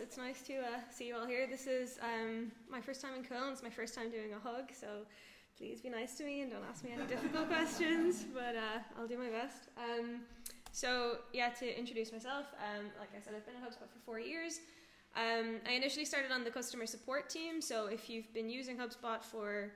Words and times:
It's 0.00 0.16
nice 0.16 0.42
to 0.42 0.58
uh, 0.58 0.80
see 0.90 1.08
you 1.08 1.16
all 1.16 1.26
here. 1.26 1.48
This 1.48 1.66
is 1.66 1.98
um, 2.00 2.52
my 2.70 2.80
first 2.80 3.00
time 3.00 3.14
in 3.16 3.24
Cologne. 3.24 3.52
It's 3.52 3.64
my 3.64 3.70
first 3.70 3.96
time 3.96 4.10
doing 4.10 4.32
a 4.32 4.38
HUG, 4.38 4.70
so 4.72 4.86
please 5.56 5.80
be 5.80 5.88
nice 5.88 6.16
to 6.18 6.24
me 6.24 6.42
and 6.42 6.52
don't 6.52 6.62
ask 6.70 6.84
me 6.84 6.92
any 6.96 7.04
difficult 7.06 7.48
questions, 7.54 8.24
but 8.32 8.54
uh, 8.54 8.78
I'll 8.96 9.08
do 9.08 9.18
my 9.18 9.28
best. 9.28 9.70
Um, 9.76 10.20
so, 10.70 11.18
yeah, 11.32 11.48
to 11.48 11.78
introduce 11.78 12.12
myself, 12.12 12.46
um, 12.62 12.86
like 13.00 13.08
I 13.16 13.20
said, 13.20 13.34
I've 13.34 13.44
been 13.44 13.56
at 13.56 13.62
HubSpot 13.62 13.90
for 13.92 13.98
four 14.06 14.20
years. 14.20 14.60
Um, 15.16 15.56
I 15.68 15.72
initially 15.72 16.04
started 16.04 16.30
on 16.30 16.44
the 16.44 16.50
customer 16.50 16.86
support 16.86 17.28
team, 17.28 17.60
so 17.60 17.86
if 17.86 18.08
you've 18.08 18.32
been 18.32 18.48
using 18.48 18.76
HubSpot 18.76 19.20
for 19.20 19.72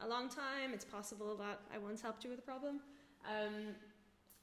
a 0.00 0.08
long 0.08 0.30
time, 0.30 0.72
it's 0.72 0.86
possible 0.86 1.36
that 1.36 1.60
I 1.74 1.76
once 1.76 2.00
helped 2.00 2.24
you 2.24 2.30
with 2.30 2.38
a 2.38 2.42
problem. 2.42 2.80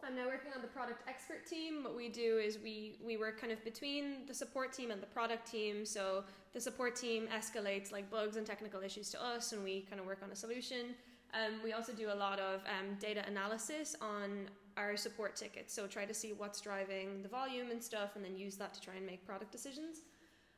I'm 0.05 0.15
now 0.15 0.25
working 0.27 0.51
on 0.53 0.61
the 0.61 0.67
product 0.67 1.01
expert 1.07 1.45
team. 1.45 1.83
What 1.83 1.95
we 1.95 2.09
do 2.09 2.37
is 2.37 2.59
we, 2.59 2.97
we 3.03 3.15
work 3.15 3.39
kind 3.39 3.53
of 3.53 3.63
between 3.63 4.25
the 4.27 4.33
support 4.33 4.73
team 4.73 4.91
and 4.91 5.01
the 5.01 5.07
product 5.07 5.49
team. 5.49 5.85
So 5.85 6.25
the 6.53 6.59
support 6.59 6.95
team 6.95 7.27
escalates 7.33 7.91
like 7.91 8.09
bugs 8.11 8.35
and 8.35 8.45
technical 8.45 8.81
issues 8.81 9.09
to 9.11 9.23
us, 9.23 9.53
and 9.53 9.63
we 9.63 9.85
kind 9.89 10.01
of 10.01 10.05
work 10.05 10.19
on 10.21 10.29
a 10.31 10.35
solution. 10.35 10.95
Um, 11.33 11.53
we 11.63 11.71
also 11.71 11.93
do 11.93 12.11
a 12.11 12.13
lot 12.15 12.39
of 12.39 12.61
um, 12.61 12.97
data 12.99 13.23
analysis 13.27 13.95
on 14.01 14.49
our 14.75 14.97
support 14.97 15.35
tickets. 15.35 15.73
So 15.73 15.87
try 15.87 16.05
to 16.05 16.13
see 16.13 16.33
what's 16.33 16.59
driving 16.59 17.23
the 17.23 17.29
volume 17.29 17.71
and 17.71 17.81
stuff, 17.81 18.15
and 18.15 18.25
then 18.25 18.35
use 18.35 18.55
that 18.57 18.73
to 18.73 18.81
try 18.81 18.95
and 18.95 19.05
make 19.05 19.25
product 19.25 19.51
decisions. 19.51 19.99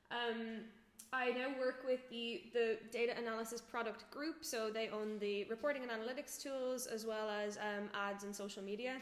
Um, 0.09 0.61
I 1.13 1.31
now 1.31 1.49
work 1.59 1.83
with 1.85 2.09
the, 2.09 2.41
the 2.51 2.77
data 2.91 3.13
analysis 3.17 3.61
product 3.61 4.09
group, 4.11 4.37
so 4.41 4.69
they 4.69 4.89
own 4.89 5.19
the 5.19 5.45
reporting 5.45 5.83
and 5.83 5.91
analytics 5.91 6.41
tools 6.41 6.87
as 6.87 7.05
well 7.05 7.29
as 7.29 7.57
um, 7.57 7.89
ads 7.93 8.23
and 8.23 8.35
social 8.35 8.63
media. 8.63 8.95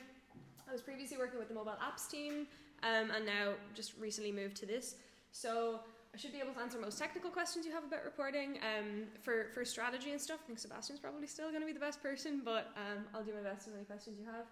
I 0.67 0.71
was 0.71 0.81
previously 0.81 1.17
working 1.17 1.39
with 1.39 1.47
the 1.47 1.53
mobile 1.53 1.77
apps 1.81 2.09
team 2.09 2.47
um, 2.83 3.11
and 3.11 3.25
now 3.25 3.53
just 3.73 3.93
recently 3.99 4.31
moved 4.31 4.55
to 4.57 4.65
this. 4.65 4.95
So 5.31 5.79
I 6.13 6.17
should 6.17 6.31
be 6.31 6.39
able 6.39 6.53
to 6.53 6.59
answer 6.59 6.77
most 6.79 6.99
technical 6.99 7.31
questions 7.31 7.65
you 7.65 7.71
have 7.71 7.83
about 7.83 8.03
reporting. 8.03 8.59
Um, 8.61 9.03
for, 9.21 9.47
for 9.53 9.65
strategy 9.65 10.11
and 10.11 10.21
stuff, 10.21 10.39
I 10.43 10.47
think 10.47 10.59
Sebastian's 10.59 10.99
probably 10.99 11.27
still 11.27 11.49
going 11.49 11.61
to 11.61 11.67
be 11.67 11.73
the 11.73 11.79
best 11.79 12.03
person, 12.03 12.41
but 12.45 12.71
um, 12.77 13.05
I'll 13.13 13.23
do 13.23 13.33
my 13.33 13.49
best 13.49 13.65
with 13.65 13.75
any 13.75 13.85
questions 13.85 14.17
you 14.19 14.25
have. 14.25 14.45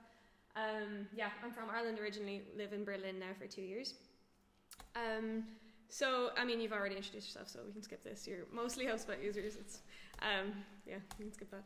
Um, 0.55 1.07
yeah, 1.15 1.29
I'm 1.43 1.51
from 1.51 1.69
Ireland 1.69 1.99
originally, 1.99 2.41
live 2.57 2.73
in 2.73 2.83
Berlin 2.83 3.19
now 3.19 3.33
for 3.39 3.47
two 3.47 3.61
years. 3.61 3.93
Um, 4.95 5.43
so, 5.87 6.31
I 6.37 6.45
mean, 6.45 6.59
you've 6.59 6.73
already 6.73 6.95
introduced 6.95 7.27
yourself, 7.27 7.49
so 7.49 7.59
we 7.65 7.73
can 7.73 7.83
skip 7.83 8.03
this. 8.03 8.27
You're 8.27 8.45
mostly 8.51 8.85
HubSpot 8.87 9.21
users. 9.23 9.55
It's, 9.55 9.79
um, 10.21 10.53
yeah, 10.87 10.95
we 11.19 11.25
can 11.25 11.33
skip 11.33 11.51
that. 11.51 11.63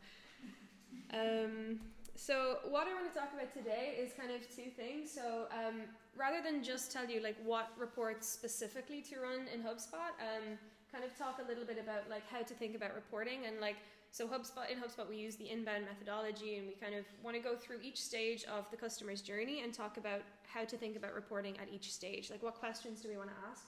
Um, 1.14 1.80
so, 2.16 2.58
what 2.68 2.86
I 2.88 2.94
want 2.94 3.12
to 3.12 3.18
talk 3.18 3.30
about 3.34 3.52
today 3.52 3.96
is 3.98 4.12
kind 4.12 4.30
of 4.30 4.40
two 4.54 4.70
things. 4.70 5.12
So, 5.12 5.46
um, 5.52 5.82
rather 6.16 6.42
than 6.42 6.64
just 6.64 6.90
tell 6.90 7.06
you 7.06 7.22
like 7.22 7.36
what 7.44 7.70
reports 7.78 8.28
specifically 8.28 9.02
to 9.02 9.20
run 9.20 9.46
in 9.52 9.60
HubSpot, 9.60 10.16
um, 10.20 10.58
kind 10.90 11.04
of 11.04 11.16
talk 11.16 11.40
a 11.44 11.48
little 11.48 11.64
bit 11.64 11.78
about 11.78 12.08
like 12.08 12.22
how 12.30 12.42
to 12.42 12.54
think 12.54 12.74
about 12.74 12.94
reporting 12.94 13.40
and 13.46 13.60
like 13.60 13.76
so 14.10 14.26
HubSpot 14.26 14.70
in 14.70 14.78
HubSpot 14.78 15.06
we 15.08 15.16
use 15.16 15.36
the 15.36 15.50
inbound 15.50 15.84
methodology 15.84 16.56
and 16.56 16.66
we 16.66 16.74
kind 16.74 16.94
of 16.94 17.04
want 17.22 17.36
to 17.36 17.42
go 17.42 17.54
through 17.54 17.78
each 17.82 18.00
stage 18.00 18.44
of 18.44 18.70
the 18.70 18.76
customer's 18.76 19.20
journey 19.20 19.62
and 19.62 19.74
talk 19.74 19.98
about 19.98 20.22
how 20.46 20.64
to 20.64 20.76
think 20.76 20.96
about 20.96 21.12
reporting 21.12 21.54
at 21.60 21.68
each 21.70 21.92
stage. 21.92 22.30
Like 22.30 22.42
what 22.42 22.54
questions 22.54 23.02
do 23.02 23.08
we 23.08 23.16
want 23.16 23.28
to 23.28 23.36
ask? 23.50 23.66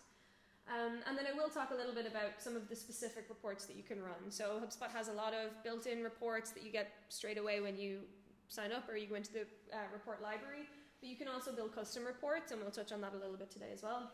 Um, 0.68 1.00
and 1.06 1.16
then 1.16 1.26
I 1.26 1.36
will 1.36 1.48
talk 1.48 1.70
a 1.70 1.74
little 1.74 1.94
bit 1.94 2.06
about 2.06 2.38
some 2.38 2.54
of 2.54 2.68
the 2.68 2.76
specific 2.76 3.24
reports 3.28 3.64
that 3.66 3.76
you 3.76 3.82
can 3.82 4.02
run. 4.02 4.30
So 4.30 4.60
HubSpot 4.64 4.90
has 4.90 5.08
a 5.08 5.12
lot 5.12 5.32
of 5.32 5.62
built-in 5.64 6.02
reports 6.02 6.50
that 6.52 6.62
you 6.62 6.70
get 6.70 6.92
straight 7.08 7.38
away 7.38 7.60
when 7.60 7.76
you 7.76 8.00
sign 8.48 8.72
up 8.72 8.88
or 8.88 8.96
you 8.96 9.06
go 9.06 9.14
into 9.14 9.32
the 9.32 9.46
uh, 9.72 9.88
report 9.92 10.22
library. 10.22 10.68
But 11.00 11.08
you 11.08 11.16
can 11.16 11.28
also 11.28 11.52
build 11.52 11.74
custom 11.74 12.04
reports, 12.04 12.50
and 12.50 12.60
we'll 12.60 12.72
touch 12.72 12.90
on 12.90 13.00
that 13.02 13.14
a 13.14 13.16
little 13.16 13.36
bit 13.36 13.50
today 13.50 13.70
as 13.72 13.82
well. 13.82 14.10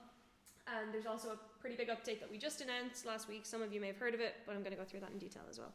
And 0.67 0.93
there's 0.93 1.06
also 1.06 1.28
a 1.31 1.39
pretty 1.61 1.77
big 1.77 1.89
update 1.89 2.21
that 2.21 2.31
we 2.31 2.37
just 2.37 2.61
announced 2.61 3.06
last 3.06 3.28
week. 3.28 3.47
Some 3.47 3.62
of 3.62 3.72
you 3.72 3.81
may 3.81 3.89
have 3.89 3.97
heard 3.97 4.15
of 4.15 4.21
it, 4.21 4.37
but 4.47 4.55
I'm 4.55 4.61
going 4.61 4.72
to 4.72 4.78
go 4.78 4.84
through 4.84 5.00
that 5.00 5.11
in 5.11 5.19
detail 5.19 5.43
as 5.49 5.59
well. 5.59 5.72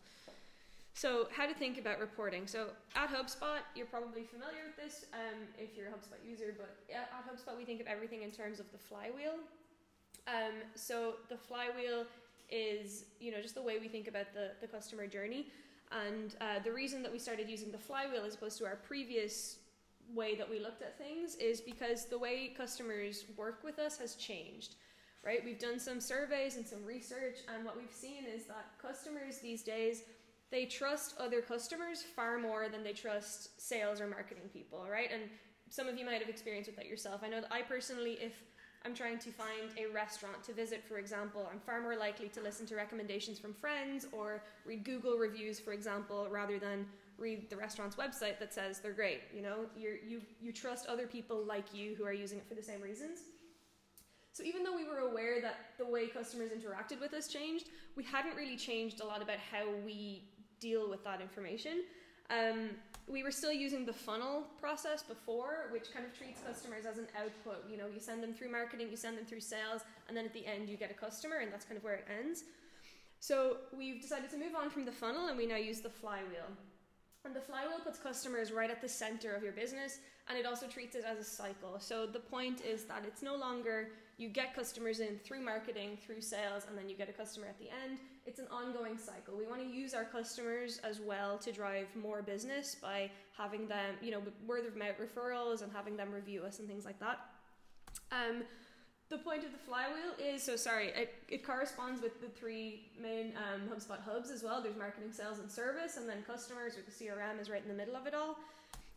So, 0.93 1.27
how 1.31 1.45
to 1.47 1.53
think 1.53 1.77
about 1.77 1.99
reporting. 1.99 2.45
So, 2.45 2.67
at 2.95 3.09
HubSpot, 3.09 3.61
you're 3.75 3.85
probably 3.85 4.23
familiar 4.23 4.61
with 4.65 4.75
this 4.75 5.05
um, 5.13 5.47
if 5.57 5.77
you're 5.77 5.87
a 5.87 5.91
HubSpot 5.91 6.19
user, 6.27 6.53
but 6.57 6.75
at 6.93 7.09
HubSpot, 7.25 7.57
we 7.57 7.65
think 7.65 7.81
of 7.81 7.87
everything 7.87 8.23
in 8.23 8.31
terms 8.31 8.59
of 8.59 8.71
the 8.71 8.77
flywheel. 8.77 9.35
Um, 10.27 10.61
so 10.75 11.13
the 11.29 11.37
flywheel 11.37 12.05
is, 12.51 13.05
you 13.19 13.31
know, 13.31 13.41
just 13.41 13.55
the 13.55 13.61
way 13.61 13.79
we 13.79 13.87
think 13.87 14.07
about 14.07 14.33
the, 14.33 14.51
the 14.61 14.67
customer 14.67 15.07
journey. 15.07 15.47
And 15.91 16.35
uh, 16.39 16.59
the 16.63 16.71
reason 16.71 17.01
that 17.03 17.11
we 17.11 17.19
started 17.19 17.49
using 17.49 17.71
the 17.71 17.77
flywheel 17.77 18.23
as 18.25 18.35
opposed 18.35 18.57
to 18.59 18.65
our 18.65 18.75
previous 18.75 19.57
way 20.13 20.35
that 20.35 20.49
we 20.49 20.59
looked 20.59 20.81
at 20.81 20.97
things 20.97 21.35
is 21.35 21.61
because 21.61 22.05
the 22.05 22.17
way 22.17 22.53
customers 22.55 23.25
work 23.37 23.63
with 23.63 23.79
us 23.79 23.97
has 23.97 24.15
changed. 24.15 24.75
Right? 25.25 25.43
We've 25.43 25.59
done 25.59 25.79
some 25.79 25.99
surveys 25.99 26.55
and 26.55 26.65
some 26.65 26.85
research, 26.85 27.39
and 27.53 27.65
what 27.65 27.75
we've 27.75 27.91
seen 27.91 28.23
is 28.23 28.45
that 28.45 28.67
customers 28.81 29.39
these 29.39 29.63
days 29.63 30.03
they 30.51 30.65
trust 30.65 31.15
other 31.19 31.41
customers 31.41 32.03
far 32.15 32.39
more 32.39 32.69
than 32.69 32.83
they 32.83 32.93
trust 32.93 33.61
sales 33.61 34.01
or 34.01 34.07
marketing 34.07 34.49
people, 34.51 34.87
right? 34.89 35.09
And 35.13 35.23
some 35.69 35.87
of 35.87 35.97
you 35.97 36.05
might 36.05 36.21
have 36.21 36.29
experienced 36.29 36.69
with 36.69 36.77
that 36.77 36.87
yourself. 36.87 37.21
I 37.23 37.29
know 37.29 37.41
that 37.41 37.53
I 37.53 37.61
personally, 37.61 38.17
if 38.19 38.33
I'm 38.85 38.95
trying 38.95 39.19
to 39.19 39.31
find 39.31 39.71
a 39.77 39.93
restaurant 39.93 40.41
to 40.45 40.53
visit, 40.53 40.83
for 40.87 40.97
example, 40.97 41.49
I'm 41.51 41.59
far 41.59 41.81
more 41.81 41.97
likely 41.97 42.29
to 42.29 42.41
listen 42.41 42.65
to 42.67 42.75
recommendations 42.75 43.37
from 43.37 43.53
friends 43.53 44.07
or 44.13 44.41
read 44.65 44.85
Google 44.85 45.17
reviews, 45.17 45.59
for 45.59 45.73
example, 45.73 46.27
rather 46.29 46.57
than 46.59 46.85
read 47.17 47.49
the 47.49 47.57
restaurant's 47.57 47.97
website 47.97 48.39
that 48.39 48.53
says 48.53 48.79
they're 48.79 48.93
great. 48.93 49.21
You 49.35 49.41
know, 49.41 49.65
you 49.77 49.97
you 50.07 50.21
you 50.41 50.53
trust 50.53 50.87
other 50.87 51.07
people 51.07 51.43
like 51.43 51.73
you 51.73 51.95
who 51.95 52.05
are 52.05 52.13
using 52.13 52.37
it 52.37 52.47
for 52.47 52.55
the 52.55 52.63
same 52.63 52.81
reasons. 52.81 53.19
So 54.31 54.43
even 54.43 54.63
though 54.63 54.75
we 54.75 54.85
were 54.85 54.99
aware 54.99 55.41
that 55.41 55.55
the 55.77 55.85
way 55.85 56.07
customers 56.07 56.51
interacted 56.51 57.01
with 57.01 57.13
us 57.13 57.27
changed, 57.27 57.67
we 57.97 58.03
hadn't 58.03 58.37
really 58.37 58.55
changed 58.55 59.01
a 59.01 59.05
lot 59.05 59.21
about 59.21 59.37
how 59.51 59.65
we 59.85 60.23
deal 60.61 60.89
with 60.89 61.03
that 61.03 61.19
information. 61.19 61.83
Um, 62.29 62.69
we 63.09 63.23
were 63.23 63.31
still 63.31 63.51
using 63.51 63.85
the 63.85 63.93
funnel 63.93 64.43
process 64.59 65.01
before, 65.01 65.67
which 65.71 65.91
kind 65.91 66.05
of 66.05 66.15
treats 66.15 66.41
customers 66.41 66.85
as 66.85 66.97
an 66.97 67.07
output. 67.17 67.65
You 67.69 67.77
know, 67.77 67.87
you 67.91 67.99
send 67.99 68.21
them 68.21 68.33
through 68.33 68.51
marketing, 68.51 68.87
you 68.89 68.97
send 68.97 69.17
them 69.17 69.25
through 69.25 69.41
sales, 69.41 69.81
and 70.07 70.15
then 70.15 70.25
at 70.25 70.33
the 70.33 70.45
end 70.45 70.69
you 70.69 70.77
get 70.77 70.91
a 70.91 70.93
customer, 70.93 71.37
and 71.37 71.51
that's 71.51 71.65
kind 71.65 71.77
of 71.77 71.83
where 71.83 71.95
it 71.95 72.05
ends. 72.21 72.43
So 73.19 73.57
we've 73.75 74.01
decided 74.01 74.29
to 74.29 74.37
move 74.37 74.55
on 74.55 74.69
from 74.69 74.85
the 74.85 74.91
funnel, 74.91 75.27
and 75.27 75.37
we 75.37 75.45
now 75.45 75.57
use 75.57 75.81
the 75.81 75.89
flywheel. 75.89 76.47
And 77.25 77.35
the 77.35 77.41
flywheel 77.41 77.79
puts 77.83 77.99
customers 77.99 78.51
right 78.51 78.69
at 78.69 78.81
the 78.81 78.87
center 78.87 79.35
of 79.35 79.43
your 79.43 79.51
business, 79.51 79.99
and 80.29 80.37
it 80.37 80.45
also 80.45 80.67
treats 80.67 80.95
it 80.95 81.03
as 81.03 81.17
a 81.17 81.23
cycle. 81.23 81.79
So 81.79 82.05
the 82.05 82.19
point 82.19 82.61
is 82.61 82.85
that 82.85 83.03
it's 83.05 83.21
no 83.21 83.35
longer 83.35 83.89
you 84.17 84.29
get 84.29 84.53
customers 84.53 84.99
in 84.99 85.17
through 85.23 85.41
marketing, 85.41 85.97
through 86.05 86.21
sales, 86.21 86.65
and 86.67 86.77
then 86.77 86.89
you 86.89 86.95
get 86.95 87.09
a 87.09 87.13
customer 87.13 87.47
at 87.47 87.57
the 87.57 87.69
end. 87.83 87.97
It's 88.29 88.37
an 88.37 88.45
ongoing 88.51 88.95
cycle. 88.99 89.35
We 89.35 89.47
want 89.47 89.59
to 89.59 89.67
use 89.67 89.95
our 89.95 90.03
customers 90.03 90.79
as 90.83 90.99
well 90.99 91.39
to 91.39 91.51
drive 91.51 91.87
more 91.99 92.21
business 92.21 92.75
by 92.79 93.09
having 93.35 93.67
them, 93.67 93.95
you 94.03 94.11
know, 94.11 94.21
word 94.45 94.67
of 94.67 94.75
mouth 94.75 94.97
referrals 95.01 95.63
and 95.63 95.71
having 95.71 95.97
them 95.97 96.11
review 96.11 96.43
us 96.43 96.59
and 96.59 96.67
things 96.67 96.85
like 96.85 96.99
that. 96.99 97.21
Um, 98.11 98.43
the 99.09 99.17
point 99.17 99.43
of 99.43 99.51
the 99.51 99.57
flywheel 99.57 100.13
is 100.23 100.43
so 100.43 100.55
sorry 100.55 100.89
it, 100.89 101.15
it 101.27 101.43
corresponds 101.43 102.03
with 102.03 102.21
the 102.21 102.27
three 102.27 102.91
main 103.01 103.33
um, 103.35 103.61
hubspot 103.67 104.03
hubs 104.03 104.29
as 104.29 104.43
well 104.43 104.61
there's 104.61 104.77
marketing 104.77 105.11
sales 105.11 105.39
and 105.39 105.49
service 105.49 105.97
and 105.97 106.07
then 106.07 106.21
customers 106.27 106.73
or 106.77 106.81
the 106.85 106.91
crm 106.91 107.41
is 107.41 107.49
right 107.49 107.63
in 107.63 107.67
the 107.67 107.73
middle 107.73 107.95
of 107.95 108.05
it 108.05 108.13
all 108.13 108.37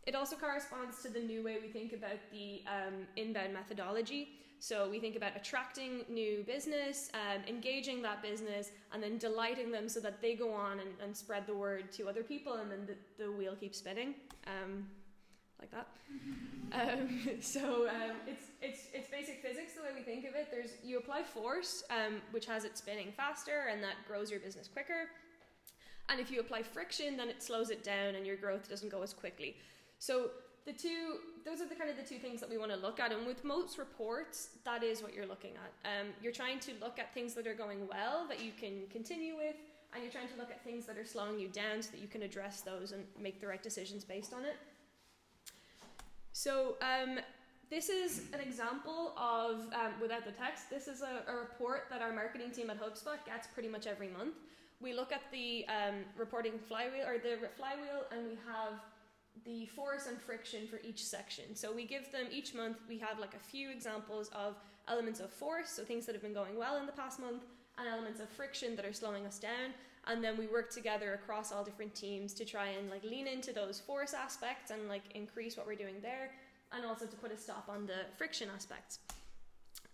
it 0.05 0.15
also 0.15 0.35
corresponds 0.35 1.01
to 1.01 1.09
the 1.09 1.19
new 1.19 1.43
way 1.43 1.57
we 1.61 1.67
think 1.67 1.93
about 1.93 2.19
the 2.31 2.61
um, 2.67 3.07
inbound 3.15 3.53
methodology 3.53 4.29
so 4.59 4.89
we 4.89 4.97
think 4.97 5.17
about 5.17 5.35
attracting 5.35 6.05
new 6.09 6.43
business 6.47 7.09
um, 7.13 7.41
engaging 7.47 8.01
that 8.01 8.21
business 8.21 8.71
and 8.93 9.03
then 9.03 9.17
delighting 9.17 9.71
them 9.71 9.89
so 9.89 9.99
that 9.99 10.21
they 10.21 10.35
go 10.35 10.53
on 10.53 10.79
and, 10.79 10.89
and 11.03 11.15
spread 11.15 11.45
the 11.45 11.55
word 11.55 11.91
to 11.91 12.07
other 12.07 12.23
people 12.23 12.53
and 12.53 12.71
then 12.71 12.87
the, 12.87 13.23
the 13.23 13.31
wheel 13.31 13.55
keeps 13.55 13.79
spinning 13.79 14.15
um, 14.47 14.85
like 15.59 15.71
that. 15.71 15.87
Um, 16.73 17.19
so 17.39 17.87
um, 17.87 18.15
it's 18.25 18.45
it's 18.59 18.87
it's 18.95 19.07
basic 19.07 19.43
physics 19.43 19.73
the 19.75 19.83
way 19.83 19.89
we 19.95 20.01
think 20.01 20.25
of 20.25 20.33
it. 20.33 20.47
There's 20.49 20.71
you 20.83 20.97
apply 20.97 21.21
force, 21.21 21.83
um, 21.91 22.15
which 22.31 22.47
has 22.47 22.63
it 22.63 22.79
spinning 22.79 23.13
faster, 23.15 23.67
and 23.71 23.83
that 23.83 23.93
grows 24.07 24.31
your 24.31 24.39
business 24.39 24.67
quicker. 24.67 25.09
And 26.09 26.19
if 26.19 26.31
you 26.31 26.39
apply 26.39 26.63
friction, 26.63 27.15
then 27.15 27.29
it 27.29 27.43
slows 27.43 27.69
it 27.69 27.83
down, 27.83 28.15
and 28.15 28.25
your 28.25 28.37
growth 28.37 28.67
doesn't 28.67 28.89
go 28.89 29.03
as 29.03 29.13
quickly. 29.13 29.55
So 30.03 30.31
the 30.65 30.73
two 30.73 31.19
those 31.45 31.61
are 31.61 31.65
the 31.65 31.75
kind 31.75 31.89
of 31.89 31.95
the 31.95 32.03
two 32.03 32.19
things 32.19 32.41
that 32.41 32.49
we 32.49 32.57
want 32.57 32.71
to 32.71 32.77
look 32.77 32.99
at 32.99 33.13
and 33.13 33.25
with 33.25 33.43
most 33.45 33.77
reports 33.77 34.49
that 34.63 34.81
is 34.81 35.01
what 35.01 35.13
you're 35.13 35.25
looking 35.25 35.51
at 35.55 35.71
um, 35.91 36.07
you're 36.21 36.31
trying 36.31 36.57
to 36.57 36.71
look 36.81 36.99
at 36.99 37.13
things 37.13 37.33
that 37.33 37.45
are 37.45 37.53
going 37.53 37.85
well 37.87 38.25
that 38.29 38.41
you 38.41 38.51
can 38.57 38.83
continue 38.89 39.35
with 39.35 39.55
and 39.93 40.01
you're 40.01 40.11
trying 40.11 40.27
to 40.29 40.37
look 40.37 40.49
at 40.51 40.63
things 40.63 40.85
that 40.85 40.97
are 40.97 41.05
slowing 41.05 41.37
you 41.37 41.49
down 41.49 41.81
so 41.81 41.91
that 41.91 41.99
you 41.99 42.07
can 42.07 42.23
address 42.23 42.61
those 42.61 42.93
and 42.93 43.03
make 43.19 43.41
the 43.41 43.47
right 43.47 43.61
decisions 43.61 44.05
based 44.05 44.33
on 44.33 44.45
it 44.45 44.55
so 46.31 46.75
um, 46.81 47.19
this 47.69 47.89
is 47.89 48.23
an 48.33 48.39
example 48.39 49.13
of, 49.17 49.67
um, 49.73 49.93
without 50.01 50.25
the 50.25 50.31
text, 50.31 50.69
this 50.69 50.87
is 50.87 51.01
a, 51.01 51.23
a, 51.31 51.35
report 51.35 51.85
that 51.89 52.01
our 52.01 52.11
marketing 52.11 52.51
team 52.51 52.69
at 52.69 52.79
HubSpot 52.79 53.23
gets 53.25 53.47
pretty 53.47 53.69
much 53.69 53.85
every 53.85 54.09
month. 54.09 54.35
We 54.81 54.93
look 54.93 55.11
at 55.11 55.21
the 55.31 55.65
um, 55.67 56.03
reporting 56.17 56.53
flywheel 56.67 57.05
or 57.07 57.17
the 57.19 57.37
flywheel 57.55 58.05
and 58.11 58.25
we 58.25 58.37
have 58.47 58.79
the 59.45 59.65
force 59.65 60.07
and 60.07 60.21
friction 60.21 60.67
for 60.67 60.79
each 60.83 61.03
section. 61.03 61.55
So 61.55 61.73
we 61.73 61.85
give 61.85 62.11
them 62.11 62.27
each 62.31 62.53
month, 62.53 62.77
we 62.87 62.97
have 62.99 63.19
like 63.19 63.33
a 63.33 63.39
few 63.39 63.69
examples 63.69 64.29
of 64.29 64.55
elements 64.87 65.19
of 65.19 65.31
force, 65.31 65.69
so 65.69 65.83
things 65.83 66.05
that 66.05 66.13
have 66.13 66.21
been 66.21 66.33
going 66.33 66.57
well 66.57 66.77
in 66.77 66.85
the 66.85 66.91
past 66.91 67.19
month, 67.19 67.43
and 67.77 67.87
elements 67.87 68.19
of 68.19 68.29
friction 68.29 68.75
that 68.75 68.85
are 68.85 68.93
slowing 68.93 69.25
us 69.25 69.39
down. 69.39 69.73
And 70.05 70.23
then 70.23 70.37
we 70.37 70.47
work 70.47 70.69
together 70.69 71.13
across 71.13 71.51
all 71.51 71.63
different 71.63 71.95
teams 71.95 72.33
to 72.33 72.45
try 72.45 72.67
and 72.67 72.89
like 72.89 73.03
lean 73.03 73.25
into 73.25 73.53
those 73.53 73.79
force 73.79 74.13
aspects 74.13 74.69
and 74.69 74.89
like 74.89 75.03
increase 75.15 75.57
what 75.57 75.65
we're 75.65 75.75
doing 75.75 75.95
there, 76.01 76.31
and 76.71 76.85
also 76.85 77.05
to 77.05 77.15
put 77.15 77.31
a 77.31 77.37
stop 77.37 77.69
on 77.69 77.85
the 77.85 78.05
friction 78.17 78.49
aspects. 78.53 78.99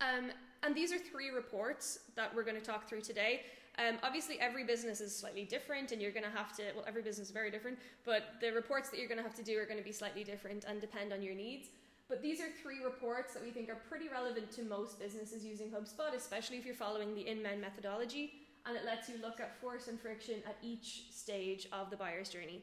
Um, 0.00 0.30
and 0.62 0.74
these 0.74 0.92
are 0.92 0.98
three 0.98 1.30
reports 1.30 2.00
that 2.16 2.34
we're 2.34 2.42
going 2.42 2.56
to 2.58 2.64
talk 2.64 2.88
through 2.88 3.02
today. 3.02 3.42
Um, 3.78 3.98
obviously, 4.02 4.38
every 4.40 4.64
business 4.64 5.00
is 5.00 5.14
slightly 5.14 5.44
different, 5.44 5.92
and 5.92 6.02
you're 6.02 6.10
going 6.10 6.24
to 6.24 6.36
have 6.36 6.54
to, 6.56 6.64
well, 6.74 6.84
every 6.86 7.02
business 7.02 7.28
is 7.28 7.32
very 7.32 7.50
different, 7.50 7.78
but 8.04 8.34
the 8.40 8.50
reports 8.52 8.90
that 8.90 8.98
you're 8.98 9.08
going 9.08 9.18
to 9.18 9.24
have 9.24 9.34
to 9.36 9.42
do 9.42 9.58
are 9.58 9.64
going 9.64 9.78
to 9.78 9.84
be 9.84 9.92
slightly 9.92 10.24
different 10.24 10.64
and 10.64 10.80
depend 10.80 11.12
on 11.12 11.22
your 11.22 11.34
needs. 11.34 11.68
But 12.08 12.20
these 12.22 12.40
are 12.40 12.48
three 12.62 12.82
reports 12.82 13.32
that 13.34 13.42
we 13.42 13.50
think 13.50 13.70
are 13.70 13.80
pretty 13.88 14.08
relevant 14.08 14.50
to 14.52 14.64
most 14.64 14.98
businesses 14.98 15.44
using 15.44 15.68
HubSpot, 15.68 16.14
especially 16.14 16.58
if 16.58 16.66
you're 16.66 16.74
following 16.74 17.14
the 17.14 17.26
inbound 17.26 17.60
methodology, 17.60 18.32
and 18.66 18.76
it 18.76 18.84
lets 18.84 19.08
you 19.08 19.14
look 19.22 19.40
at 19.40 19.58
force 19.60 19.86
and 19.86 19.98
friction 19.98 20.42
at 20.46 20.56
each 20.62 21.04
stage 21.12 21.68
of 21.72 21.88
the 21.88 21.96
buyer's 21.96 22.28
journey. 22.28 22.62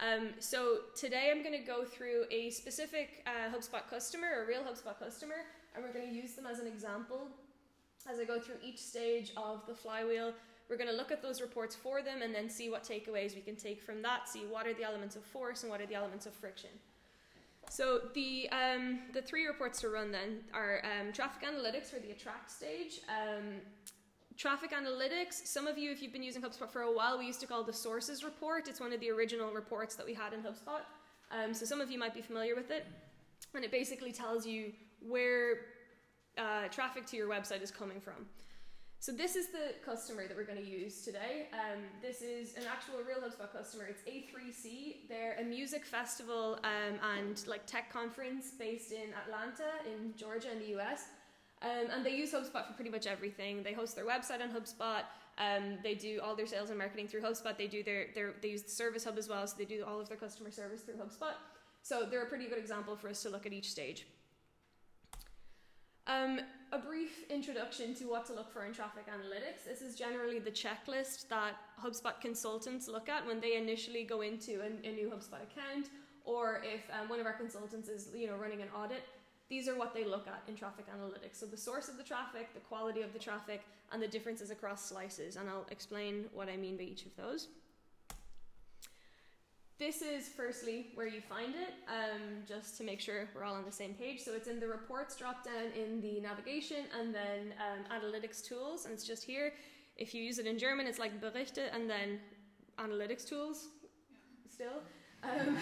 Um, 0.00 0.30
so 0.38 0.78
today 0.94 1.30
I'm 1.34 1.42
going 1.42 1.58
to 1.58 1.66
go 1.66 1.84
through 1.84 2.24
a 2.30 2.50
specific 2.50 3.24
uh, 3.26 3.54
HubSpot 3.54 3.88
customer, 3.88 4.44
a 4.44 4.46
real 4.46 4.62
HubSpot 4.62 4.98
customer, 4.98 5.46
and 5.74 5.82
we're 5.82 5.92
going 5.92 6.08
to 6.08 6.14
use 6.14 6.34
them 6.34 6.46
as 6.46 6.58
an 6.58 6.66
example 6.66 7.28
as 8.10 8.18
I 8.18 8.24
go 8.24 8.40
through 8.40 8.56
each 8.62 8.78
stage 8.78 9.32
of 9.36 9.66
the 9.66 9.74
flywheel. 9.74 10.32
We're 10.68 10.76
going 10.76 10.90
to 10.90 10.96
look 10.96 11.12
at 11.12 11.22
those 11.22 11.40
reports 11.40 11.74
for 11.74 12.02
them 12.02 12.22
and 12.22 12.34
then 12.34 12.48
see 12.48 12.70
what 12.70 12.82
takeaways 12.82 13.34
we 13.34 13.42
can 13.42 13.56
take 13.56 13.82
from 13.82 14.00
that, 14.02 14.28
see 14.28 14.44
what 14.48 14.66
are 14.66 14.74
the 14.74 14.84
elements 14.84 15.16
of 15.16 15.22
force 15.22 15.62
and 15.62 15.70
what 15.70 15.80
are 15.80 15.86
the 15.86 15.94
elements 15.94 16.26
of 16.26 16.32
friction. 16.32 16.70
So 17.68 18.02
the 18.14 18.48
um, 18.50 19.00
the 19.14 19.22
three 19.22 19.46
reports 19.46 19.80
to 19.80 19.88
run 19.88 20.10
then 20.10 20.40
are 20.52 20.82
um, 20.84 21.12
traffic 21.12 21.48
analytics 21.48 21.86
for 21.86 22.00
the 22.00 22.10
attract 22.10 22.50
stage. 22.50 23.00
Um, 23.08 23.60
traffic 24.36 24.72
analytics. 24.72 25.46
Some 25.46 25.66
of 25.66 25.78
you, 25.78 25.90
if 25.90 26.02
you've 26.02 26.12
been 26.12 26.22
using 26.22 26.42
HubSpot 26.42 26.70
for 26.70 26.82
a 26.82 26.92
while, 26.92 27.18
we 27.18 27.26
used 27.26 27.40
to 27.40 27.46
call 27.46 27.62
the 27.62 27.72
sources 27.72 28.24
report. 28.24 28.68
It's 28.68 28.80
one 28.80 28.92
of 28.92 29.00
the 29.00 29.10
original 29.10 29.52
reports 29.52 29.94
that 29.94 30.04
we 30.04 30.14
had 30.14 30.32
in 30.32 30.40
HubSpot. 30.40 30.82
Um, 31.30 31.54
so 31.54 31.64
some 31.64 31.80
of 31.80 31.90
you 31.90 31.98
might 31.98 32.14
be 32.14 32.20
familiar 32.20 32.54
with 32.54 32.70
it, 32.70 32.86
and 33.54 33.64
it 33.64 33.70
basically 33.70 34.12
tells 34.12 34.46
you 34.46 34.72
where 35.00 35.60
uh, 36.38 36.68
traffic 36.68 37.06
to 37.06 37.16
your 37.16 37.28
website 37.28 37.62
is 37.62 37.70
coming 37.70 38.00
from. 38.00 38.26
So 39.02 39.10
this 39.10 39.34
is 39.34 39.48
the 39.48 39.74
customer 39.84 40.28
that 40.28 40.36
we're 40.36 40.44
going 40.44 40.64
to 40.64 40.70
use 40.70 41.02
today. 41.02 41.48
Um, 41.52 41.80
this 42.00 42.22
is 42.22 42.54
an 42.54 42.62
actual 42.70 43.00
real 43.04 43.18
HubSpot 43.18 43.52
customer. 43.52 43.88
It's 43.90 44.02
A3C. 44.02 45.08
They're 45.08 45.36
a 45.40 45.44
music 45.44 45.84
festival 45.84 46.60
um, 46.62 47.00
and 47.18 47.44
like 47.48 47.66
tech 47.66 47.92
conference 47.92 48.52
based 48.56 48.92
in 48.92 49.10
Atlanta, 49.26 49.72
in 49.92 50.14
Georgia, 50.16 50.52
in 50.52 50.60
the 50.60 50.78
US. 50.78 51.06
Um, 51.62 51.90
and 51.92 52.06
they 52.06 52.14
use 52.14 52.32
HubSpot 52.32 52.64
for 52.64 52.74
pretty 52.74 52.90
much 52.90 53.08
everything. 53.08 53.64
They 53.64 53.72
host 53.72 53.96
their 53.96 54.06
website 54.06 54.40
on 54.40 54.50
HubSpot. 54.50 55.02
Um, 55.36 55.78
they 55.82 55.96
do 55.96 56.20
all 56.22 56.36
their 56.36 56.46
sales 56.46 56.70
and 56.70 56.78
marketing 56.78 57.08
through 57.08 57.22
HubSpot. 57.22 57.58
They 57.58 57.66
do 57.66 57.82
their, 57.82 58.06
their 58.14 58.34
they 58.40 58.50
use 58.50 58.62
the 58.62 58.70
Service 58.70 59.02
Hub 59.02 59.18
as 59.18 59.28
well, 59.28 59.44
so 59.48 59.56
they 59.58 59.64
do 59.64 59.84
all 59.84 60.00
of 60.00 60.08
their 60.08 60.16
customer 60.16 60.52
service 60.52 60.82
through 60.82 60.94
HubSpot. 60.94 61.34
So 61.82 62.06
they're 62.08 62.22
a 62.22 62.26
pretty 62.26 62.46
good 62.46 62.58
example 62.58 62.94
for 62.94 63.08
us 63.08 63.20
to 63.24 63.30
look 63.30 63.46
at 63.46 63.52
each 63.52 63.70
stage. 63.70 64.06
Um, 66.06 66.40
a 66.72 66.78
brief 66.78 67.24
introduction 67.30 67.94
to 67.94 68.06
what 68.06 68.24
to 68.26 68.32
look 68.32 68.50
for 68.52 68.64
in 68.64 68.72
traffic 68.72 69.06
analytics. 69.06 69.64
This 69.66 69.82
is 69.82 69.94
generally 69.94 70.38
the 70.38 70.50
checklist 70.50 71.28
that 71.28 71.54
HubSpot 71.82 72.20
consultants 72.20 72.88
look 72.88 73.08
at 73.08 73.26
when 73.26 73.40
they 73.40 73.56
initially 73.56 74.04
go 74.04 74.22
into 74.22 74.62
a, 74.62 74.88
a 74.88 74.92
new 74.92 75.08
HubSpot 75.08 75.42
account, 75.42 75.90
or 76.24 76.62
if 76.64 76.80
um, 76.98 77.08
one 77.08 77.20
of 77.20 77.26
our 77.26 77.34
consultants 77.34 77.88
is 77.88 78.08
you 78.14 78.26
know 78.26 78.36
running 78.36 78.62
an 78.62 78.68
audit. 78.76 79.02
These 79.48 79.68
are 79.68 79.76
what 79.76 79.92
they 79.92 80.04
look 80.04 80.26
at 80.26 80.42
in 80.48 80.56
traffic 80.56 80.86
analytics. 80.88 81.34
So 81.34 81.44
the 81.44 81.58
source 81.58 81.88
of 81.90 81.98
the 81.98 82.02
traffic, 82.02 82.54
the 82.54 82.60
quality 82.60 83.02
of 83.02 83.12
the 83.12 83.18
traffic, 83.18 83.60
and 83.92 84.02
the 84.02 84.08
differences 84.08 84.50
across 84.50 84.82
slices. 84.82 85.36
And 85.36 85.48
I'll 85.48 85.66
explain 85.70 86.24
what 86.32 86.48
I 86.48 86.56
mean 86.56 86.78
by 86.78 86.84
each 86.84 87.04
of 87.04 87.14
those. 87.16 87.48
This 89.82 90.00
is 90.00 90.28
firstly 90.28 90.86
where 90.94 91.08
you 91.08 91.20
find 91.20 91.56
it, 91.56 91.74
um, 91.88 92.44
just 92.46 92.76
to 92.78 92.84
make 92.84 93.00
sure 93.00 93.28
we're 93.34 93.42
all 93.42 93.56
on 93.56 93.64
the 93.64 93.72
same 93.72 93.94
page. 93.94 94.20
So 94.20 94.32
it's 94.32 94.46
in 94.46 94.60
the 94.60 94.68
reports 94.68 95.16
drop 95.16 95.44
down 95.44 95.72
in 95.76 96.00
the 96.00 96.20
navigation 96.20 96.84
and 96.96 97.12
then 97.12 97.52
um, 97.58 97.80
analytics 97.90 98.46
tools, 98.46 98.84
and 98.84 98.94
it's 98.94 99.04
just 99.04 99.24
here. 99.24 99.54
If 99.96 100.14
you 100.14 100.22
use 100.22 100.38
it 100.38 100.46
in 100.46 100.56
German, 100.56 100.86
it's 100.86 101.00
like 101.00 101.20
Berichte 101.20 101.64
and 101.74 101.90
then 101.90 102.20
analytics 102.78 103.28
tools 103.28 103.70
still. 104.48 104.84
Um, 105.24 105.58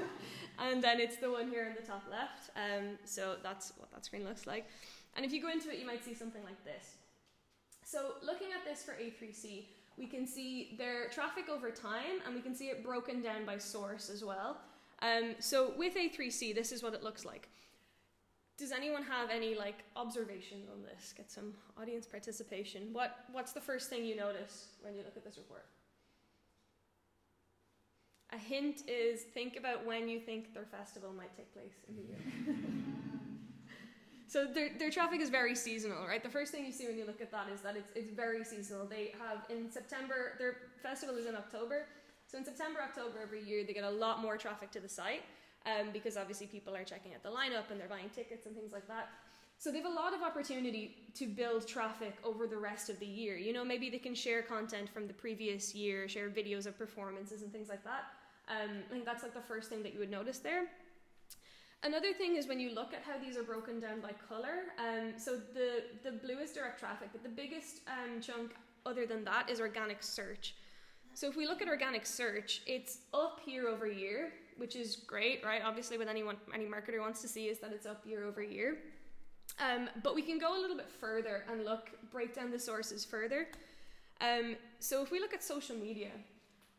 and 0.58 0.82
then 0.82 0.98
it's 0.98 1.18
the 1.18 1.30
one 1.30 1.50
here 1.50 1.66
in 1.66 1.74
the 1.74 1.86
top 1.86 2.04
left. 2.10 2.48
Um, 2.56 2.96
so 3.04 3.36
that's 3.42 3.74
what 3.76 3.92
that 3.92 4.02
screen 4.02 4.24
looks 4.24 4.46
like. 4.46 4.66
And 5.14 5.26
if 5.26 5.32
you 5.34 5.42
go 5.42 5.50
into 5.50 5.70
it, 5.70 5.78
you 5.78 5.86
might 5.86 6.02
see 6.02 6.14
something 6.14 6.42
like 6.42 6.64
this. 6.64 6.94
So 7.84 8.12
looking 8.24 8.48
at 8.58 8.64
this 8.64 8.82
for 8.82 8.92
A3C, 8.92 9.66
we 9.98 10.06
can 10.06 10.26
see 10.26 10.74
their 10.78 11.08
traffic 11.08 11.48
over 11.48 11.70
time 11.70 12.22
and 12.24 12.34
we 12.34 12.40
can 12.40 12.54
see 12.54 12.66
it 12.66 12.84
broken 12.84 13.20
down 13.20 13.44
by 13.44 13.58
source 13.58 14.08
as 14.08 14.24
well. 14.24 14.58
Um, 15.02 15.34
so 15.38 15.72
with 15.76 15.94
A3C, 15.94 16.54
this 16.54 16.72
is 16.72 16.82
what 16.82 16.94
it 16.94 17.02
looks 17.02 17.24
like. 17.24 17.48
Does 18.56 18.72
anyone 18.72 19.04
have 19.04 19.30
any 19.30 19.54
like 19.54 19.84
observations 19.94 20.68
on 20.68 20.82
this? 20.82 21.12
Get 21.16 21.30
some 21.30 21.54
audience 21.80 22.06
participation. 22.06 22.88
What 22.92 23.24
what's 23.30 23.52
the 23.52 23.60
first 23.60 23.88
thing 23.88 24.04
you 24.04 24.16
notice 24.16 24.68
when 24.82 24.94
you 24.94 25.02
look 25.04 25.16
at 25.16 25.24
this 25.24 25.36
report? 25.36 25.66
A 28.32 28.38
hint 28.38 28.82
is 28.88 29.22
think 29.22 29.56
about 29.56 29.86
when 29.86 30.08
you 30.08 30.18
think 30.18 30.52
their 30.52 30.66
festival 30.66 31.12
might 31.16 31.34
take 31.36 31.52
place 31.52 31.84
in 31.88 31.96
the 31.96 32.02
year. 32.02 32.56
So 34.28 34.46
their, 34.46 34.68
their 34.78 34.90
traffic 34.90 35.22
is 35.22 35.30
very 35.30 35.54
seasonal, 35.54 36.06
right? 36.06 36.22
The 36.22 36.28
first 36.28 36.52
thing 36.52 36.66
you 36.66 36.72
see 36.72 36.86
when 36.86 36.98
you 36.98 37.06
look 37.06 37.22
at 37.22 37.30
that 37.32 37.46
is 37.52 37.62
that 37.62 37.76
it's, 37.76 37.90
it's 37.94 38.10
very 38.10 38.44
seasonal. 38.44 38.84
They 38.84 39.14
have 39.18 39.38
in 39.48 39.70
September, 39.70 40.34
their 40.38 40.56
festival 40.82 41.16
is 41.16 41.24
in 41.24 41.34
October. 41.34 41.86
So 42.26 42.36
in 42.36 42.44
September, 42.44 42.80
October 42.82 43.20
every 43.22 43.42
year, 43.42 43.64
they 43.66 43.72
get 43.72 43.84
a 43.84 43.90
lot 43.90 44.20
more 44.20 44.36
traffic 44.36 44.70
to 44.72 44.80
the 44.80 44.88
site 44.88 45.22
um, 45.64 45.88
because 45.94 46.18
obviously 46.18 46.46
people 46.46 46.76
are 46.76 46.84
checking 46.84 47.14
out 47.14 47.22
the 47.22 47.30
lineup 47.30 47.70
and 47.70 47.80
they're 47.80 47.88
buying 47.88 48.10
tickets 48.14 48.44
and 48.44 48.54
things 48.54 48.70
like 48.70 48.86
that. 48.86 49.08
So 49.56 49.72
they 49.72 49.78
have 49.78 49.86
a 49.86 49.94
lot 49.94 50.12
of 50.12 50.22
opportunity 50.22 50.94
to 51.14 51.26
build 51.26 51.66
traffic 51.66 52.14
over 52.22 52.46
the 52.46 52.58
rest 52.58 52.90
of 52.90 53.00
the 53.00 53.06
year. 53.06 53.38
You 53.38 53.54
know, 53.54 53.64
maybe 53.64 53.88
they 53.88 53.98
can 53.98 54.14
share 54.14 54.42
content 54.42 54.90
from 54.90 55.06
the 55.06 55.14
previous 55.14 55.74
year, 55.74 56.06
share 56.06 56.28
videos 56.28 56.66
of 56.66 56.78
performances 56.78 57.40
and 57.40 57.50
things 57.50 57.70
like 57.70 57.82
that. 57.82 58.04
Um, 58.48 58.82
I 58.88 58.92
think 58.92 59.06
that's 59.06 59.22
like 59.22 59.34
the 59.34 59.40
first 59.40 59.70
thing 59.70 59.82
that 59.82 59.94
you 59.94 59.98
would 59.98 60.10
notice 60.10 60.38
there. 60.38 60.66
Another 61.84 62.12
thing 62.12 62.36
is 62.36 62.48
when 62.48 62.58
you 62.58 62.74
look 62.74 62.92
at 62.92 63.02
how 63.02 63.18
these 63.18 63.36
are 63.36 63.44
broken 63.44 63.78
down 63.78 64.00
by 64.00 64.10
color. 64.28 64.64
Um, 64.78 65.12
so 65.16 65.36
the 65.54 65.84
the 66.02 66.12
blue 66.12 66.38
is 66.38 66.52
direct 66.52 66.80
traffic, 66.80 67.10
but 67.12 67.22
the 67.22 67.28
biggest 67.28 67.82
um, 67.86 68.20
chunk 68.20 68.52
other 68.84 69.06
than 69.06 69.24
that 69.24 69.48
is 69.48 69.60
organic 69.60 70.02
search. 70.02 70.54
So 71.14 71.28
if 71.28 71.36
we 71.36 71.46
look 71.46 71.62
at 71.62 71.68
organic 71.68 72.04
search, 72.04 72.62
it's 72.66 72.98
up 73.14 73.40
year 73.46 73.68
over 73.68 73.86
year, 73.86 74.32
which 74.56 74.74
is 74.76 74.96
great, 74.96 75.44
right? 75.44 75.62
Obviously, 75.64 75.98
what 75.98 76.08
anyone 76.08 76.36
any 76.52 76.66
marketer 76.66 77.00
wants 77.00 77.22
to 77.22 77.28
see 77.28 77.46
is 77.46 77.58
that 77.60 77.72
it's 77.72 77.86
up 77.86 78.04
year 78.04 78.24
over 78.24 78.42
year. 78.42 78.78
Um, 79.60 79.88
but 80.02 80.14
we 80.14 80.22
can 80.22 80.38
go 80.38 80.58
a 80.58 80.60
little 80.60 80.76
bit 80.76 80.90
further 80.90 81.44
and 81.50 81.64
look 81.64 81.90
break 82.10 82.34
down 82.34 82.50
the 82.50 82.58
sources 82.58 83.04
further. 83.04 83.48
Um, 84.20 84.56
so 84.80 85.02
if 85.02 85.10
we 85.10 85.20
look 85.20 85.32
at 85.32 85.42
social 85.44 85.76
media, 85.76 86.10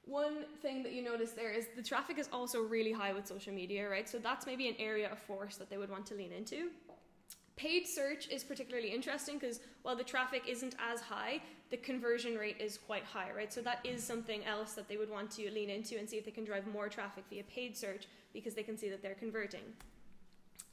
one 0.09 0.45
thing 0.61 0.81
that 0.83 0.93
you 0.93 1.03
notice 1.03 1.31
there 1.31 1.51
is 1.51 1.67
the 1.75 1.83
traffic 1.83 2.17
is 2.17 2.27
also 2.33 2.61
really 2.61 2.91
high 2.91 3.13
with 3.13 3.27
social 3.27 3.53
media, 3.53 3.87
right? 3.87 4.09
So 4.09 4.17
that's 4.17 4.45
maybe 4.45 4.67
an 4.67 4.75
area 4.79 5.11
of 5.11 5.19
force 5.19 5.57
that 5.57 5.69
they 5.69 5.77
would 5.77 5.89
want 5.89 6.05
to 6.07 6.15
lean 6.15 6.31
into. 6.31 6.69
Paid 7.55 7.87
search 7.87 8.27
is 8.29 8.43
particularly 8.43 8.89
interesting 8.89 9.37
because 9.37 9.59
while 9.83 9.95
the 9.95 10.03
traffic 10.03 10.43
isn't 10.47 10.75
as 10.91 11.01
high, 11.01 11.41
the 11.69 11.77
conversion 11.77 12.35
rate 12.35 12.57
is 12.59 12.77
quite 12.77 13.03
high, 13.03 13.29
right? 13.35 13.53
So 13.53 13.61
that 13.61 13.79
is 13.83 14.03
something 14.03 14.43
else 14.45 14.73
that 14.73 14.87
they 14.87 14.97
would 14.97 15.09
want 15.09 15.29
to 15.31 15.51
lean 15.51 15.69
into 15.69 15.97
and 15.97 16.09
see 16.09 16.17
if 16.17 16.25
they 16.25 16.31
can 16.31 16.45
drive 16.45 16.65
more 16.67 16.89
traffic 16.89 17.25
via 17.29 17.43
paid 17.43 17.77
search 17.77 18.07
because 18.33 18.55
they 18.55 18.63
can 18.63 18.77
see 18.77 18.89
that 18.89 19.03
they're 19.03 19.13
converting. 19.13 19.61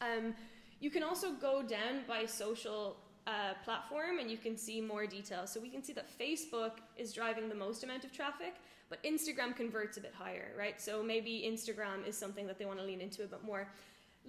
Um, 0.00 0.34
you 0.80 0.90
can 0.90 1.02
also 1.02 1.32
go 1.32 1.62
down 1.62 2.04
by 2.06 2.24
social 2.24 2.96
uh, 3.26 3.54
platform 3.64 4.18
and 4.20 4.30
you 4.30 4.36
can 4.36 4.56
see 4.56 4.80
more 4.80 5.06
details. 5.06 5.50
So 5.52 5.60
we 5.60 5.68
can 5.68 5.82
see 5.82 5.92
that 5.94 6.06
Facebook 6.18 6.72
is 6.96 7.12
driving 7.12 7.48
the 7.48 7.54
most 7.54 7.82
amount 7.82 8.04
of 8.04 8.12
traffic, 8.12 8.54
but 8.88 9.02
Instagram 9.02 9.54
converts 9.56 9.96
a 9.96 10.00
bit 10.00 10.14
higher, 10.14 10.52
right? 10.58 10.80
So 10.80 11.02
maybe 11.02 11.44
Instagram 11.46 12.06
is 12.06 12.16
something 12.16 12.46
that 12.46 12.58
they 12.58 12.64
want 12.64 12.78
to 12.78 12.84
lean 12.84 13.00
into 13.00 13.24
a 13.24 13.26
bit 13.26 13.42
more. 13.44 13.68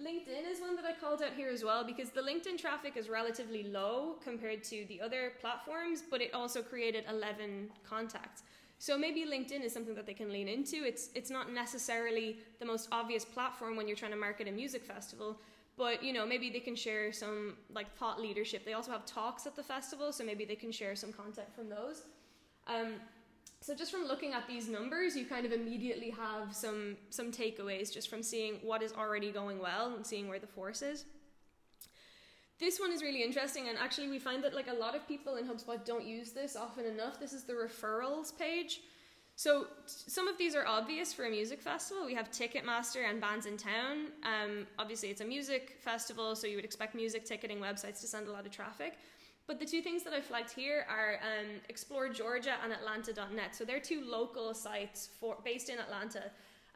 LinkedIn 0.00 0.48
is 0.48 0.60
one 0.60 0.76
that 0.76 0.84
I 0.84 0.92
called 0.92 1.22
out 1.22 1.32
here 1.36 1.50
as 1.50 1.64
well 1.64 1.82
because 1.84 2.10
the 2.10 2.20
LinkedIn 2.20 2.56
traffic 2.56 2.96
is 2.96 3.08
relatively 3.08 3.64
low 3.64 4.16
compared 4.22 4.62
to 4.64 4.84
the 4.88 5.00
other 5.00 5.32
platforms, 5.40 6.02
but 6.08 6.20
it 6.20 6.32
also 6.32 6.62
created 6.62 7.04
11 7.08 7.68
contacts. 7.88 8.42
So 8.78 8.96
maybe 8.96 9.24
LinkedIn 9.26 9.64
is 9.64 9.72
something 9.72 9.96
that 9.96 10.06
they 10.06 10.14
can 10.14 10.32
lean 10.32 10.46
into. 10.46 10.84
It's 10.84 11.10
it's 11.14 11.30
not 11.30 11.52
necessarily 11.52 12.38
the 12.60 12.64
most 12.64 12.88
obvious 12.92 13.24
platform 13.24 13.76
when 13.76 13.88
you're 13.88 13.96
trying 13.96 14.12
to 14.12 14.16
market 14.16 14.46
a 14.46 14.52
music 14.52 14.84
festival, 14.84 15.40
but 15.76 16.02
you 16.02 16.12
know 16.12 16.24
maybe 16.24 16.48
they 16.48 16.60
can 16.60 16.76
share 16.76 17.12
some 17.12 17.56
like 17.74 17.92
thought 17.96 18.20
leadership. 18.20 18.64
They 18.64 18.74
also 18.74 18.92
have 18.92 19.04
talks 19.04 19.46
at 19.48 19.56
the 19.56 19.64
festival, 19.64 20.12
so 20.12 20.22
maybe 20.24 20.44
they 20.44 20.54
can 20.54 20.70
share 20.70 20.94
some 20.94 21.12
content 21.12 21.52
from 21.52 21.68
those. 21.68 22.04
Um, 22.68 22.94
so 23.60 23.74
just 23.74 23.90
from 23.90 24.04
looking 24.06 24.32
at 24.34 24.46
these 24.46 24.68
numbers, 24.68 25.16
you 25.16 25.26
kind 25.26 25.44
of 25.44 25.52
immediately 25.52 26.10
have 26.10 26.54
some 26.54 26.96
some 27.10 27.32
takeaways 27.32 27.92
just 27.92 28.08
from 28.08 28.22
seeing 28.22 28.54
what 28.62 28.82
is 28.82 28.92
already 28.92 29.30
going 29.32 29.58
well 29.58 29.94
and 29.94 30.06
seeing 30.06 30.28
where 30.28 30.38
the 30.38 30.46
force 30.46 30.82
is. 30.82 31.04
this 32.60 32.78
one 32.80 32.92
is 32.92 33.02
really 33.02 33.22
interesting, 33.22 33.68
and 33.68 33.78
actually, 33.78 34.08
we 34.08 34.18
find 34.18 34.42
that 34.44 34.54
like 34.54 34.68
a 34.68 34.72
lot 34.72 34.94
of 34.94 35.06
people 35.06 35.36
in 35.36 35.46
HubSpot 35.46 35.84
don't 35.84 36.04
use 36.04 36.30
this 36.32 36.56
often 36.56 36.84
enough. 36.86 37.18
This 37.18 37.32
is 37.32 37.44
the 37.44 37.52
referrals 37.52 38.36
page. 38.36 38.80
So 39.34 39.68
some 39.86 40.26
of 40.26 40.36
these 40.36 40.56
are 40.56 40.66
obvious 40.66 41.12
for 41.12 41.26
a 41.26 41.30
music 41.30 41.60
festival. 41.60 42.04
We 42.04 42.14
have 42.14 42.28
Ticketmaster 42.28 43.08
and 43.08 43.22
Bandsintown. 43.22 44.06
Um, 44.24 44.66
obviously, 44.80 45.10
it's 45.10 45.20
a 45.20 45.24
music 45.24 45.76
festival, 45.80 46.34
so 46.34 46.48
you 46.48 46.56
would 46.56 46.64
expect 46.64 46.96
music 46.96 47.24
ticketing 47.24 47.60
websites 47.60 48.00
to 48.00 48.08
send 48.08 48.26
a 48.26 48.32
lot 48.32 48.46
of 48.46 48.50
traffic. 48.50 48.94
But 49.48 49.58
the 49.58 49.64
two 49.64 49.80
things 49.80 50.02
that 50.02 50.12
I 50.12 50.20
flagged 50.20 50.52
here 50.52 50.84
are 50.90 51.14
um, 51.22 51.46
Explore 51.70 52.10
Georgia 52.10 52.56
and 52.62 52.70
Atlanta.net. 52.70 53.56
So 53.56 53.64
they're 53.64 53.80
two 53.80 54.04
local 54.04 54.52
sites 54.52 55.08
for 55.18 55.38
based 55.42 55.70
in 55.70 55.78
Atlanta. 55.78 56.24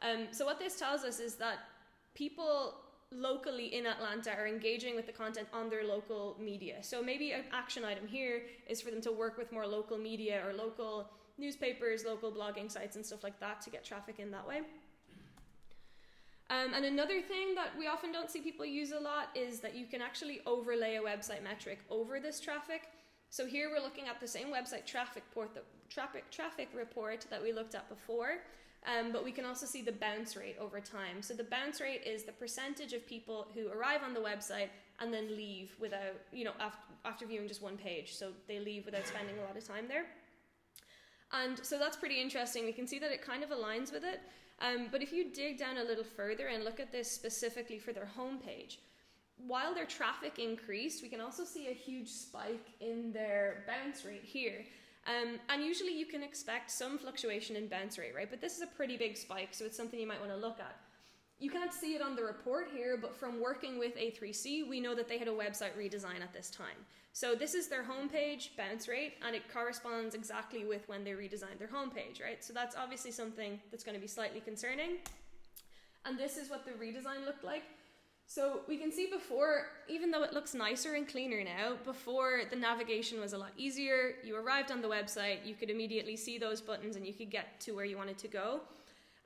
Um, 0.01 0.27
so 0.31 0.43
what 0.43 0.57
this 0.57 0.79
tells 0.79 1.03
us 1.03 1.19
is 1.19 1.35
that 1.35 1.59
people 2.15 2.73
locally 3.11 3.75
in 3.75 3.85
Atlanta 3.85 4.31
are 4.35 4.47
engaging 4.47 4.95
with 4.95 5.05
the 5.05 5.11
content 5.11 5.47
on 5.53 5.69
their 5.69 5.83
local 5.83 6.35
media. 6.41 6.77
So 6.81 7.03
maybe 7.03 7.33
an 7.33 7.43
action 7.53 7.85
item 7.85 8.07
here 8.07 8.41
is 8.67 8.81
for 8.81 8.89
them 8.89 9.01
to 9.01 9.11
work 9.11 9.37
with 9.37 9.51
more 9.51 9.67
local 9.67 9.99
media 9.99 10.41
or 10.43 10.51
local 10.51 11.07
newspapers, 11.37 12.05
local 12.05 12.31
blogging 12.31 12.71
sites, 12.71 12.95
and 12.95 13.05
stuff 13.05 13.23
like 13.23 13.39
that 13.39 13.61
to 13.61 13.69
get 13.69 13.83
traffic 13.83 14.15
in 14.17 14.31
that 14.31 14.47
way. 14.47 14.61
Um, 16.53 16.73
and 16.75 16.85
another 16.85 17.19
thing 17.19 17.55
that 17.55 17.69
we 17.77 17.87
often 17.87 18.11
don't 18.11 18.29
see 18.29 18.39
people 18.39 18.65
use 18.65 18.91
a 18.91 18.99
lot 18.99 19.29
is 19.33 19.59
that 19.61 19.75
you 19.75 19.87
can 19.87 20.01
actually 20.01 20.41
overlay 20.45 20.97
a 20.97 21.01
website 21.01 21.41
metric 21.41 21.79
over 21.89 22.19
this 22.19 22.39
traffic. 22.39 22.83
So 23.31 23.47
here 23.47 23.71
we're 23.71 23.81
looking 23.81 24.07
at 24.07 24.19
the 24.19 24.27
same 24.27 24.47
website 24.47 24.85
traffic, 24.85 25.23
port, 25.33 25.55
the, 25.55 25.61
traffic, 25.89 26.29
traffic 26.29 26.69
report 26.75 27.25
that 27.31 27.41
we 27.41 27.53
looked 27.53 27.73
at 27.73 27.89
before. 27.89 28.35
Um, 28.85 29.11
but 29.11 29.23
we 29.23 29.31
can 29.31 29.45
also 29.45 29.65
see 29.65 29.81
the 29.81 29.93
bounce 29.93 30.35
rate 30.35 30.57
over 30.59 30.79
time. 30.79 31.21
So 31.21 31.33
the 31.33 31.45
bounce 31.45 31.81
rate 31.81 32.03
is 32.05 32.23
the 32.23 32.33
percentage 32.33 32.93
of 32.93 33.07
people 33.07 33.47
who 33.55 33.69
arrive 33.69 34.01
on 34.05 34.13
the 34.13 34.19
website 34.19 34.67
and 34.99 35.11
then 35.11 35.35
leave 35.35 35.73
without, 35.79 36.15
you 36.31 36.43
know, 36.43 36.51
after, 36.59 36.83
after 37.05 37.25
viewing 37.25 37.47
just 37.47 37.63
one 37.63 37.77
page. 37.77 38.13
So 38.13 38.31
they 38.47 38.59
leave 38.59 38.85
without 38.85 39.07
spending 39.07 39.39
a 39.39 39.41
lot 39.41 39.57
of 39.57 39.65
time 39.65 39.85
there. 39.87 40.05
And 41.31 41.57
so 41.65 41.79
that's 41.79 41.97
pretty 41.97 42.21
interesting. 42.21 42.65
We 42.65 42.73
can 42.73 42.85
see 42.85 42.99
that 42.99 43.11
it 43.11 43.23
kind 43.23 43.43
of 43.43 43.49
aligns 43.49 43.91
with 43.91 44.03
it. 44.03 44.19
Um, 44.59 44.87
but 44.91 45.01
if 45.01 45.11
you 45.11 45.31
dig 45.31 45.57
down 45.57 45.77
a 45.77 45.83
little 45.83 46.03
further 46.03 46.47
and 46.47 46.63
look 46.63 46.79
at 46.79 46.91
this 46.91 47.11
specifically 47.11 47.79
for 47.79 47.91
their 47.91 48.09
homepage, 48.17 48.77
while 49.37 49.73
their 49.73 49.85
traffic 49.85 50.39
increased, 50.39 51.01
we 51.01 51.09
can 51.09 51.19
also 51.19 51.43
see 51.43 51.67
a 51.67 51.73
huge 51.73 52.09
spike 52.09 52.67
in 52.79 53.11
their 53.11 53.65
bounce 53.67 54.05
rate 54.05 54.23
here. 54.23 54.65
Um, 55.05 55.39
and 55.49 55.63
usually 55.63 55.97
you 55.97 56.05
can 56.05 56.23
expect 56.23 56.71
some 56.71 56.97
fluctuation 56.97 57.55
in 57.55 57.67
bounce 57.67 57.97
rate, 57.97 58.13
right? 58.15 58.29
But 58.29 58.39
this 58.39 58.55
is 58.55 58.61
a 58.61 58.67
pretty 58.67 58.95
big 58.95 59.17
spike, 59.17 59.49
so 59.51 59.65
it's 59.65 59.75
something 59.75 59.99
you 59.99 60.07
might 60.07 60.19
want 60.19 60.31
to 60.31 60.37
look 60.37 60.59
at. 60.59 60.77
You 61.39 61.49
can't 61.49 61.73
see 61.73 61.93
it 61.93 62.01
on 62.01 62.15
the 62.15 62.23
report 62.23 62.69
here, 62.73 62.97
but 63.01 63.17
from 63.17 63.41
working 63.41 63.77
with 63.77 63.97
A3C, 63.97 64.69
we 64.69 64.79
know 64.79 64.95
that 64.95 65.09
they 65.09 65.17
had 65.17 65.27
a 65.27 65.31
website 65.31 65.77
redesign 65.77 66.21
at 66.21 66.31
this 66.31 66.49
time. 66.49 66.85
So 67.15 67.35
this 67.35 67.53
is 67.53 67.67
their 67.67 67.83
homepage 67.83 68.49
bounce 68.57 68.87
rate, 68.87 69.13
and 69.25 69.35
it 69.35 69.43
corresponds 69.53 70.15
exactly 70.15 70.65
with 70.65 70.89
when 70.89 71.03
they 71.03 71.11
redesigned 71.11 71.59
their 71.59 71.67
homepage, 71.67 72.21
right? 72.21 72.43
So 72.43 72.53
that's 72.53 72.75
obviously 72.75 73.11
something 73.11 73.59
that's 73.69 73.83
going 73.83 73.93
to 73.93 74.01
be 74.01 74.07
slightly 74.07 74.39
concerning. 74.39 74.97
And 76.05 76.17
this 76.17 76.37
is 76.37 76.49
what 76.49 76.65
the 76.65 76.71
redesign 76.71 77.23
looked 77.23 77.43
like. 77.43 77.63
So 78.25 78.61
we 78.67 78.77
can 78.77 78.91
see 78.91 79.09
before, 79.11 79.67
even 79.87 80.09
though 80.09 80.23
it 80.23 80.33
looks 80.33 80.55
nicer 80.55 80.95
and 80.95 81.07
cleaner 81.07 81.43
now, 81.43 81.75
before 81.85 82.41
the 82.49 82.55
navigation 82.55 83.19
was 83.19 83.33
a 83.33 83.37
lot 83.37 83.51
easier. 83.57 84.15
You 84.23 84.35
arrived 84.35 84.71
on 84.71 84.81
the 84.81 84.87
website, 84.87 85.45
you 85.45 85.53
could 85.53 85.69
immediately 85.69 86.15
see 86.15 86.39
those 86.39 86.61
buttons 86.61 86.95
and 86.95 87.05
you 87.05 87.13
could 87.13 87.29
get 87.29 87.59
to 87.61 87.73
where 87.73 87.85
you 87.85 87.95
wanted 87.95 88.17
to 88.19 88.27
go. 88.27 88.61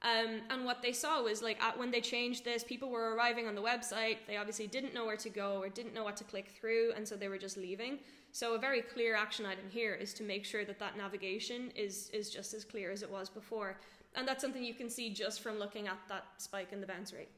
Um, 0.04 0.42
and 0.51 0.63
what 0.63 0.84
they 0.84 0.94
saw 0.94 1.24
was 1.24 1.42
like 1.42 1.62
at, 1.62 1.77
when 1.77 1.89
they 1.89 2.01
changed 2.01 2.46
this, 2.46 2.63
people 2.63 2.89
were 2.89 3.16
arriving 3.16 3.48
on 3.48 3.56
the 3.56 3.62
website. 3.62 4.18
They 4.27 4.38
obviously 4.38 4.68
didn't 4.68 4.94
know 4.94 5.06
where 5.06 5.18
to 5.18 5.30
go 5.30 5.60
or 5.60 5.70
didn't 5.70 5.96
know 5.96 6.04
what 6.04 6.16
to 6.18 6.24
click 6.24 6.50
through, 6.50 6.94
and 6.96 7.08
so 7.08 7.16
they 7.16 7.27
were 7.27 7.39
just 7.39 7.58
leaving. 7.58 8.00
So 8.32 8.54
a 8.54 8.60
very 8.60 8.82
clear 8.82 9.16
action 9.16 9.46
item 9.46 9.66
here 9.70 9.96
is 9.96 10.13
to 10.16 10.24
make 10.24 10.46
sure 10.46 10.66
that 10.66 10.77
that 10.80 10.98
navigation 10.98 11.72
is 11.75 12.12
is 12.13 12.30
just 12.30 12.54
as 12.54 12.63
clear 12.63 12.92
as 12.92 13.01
it 13.01 13.10
was 13.10 13.27
before, 13.27 13.80
and 14.13 14.27
that's 14.27 14.42
something 14.42 14.63
you 14.63 14.75
can 14.75 14.89
see 14.89 15.12
just 15.12 15.42
from 15.42 15.58
looking 15.58 15.88
at 15.88 15.98
that 16.10 16.25
spike 16.38 16.72
in 16.72 16.80
the 16.80 16.88
bounce 16.88 17.12
rate. 17.12 17.30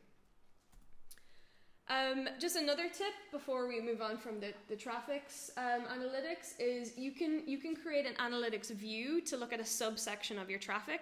Um, 1.88 2.30
just 2.40 2.56
another 2.56 2.88
tip 2.90 3.14
before 3.32 3.68
we 3.68 3.82
move 3.82 4.02
on 4.02 4.18
from 4.18 4.40
the, 4.40 4.54
the 4.68 4.76
traffics 4.76 5.50
um, 5.58 5.82
analytics 5.92 6.54
is 6.60 6.96
you 6.98 7.12
can 7.12 7.42
you 7.48 7.58
can 7.58 7.76
create 7.76 8.06
an 8.06 8.16
analytics 8.16 8.70
view 8.70 9.22
to 9.22 9.38
look 9.38 9.54
at 9.54 9.62
a 9.62 9.66
subsection 9.66 10.38
of 10.38 10.50
your 10.50 10.60
traffic. 10.60 11.02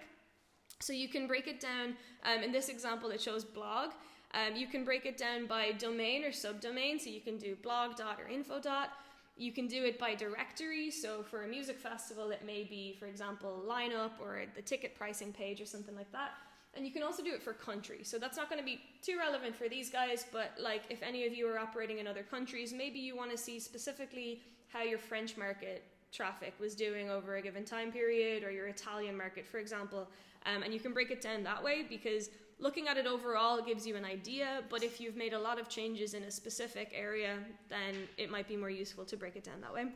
So 0.80 0.92
you 0.92 1.08
can 1.08 1.26
break 1.26 1.46
it 1.46 1.60
down. 1.60 1.96
Um, 2.24 2.42
in 2.42 2.52
this 2.52 2.68
example, 2.68 3.10
it 3.10 3.20
shows 3.20 3.44
blog. 3.44 3.90
Um, 4.34 4.56
you 4.56 4.66
can 4.66 4.84
break 4.84 5.06
it 5.06 5.16
down 5.16 5.46
by 5.46 5.72
domain 5.72 6.24
or 6.24 6.30
subdomain. 6.30 7.00
So 7.00 7.10
you 7.10 7.20
can 7.20 7.36
do 7.38 7.56
blog 7.62 7.96
dot 7.96 8.18
or 8.20 8.28
info 8.28 8.60
dot. 8.60 8.90
You 9.36 9.52
can 9.52 9.66
do 9.68 9.84
it 9.84 9.98
by 9.98 10.14
directory. 10.14 10.90
So 10.90 11.22
for 11.22 11.44
a 11.44 11.48
music 11.48 11.78
festival, 11.78 12.30
it 12.30 12.44
may 12.44 12.64
be, 12.64 12.96
for 12.98 13.06
example, 13.06 13.62
lineup 13.68 14.12
or 14.20 14.42
the 14.54 14.62
ticket 14.62 14.94
pricing 14.96 15.32
page 15.32 15.60
or 15.60 15.66
something 15.66 15.94
like 15.94 16.10
that. 16.12 16.30
And 16.74 16.86
you 16.86 16.92
can 16.92 17.02
also 17.02 17.24
do 17.24 17.32
it 17.32 17.42
for 17.42 17.52
country. 17.54 18.00
So 18.04 18.18
that's 18.18 18.36
not 18.36 18.48
going 18.50 18.60
to 18.60 18.64
be 18.64 18.80
too 19.02 19.16
relevant 19.18 19.56
for 19.56 19.68
these 19.68 19.90
guys, 19.90 20.26
but 20.30 20.52
like 20.60 20.82
if 20.90 21.02
any 21.02 21.26
of 21.26 21.32
you 21.32 21.48
are 21.48 21.58
operating 21.58 21.98
in 21.98 22.06
other 22.06 22.22
countries, 22.22 22.72
maybe 22.72 22.98
you 22.98 23.16
want 23.16 23.30
to 23.30 23.38
see 23.38 23.58
specifically 23.58 24.42
how 24.68 24.82
your 24.82 24.98
French 24.98 25.36
market 25.36 25.82
traffic 26.12 26.54
was 26.58 26.74
doing 26.74 27.10
over 27.10 27.36
a 27.36 27.42
given 27.42 27.64
time 27.64 27.92
period 27.92 28.44
or 28.44 28.50
your 28.50 28.66
Italian 28.68 29.16
market, 29.16 29.46
for 29.46 29.58
example. 29.58 30.08
Um, 30.46 30.62
and 30.62 30.72
you 30.72 30.80
can 30.80 30.92
break 30.92 31.10
it 31.10 31.20
down 31.20 31.42
that 31.44 31.62
way 31.62 31.84
because 31.88 32.30
looking 32.58 32.88
at 32.88 32.96
it 32.96 33.06
overall 33.06 33.62
gives 33.62 33.86
you 33.86 33.96
an 33.96 34.04
idea, 34.04 34.62
but 34.70 34.82
if 34.82 35.00
you've 35.00 35.16
made 35.16 35.32
a 35.32 35.38
lot 35.38 35.60
of 35.60 35.68
changes 35.68 36.14
in 36.14 36.22
a 36.24 36.30
specific 36.30 36.92
area, 36.94 37.38
then 37.68 37.94
it 38.16 38.30
might 38.30 38.48
be 38.48 38.56
more 38.56 38.70
useful 38.70 39.04
to 39.04 39.16
break 39.16 39.36
it 39.36 39.44
down 39.44 39.60
that 39.60 39.72
way. 39.72 39.86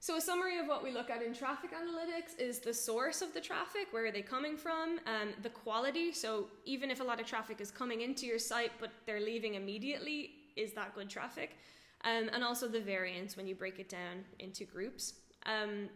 So, 0.00 0.16
a 0.16 0.20
summary 0.20 0.58
of 0.58 0.68
what 0.68 0.84
we 0.84 0.92
look 0.92 1.10
at 1.10 1.22
in 1.22 1.34
traffic 1.34 1.70
analytics 1.72 2.38
is 2.38 2.60
the 2.60 2.72
source 2.72 3.20
of 3.20 3.34
the 3.34 3.40
traffic, 3.40 3.88
where 3.90 4.06
are 4.06 4.12
they 4.12 4.22
coming 4.22 4.56
from, 4.56 5.00
um, 5.06 5.30
the 5.42 5.48
quality. 5.48 6.12
So, 6.12 6.46
even 6.64 6.88
if 6.88 7.00
a 7.00 7.04
lot 7.04 7.20
of 7.20 7.26
traffic 7.26 7.60
is 7.60 7.72
coming 7.72 8.02
into 8.02 8.24
your 8.24 8.38
site 8.38 8.70
but 8.78 8.90
they're 9.06 9.20
leaving 9.20 9.54
immediately, 9.54 10.30
is 10.54 10.72
that 10.74 10.94
good 10.94 11.10
traffic? 11.10 11.56
Um, 12.04 12.30
and 12.32 12.44
also 12.44 12.68
the 12.68 12.80
variance 12.80 13.36
when 13.36 13.46
you 13.46 13.54
break 13.54 13.78
it 13.78 13.88
down 13.88 14.24
into 14.38 14.64
groups. 14.64 15.14
Um, 15.46 15.88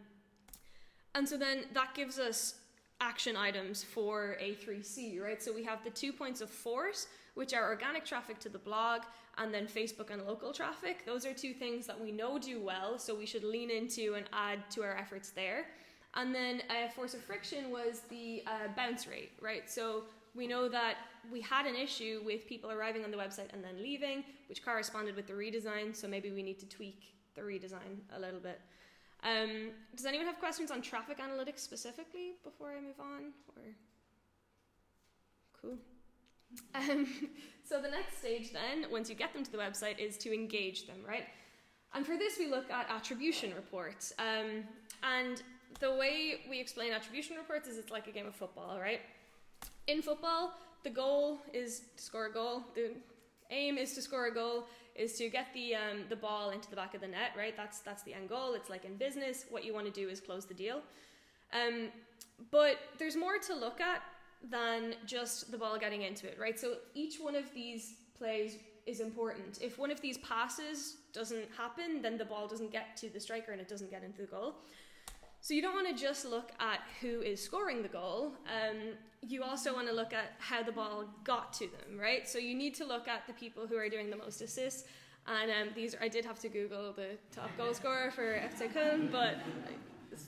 and 1.15 1.29
so 1.29 1.37
then 1.37 1.65
that 1.75 1.95
gives 1.95 2.19
us 2.19 2.55
action 3.01 3.37
items 3.37 3.83
for 3.83 4.37
A3C, 4.41 5.21
right? 5.21 5.43
So 5.43 5.53
we 5.53 5.65
have 5.65 5.85
the 5.85 5.91
two 5.91 6.13
points 6.13 6.41
of 6.41 6.51
force, 6.51 7.09
which 7.35 7.53
are 7.53 7.69
organic 7.69 8.05
traffic 8.05 8.39
to 8.41 8.49
the 8.49 8.59
blog 8.59 9.03
and 9.39 9.53
then 9.53 9.67
Facebook 9.67 10.11
and 10.11 10.25
local 10.27 10.53
traffic. 10.53 11.05
Those 11.05 11.27
are 11.27 11.33
two 11.33 11.53
things 11.53 11.87
that 11.87 12.01
we 12.01 12.13
know 12.13 12.39
do 12.39 12.61
well, 12.61 12.99
so 12.99 13.15
we 13.15 13.27
should 13.27 13.45
lean 13.45 13.71
into 13.71 14.15
and 14.15 14.29
add 14.33 14.71
to 14.71 14.83
our 14.83 14.97
efforts 14.97 15.31
there. 15.31 15.67
And 16.15 16.35
then 16.35 16.63
a 16.71 16.85
uh, 16.85 16.89
force 16.91 17.15
of 17.15 17.23
friction 17.23 17.71
was 17.71 18.03
the 18.11 18.45
uh, 18.47 18.69
bounce 18.77 19.07
rate, 19.07 19.33
right? 19.41 19.69
So 19.71 20.05
we 20.35 20.47
know 20.47 20.69
that 20.69 20.97
we 21.31 21.41
had 21.41 21.67
an 21.67 21.77
issue 21.77 22.23
with 22.25 22.47
people 22.47 22.71
arriving 22.71 23.05
on 23.05 23.11
the 23.11 23.17
website 23.17 23.53
and 23.53 23.63
then 23.63 23.83
leaving, 23.83 24.25
which 24.49 24.65
corresponded 24.65 25.15
with 25.15 25.27
the 25.27 25.33
redesign, 25.33 25.95
so 25.95 26.09
maybe 26.09 26.31
we 26.31 26.43
need 26.43 26.59
to 26.61 26.67
tweak 26.67 27.15
the 27.35 27.43
redesign 27.43 28.01
a 28.17 28.21
little 28.21 28.41
bit. 28.41 28.61
Um, 29.23 29.71
does 29.95 30.07
anyone 30.07 30.27
have 30.27 30.39
questions 30.39 30.71
on 30.71 30.83
traffic 30.83 31.19
analytics 31.19 31.61
specifically 31.61 32.33
before 32.43 32.73
I 32.73 32.81
move 32.81 32.99
on? 32.99 33.33
Or 33.57 33.63
cool. 35.61 35.77
Um, 36.75 37.07
so 37.65 37.81
the 37.81 37.89
next 37.89 38.19
stage 38.19 38.53
then, 38.53 38.91
once 38.91 39.09
you 39.09 39.15
get 39.15 39.33
them 39.33 39.45
to 39.45 39.53
the 39.53 39.59
website, 39.59 39.99
is 39.99 40.17
to 40.19 40.35
engage 40.35 40.87
them, 40.87 40.97
right? 41.07 41.25
And 41.95 42.07
for 42.07 42.17
this, 42.17 42.39
we 42.39 42.49
look 42.49 42.71
at 42.71 42.91
attribution 42.91 43.55
reports. 43.55 44.13
Um, 44.19 44.65
and 45.03 45.43
the 45.79 45.95
way 45.95 46.41
we 46.49 46.59
explain 46.59 46.93
attribution 46.93 47.37
reports 47.37 47.69
is 47.69 47.79
it's 47.79 47.91
like 47.91 48.07
a 48.07 48.11
game 48.13 48.27
of 48.27 48.35
football, 48.35 48.79
right? 48.81 49.01
In 49.87 50.03
football, 50.03 50.53
the 50.85 50.91
goal 50.91 51.39
is 51.53 51.83
to 51.97 52.03
score 52.03 52.27
a 52.27 52.33
goal. 52.33 52.65
The 52.75 52.93
aim 53.51 53.79
is 53.79 53.95
to 53.95 54.03
score 54.03 54.27
a 54.27 54.35
goal 54.35 54.65
is 54.95 55.15
to 55.15 55.29
get 55.29 55.47
the 55.55 55.75
um, 55.75 56.05
the 56.09 56.17
ball 56.17 56.51
into 56.51 56.69
the 56.69 56.77
back 56.77 56.95
of 56.95 57.01
the 57.01 57.09
net, 57.09 57.33
right? 57.37 57.57
That's 57.57 57.81
that's 57.81 58.03
the 58.03 58.15
end 58.15 58.29
goal. 58.29 58.55
It's 58.55 58.71
like 58.71 58.85
in 58.85 58.97
business, 58.97 59.47
what 59.51 59.65
you 59.65 59.73
want 59.73 59.87
to 59.87 59.93
do 59.93 60.09
is 60.09 60.21
close 60.21 60.45
the 60.45 60.55
deal. 60.55 60.83
Um, 61.53 61.89
but 62.51 62.79
there's 62.99 63.17
more 63.17 63.39
to 63.39 63.55
look 63.55 63.81
at 63.81 64.03
than 64.51 64.95
just 65.07 65.51
the 65.51 65.59
ball 65.59 65.79
getting 65.79 66.03
into 66.03 66.27
it, 66.27 66.39
right? 66.41 66.59
So 66.59 66.77
each 66.95 67.19
one 67.19 67.37
of 67.37 67.45
these 67.55 67.95
plays 68.17 68.59
is 68.87 69.01
important. 69.01 69.59
If 69.61 69.79
one 69.79 69.91
of 69.91 70.01
these 70.01 70.19
passes 70.19 70.97
doesn't 71.13 71.49
happen, 71.57 72.03
then 72.03 72.19
the 72.19 72.25
ball 72.25 72.49
doesn't 72.49 72.73
get 72.73 72.97
to 72.99 73.09
the 73.09 73.21
striker 73.21 73.53
and 73.53 73.61
it 73.61 73.69
doesn't 73.69 73.91
get 73.91 74.03
into 74.03 74.23
the 74.23 74.27
goal. 74.27 74.57
So 75.43 75.55
you 75.55 75.61
don't 75.61 75.75
want 75.75 75.89
to 75.89 76.01
just 76.01 76.25
look 76.25 76.53
at 76.61 76.79
who 77.01 77.21
is 77.21 77.43
scoring 77.43 77.83
the 77.83 77.89
goal. 77.89 78.33
Um, 78.47 78.95
you 79.23 79.43
also 79.43 79.75
want 79.75 79.89
to 79.89 79.93
look 79.93 80.13
at 80.13 80.37
how 80.39 80.63
the 80.63 80.71
ball 80.71 81.05
got 81.25 81.53
to 81.55 81.67
them, 81.67 81.99
right? 81.99 82.29
So 82.29 82.39
you 82.39 82.55
need 82.55 82.77
to 82.77 82.85
look 82.85 83.09
at 83.09 83.27
the 83.27 83.33
people 83.33 83.67
who 83.67 83.77
are 83.77 83.89
doing 83.89 84.09
the 84.09 84.17
most 84.17 84.41
assists. 84.41 84.85
And 85.27 85.51
um, 85.51 85.75
these, 85.75 85.97
I 86.01 86.07
did 86.07 86.25
have 86.25 86.39
to 86.41 86.49
Google 86.49 86.93
the 86.93 87.19
top 87.35 87.51
goal 87.59 87.75
scorer 87.75 88.13
for 88.13 88.23
FC 88.23 88.73
Köln, 88.73 89.11
but 89.11 89.35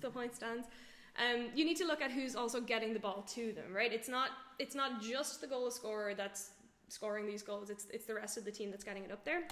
the 0.01 0.11
point 0.11 0.35
stands. 0.35 0.67
Um, 1.17 1.51
you 1.55 1.65
need 1.65 1.77
to 1.77 1.87
look 1.87 2.03
at 2.03 2.11
who's 2.11 2.35
also 2.35 2.61
getting 2.61 2.93
the 2.93 2.99
ball 2.99 3.25
to 3.35 3.53
them, 3.53 3.73
right? 3.73 3.93
It's 3.93 4.09
not 4.09 4.31
it's 4.59 4.75
not 4.75 5.01
just 5.01 5.41
the 5.41 5.47
goal 5.47 5.71
scorer 5.71 6.15
that's 6.15 6.51
scoring 6.89 7.25
these 7.25 7.43
goals. 7.43 7.71
It's 7.71 7.87
it's 7.93 8.05
the 8.05 8.15
rest 8.15 8.37
of 8.37 8.45
the 8.45 8.51
team 8.51 8.73
that's 8.73 8.83
getting 8.83 9.05
it 9.05 9.13
up 9.13 9.25
there. 9.25 9.43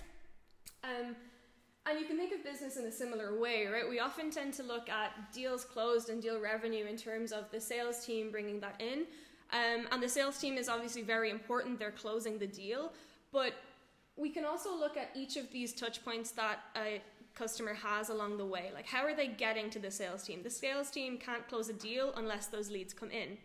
Um, 0.83 1.15
and 1.89 1.99
you 1.99 2.07
can 2.07 2.17
think 2.17 2.33
of 2.33 2.45
business 2.45 2.77
in 2.77 2.85
a 2.85 2.93
similar 2.93 3.39
way, 3.39 3.67
right? 3.67 3.89
We 3.89 3.99
often 3.99 4.31
tend 4.31 4.55
to 4.55 4.63
look 4.63 4.89
at 4.89 5.33
deals 5.33 5.65
closed 5.65 6.09
and 6.11 6.23
deal 6.23 6.41
revenue 6.41 6.87
in 6.87 6.97
terms 6.97 7.33
of 7.33 7.51
the 7.51 7.61
sales 7.61 8.05
team 8.05 8.31
bringing 8.31 8.61
that 8.61 8.81
in. 8.81 9.07
Um, 9.53 9.87
and 9.91 10.03
the 10.03 10.09
sales 10.09 10.39
team 10.39 10.57
is 10.57 10.69
obviously 10.69 11.03
very 11.03 11.31
important, 11.31 11.79
they're 11.79 11.91
closing 11.91 12.39
the 12.39 12.47
deal. 12.47 12.93
But 13.33 13.55
we 14.17 14.31
can 14.31 14.45
also 14.45 14.77
look 14.77 14.97
at 14.97 15.11
each 15.15 15.37
of 15.37 15.51
these 15.51 15.73
touch 15.73 16.05
points 16.05 16.31
that 16.33 16.61
a 16.77 17.03
customer 17.35 17.75
has 17.75 18.11
along 18.11 18.37
the 18.37 18.45
way. 18.45 18.71
Like, 18.75 18.87
how 18.87 19.05
are 19.05 19.15
they 19.15 19.29
getting 19.29 19.71
to 19.71 19.79
the 19.79 19.91
sales 19.91 20.23
team? 20.23 20.43
The 20.43 20.51
sales 20.51 20.91
team 20.91 21.19
can't 21.19 21.47
close 21.49 21.69
a 21.69 21.73
deal 21.73 22.13
unless 22.17 22.47
those 22.47 22.71
leads 22.71 22.93
come 22.93 23.11
in. 23.11 23.39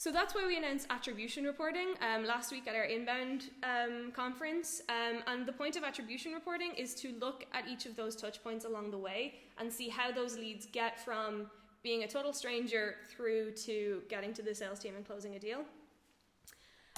So 0.00 0.12
that's 0.12 0.32
why 0.32 0.46
we 0.46 0.56
announced 0.56 0.86
attribution 0.90 1.42
reporting 1.42 1.94
um, 2.00 2.24
last 2.24 2.52
week 2.52 2.68
at 2.68 2.76
our 2.76 2.84
inbound 2.84 3.50
um, 3.64 4.12
conference. 4.14 4.80
Um, 4.88 5.24
and 5.26 5.44
the 5.44 5.52
point 5.52 5.74
of 5.74 5.82
attribution 5.82 6.32
reporting 6.32 6.70
is 6.76 6.94
to 7.02 7.16
look 7.20 7.44
at 7.52 7.66
each 7.66 7.84
of 7.84 7.96
those 7.96 8.14
touch 8.14 8.40
points 8.44 8.64
along 8.64 8.92
the 8.92 8.98
way 8.98 9.40
and 9.58 9.72
see 9.72 9.88
how 9.88 10.12
those 10.12 10.38
leads 10.38 10.66
get 10.66 11.04
from 11.04 11.50
being 11.82 12.04
a 12.04 12.06
total 12.06 12.32
stranger 12.32 12.94
through 13.10 13.50
to 13.66 14.02
getting 14.08 14.32
to 14.34 14.42
the 14.42 14.54
sales 14.54 14.78
team 14.78 14.94
and 14.94 15.04
closing 15.04 15.34
a 15.34 15.38
deal. 15.40 15.64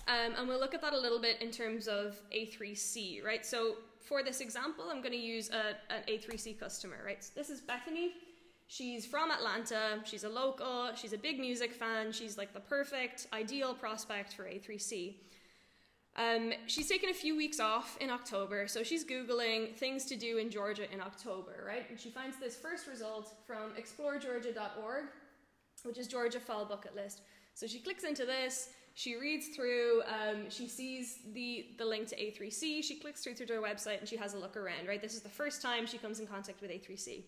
Um, 0.06 0.34
and 0.36 0.46
we'll 0.46 0.60
look 0.60 0.74
at 0.74 0.82
that 0.82 0.92
a 0.92 1.00
little 1.00 1.20
bit 1.22 1.40
in 1.40 1.50
terms 1.50 1.88
of 1.88 2.20
A3C, 2.36 3.24
right? 3.24 3.46
So 3.46 3.76
for 3.98 4.22
this 4.22 4.42
example, 4.42 4.84
I'm 4.90 5.00
going 5.00 5.12
to 5.12 5.16
use 5.16 5.48
a, 5.48 5.68
an 5.90 6.02
A3C 6.06 6.60
customer, 6.60 6.96
right? 7.02 7.24
So 7.24 7.32
this 7.34 7.48
is 7.48 7.62
Bethany. 7.62 8.12
She's 8.70 9.04
from 9.04 9.32
Atlanta, 9.32 9.98
she's 10.04 10.22
a 10.22 10.28
local, 10.28 10.90
she's 10.94 11.12
a 11.12 11.18
big 11.18 11.40
music 11.40 11.74
fan, 11.74 12.12
she's 12.12 12.38
like 12.38 12.54
the 12.54 12.60
perfect, 12.60 13.26
ideal 13.32 13.74
prospect 13.74 14.32
for 14.32 14.44
A3C. 14.44 15.16
Um, 16.14 16.52
she's 16.68 16.88
taken 16.88 17.10
a 17.10 17.12
few 17.12 17.36
weeks 17.36 17.58
off 17.58 17.98
in 18.00 18.10
October, 18.10 18.68
so 18.68 18.84
she's 18.84 19.04
Googling 19.04 19.74
things 19.74 20.04
to 20.04 20.14
do 20.14 20.38
in 20.38 20.50
Georgia 20.50 20.84
in 20.92 21.00
October, 21.00 21.64
right? 21.66 21.84
And 21.90 21.98
she 21.98 22.10
finds 22.10 22.38
this 22.38 22.54
first 22.54 22.86
result 22.86 23.34
from 23.44 23.72
exploregeorgia.org, 23.76 25.06
which 25.82 25.98
is 25.98 26.06
Georgia 26.06 26.38
Fall 26.38 26.64
Bucket 26.64 26.94
List. 26.94 27.22
So 27.54 27.66
she 27.66 27.80
clicks 27.80 28.04
into 28.04 28.24
this, 28.24 28.68
she 28.94 29.16
reads 29.16 29.48
through, 29.48 30.02
um, 30.02 30.48
she 30.48 30.68
sees 30.68 31.18
the, 31.32 31.70
the 31.76 31.84
link 31.84 32.06
to 32.10 32.16
A3C, 32.16 32.84
she 32.84 33.00
clicks 33.00 33.24
through 33.24 33.34
to 33.34 33.46
their 33.46 33.60
website, 33.60 33.98
and 33.98 34.08
she 34.08 34.16
has 34.16 34.34
a 34.34 34.38
look 34.38 34.56
around, 34.56 34.86
right? 34.86 35.02
This 35.02 35.14
is 35.14 35.22
the 35.22 35.28
first 35.28 35.60
time 35.60 35.88
she 35.88 35.98
comes 35.98 36.20
in 36.20 36.28
contact 36.28 36.60
with 36.60 36.70
A3C. 36.70 37.24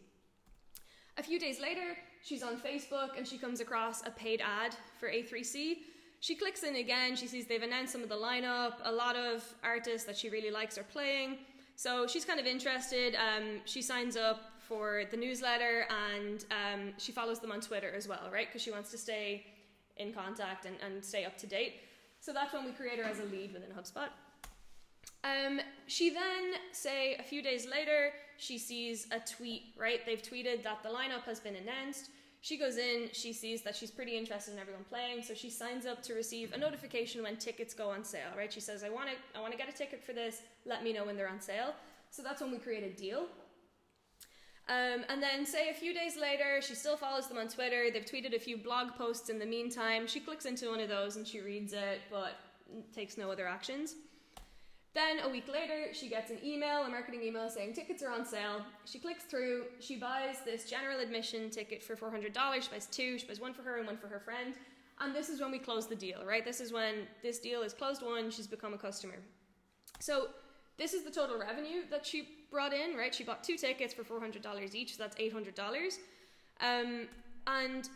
A 1.19 1.23
few 1.23 1.38
days 1.38 1.61
later, 1.61 1.97
she's 2.23 2.42
on 2.42 2.57
Facebook 2.57 3.19
and 3.19 3.26
she 3.26 3.37
comes 3.37 3.61
across 3.61 4.07
a 4.07 4.11
paid 4.11 4.40
ad 4.40 4.75
for 4.99 5.11
A3C. 5.11 5.78
She 6.21 6.35
clicks 6.35 6.62
in 6.62 6.76
again, 6.76 7.16
she 7.16 7.26
sees 7.26 7.47
they've 7.47 7.62
announced 7.62 7.92
some 7.92 8.02
of 8.02 8.09
the 8.09 8.16
lineup, 8.16 8.75
a 8.85 8.92
lot 8.92 9.16
of 9.16 9.45
artists 9.62 10.07
that 10.07 10.16
she 10.16 10.31
really 10.31 10.50
likes 10.50 10.78
are 10.78 10.85
playing. 10.85 11.38
So 11.76 12.07
she's 12.07 12.25
kind 12.25 12.38
of 12.38 12.47
interested. 12.47 13.16
Um, 13.16 13.61
she 13.64 13.83
signs 13.83 14.16
up 14.16 14.52
for 14.59 15.02
the 15.11 15.16
newsletter 15.16 15.87
and 15.90 16.45
um, 16.50 16.92
she 16.97 17.12
follows 17.12 17.40
them 17.40 17.52
on 17.52 17.61
Twitter 17.61 17.92
as 17.95 18.09
well, 18.09 18.31
right? 18.33 18.47
Because 18.47 18.62
she 18.62 18.70
wants 18.70 18.90
to 18.92 18.98
stay 18.98 19.44
in 19.96 20.12
contact 20.12 20.64
and, 20.64 20.77
and 20.81 21.05
stay 21.05 21.25
up 21.25 21.37
to 21.38 21.46
date. 21.46 21.75
So 22.20 22.33
that's 22.33 22.53
when 22.55 22.64
we 22.64 22.70
create 22.70 22.98
her 22.98 23.05
as 23.05 23.18
a 23.18 23.25
lead 23.25 23.53
within 23.53 23.70
HubSpot. 23.70 24.09
Um, 25.25 25.61
she 25.87 26.11
then, 26.11 26.55
say, 26.72 27.16
a 27.16 27.22
few 27.22 27.42
days 27.42 27.66
later, 27.66 28.12
she 28.42 28.59
sees 28.59 29.07
a 29.12 29.20
tweet, 29.20 29.74
right? 29.78 30.05
They've 30.05 30.20
tweeted 30.20 30.64
that 30.64 30.83
the 30.83 30.88
lineup 30.88 31.22
has 31.26 31.38
been 31.38 31.55
announced. 31.55 32.11
She 32.40 32.59
goes 32.59 32.76
in, 32.76 33.09
she 33.12 33.33
sees 33.33 33.62
that 33.62 33.76
she's 33.76 33.92
pretty 33.92 34.18
interested 34.18 34.55
in 34.55 34.59
everyone 34.59 34.83
playing, 34.83 35.22
so 35.22 35.33
she 35.33 35.48
signs 35.48 35.87
up 35.87 36.02
to 36.02 36.14
receive 36.14 36.52
a 36.52 36.59
notification 36.59 37.22
when 37.22 37.37
tickets 37.37 37.72
go 37.72 37.88
on 37.90 38.02
sale, 38.02 38.33
right? 38.37 38.52
She 38.52 38.59
says, 38.59 38.83
I 38.83 38.88
want 38.88 39.11
to 39.11 39.38
I 39.38 39.40
want 39.40 39.52
to 39.52 39.59
get 39.59 39.68
a 39.68 39.72
ticket 39.72 40.02
for 40.02 40.12
this, 40.12 40.42
let 40.66 40.83
me 40.83 40.92
know 40.92 41.05
when 41.05 41.16
they're 41.16 41.28
on 41.28 41.40
sale. 41.40 41.72
So 42.11 42.22
that's 42.24 42.42
when 42.42 42.50
we 42.50 42.59
create 42.59 42.83
a 42.83 43.00
deal. 43.00 43.26
Um, 44.68 45.05
and 45.09 45.22
then, 45.22 45.46
say 45.46 45.70
a 45.70 45.74
few 45.74 45.94
days 45.94 46.16
later, 46.16 46.61
she 46.61 46.74
still 46.74 46.96
follows 46.96 47.28
them 47.28 47.38
on 47.38 47.48
Twitter. 47.48 47.90
They've 47.92 48.05
tweeted 48.05 48.35
a 48.35 48.40
few 48.40 48.57
blog 48.57 48.94
posts 48.98 49.28
in 49.28 49.38
the 49.38 49.46
meantime. 49.46 50.09
She 50.09 50.18
clicks 50.18 50.44
into 50.44 50.70
one 50.70 50.81
of 50.81 50.88
those 50.88 51.16
and 51.16 51.26
she 51.26 51.40
reads 51.40 51.72
it, 51.72 52.00
but 52.11 52.33
takes 52.92 53.16
no 53.16 53.31
other 53.31 53.46
actions. 53.46 53.94
Then 54.94 55.20
a 55.24 55.28
week 55.28 55.48
later, 55.48 55.94
she 55.94 56.09
gets 56.09 56.31
an 56.31 56.38
email, 56.44 56.83
a 56.83 56.88
marketing 56.88 57.22
email 57.22 57.48
saying 57.48 57.72
tickets 57.72 58.02
are 58.02 58.11
on 58.11 58.26
sale. 58.26 58.61
She 58.85 58.98
clicks 58.98 59.24
through, 59.24 59.64
she 59.81 59.96
buys 59.96 60.37
this 60.44 60.68
general 60.68 61.00
admission 61.00 61.48
ticket 61.48 61.83
for 61.83 61.96
$400. 61.96 62.62
She 62.62 62.70
buys 62.70 62.87
two, 62.87 63.18
she 63.18 63.26
buys 63.26 63.40
one 63.40 63.55
for 63.55 63.62
her 63.62 63.78
and 63.78 63.87
one 63.87 63.96
for 63.96 64.09
her 64.09 64.20
friend. 64.20 64.55
And 65.00 65.14
this 65.14 65.31
is 65.31 65.40
when 65.40 65.50
we 65.50 65.59
close 65.59 65.87
the 65.87 65.96
deal, 65.96 66.22
right? 66.26 66.44
This 66.44 66.61
is 66.61 66.72
when 66.72 67.07
this 67.22 67.38
deal 67.38 67.62
is 67.62 67.72
closed 67.72 68.02
won, 68.02 68.31
she's 68.31 68.46
become 68.46 68.74
a 68.74 68.78
customer. 68.78 69.16
So 69.98 70.28
this 70.76 70.92
is 70.92 71.05
the 71.05 71.11
total 71.11 71.38
revenue 71.38 71.83
that 71.90 72.05
she 72.05 72.28
brought 72.50 72.74
in, 72.74 72.94
right? 72.94 73.14
She 73.14 73.24
bought 73.24 73.42
two 73.42 73.57
tickets 73.57 73.94
for 73.94 74.05
$400 74.05 74.74
each, 74.74 74.96
so 74.96 75.02
that's 75.02 75.16
$800. 75.16 75.98
Um, 76.61 77.09
and 77.46 77.88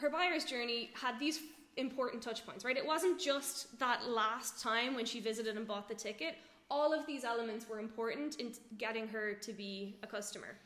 her 0.00 0.10
buyer's 0.10 0.44
journey 0.44 0.90
had 0.94 1.18
these 1.18 1.40
important 1.76 2.22
touch 2.22 2.44
points, 2.46 2.64
right? 2.64 2.76
It 2.76 2.86
wasn't 2.86 3.20
just 3.20 3.78
that 3.78 4.08
last 4.08 4.62
time 4.62 4.94
when 4.94 5.04
she 5.04 5.20
visited 5.20 5.56
and 5.56 5.66
bought 5.66 5.88
the 5.88 5.94
ticket. 5.94 6.36
All 6.70 6.92
of 6.92 7.06
these 7.06 7.24
elements 7.24 7.68
were 7.68 7.78
important 7.78 8.40
in 8.40 8.52
getting 8.78 9.06
her 9.08 9.34
to 9.34 9.52
be 9.52 9.96
a 10.02 10.06
customer. 10.06 10.56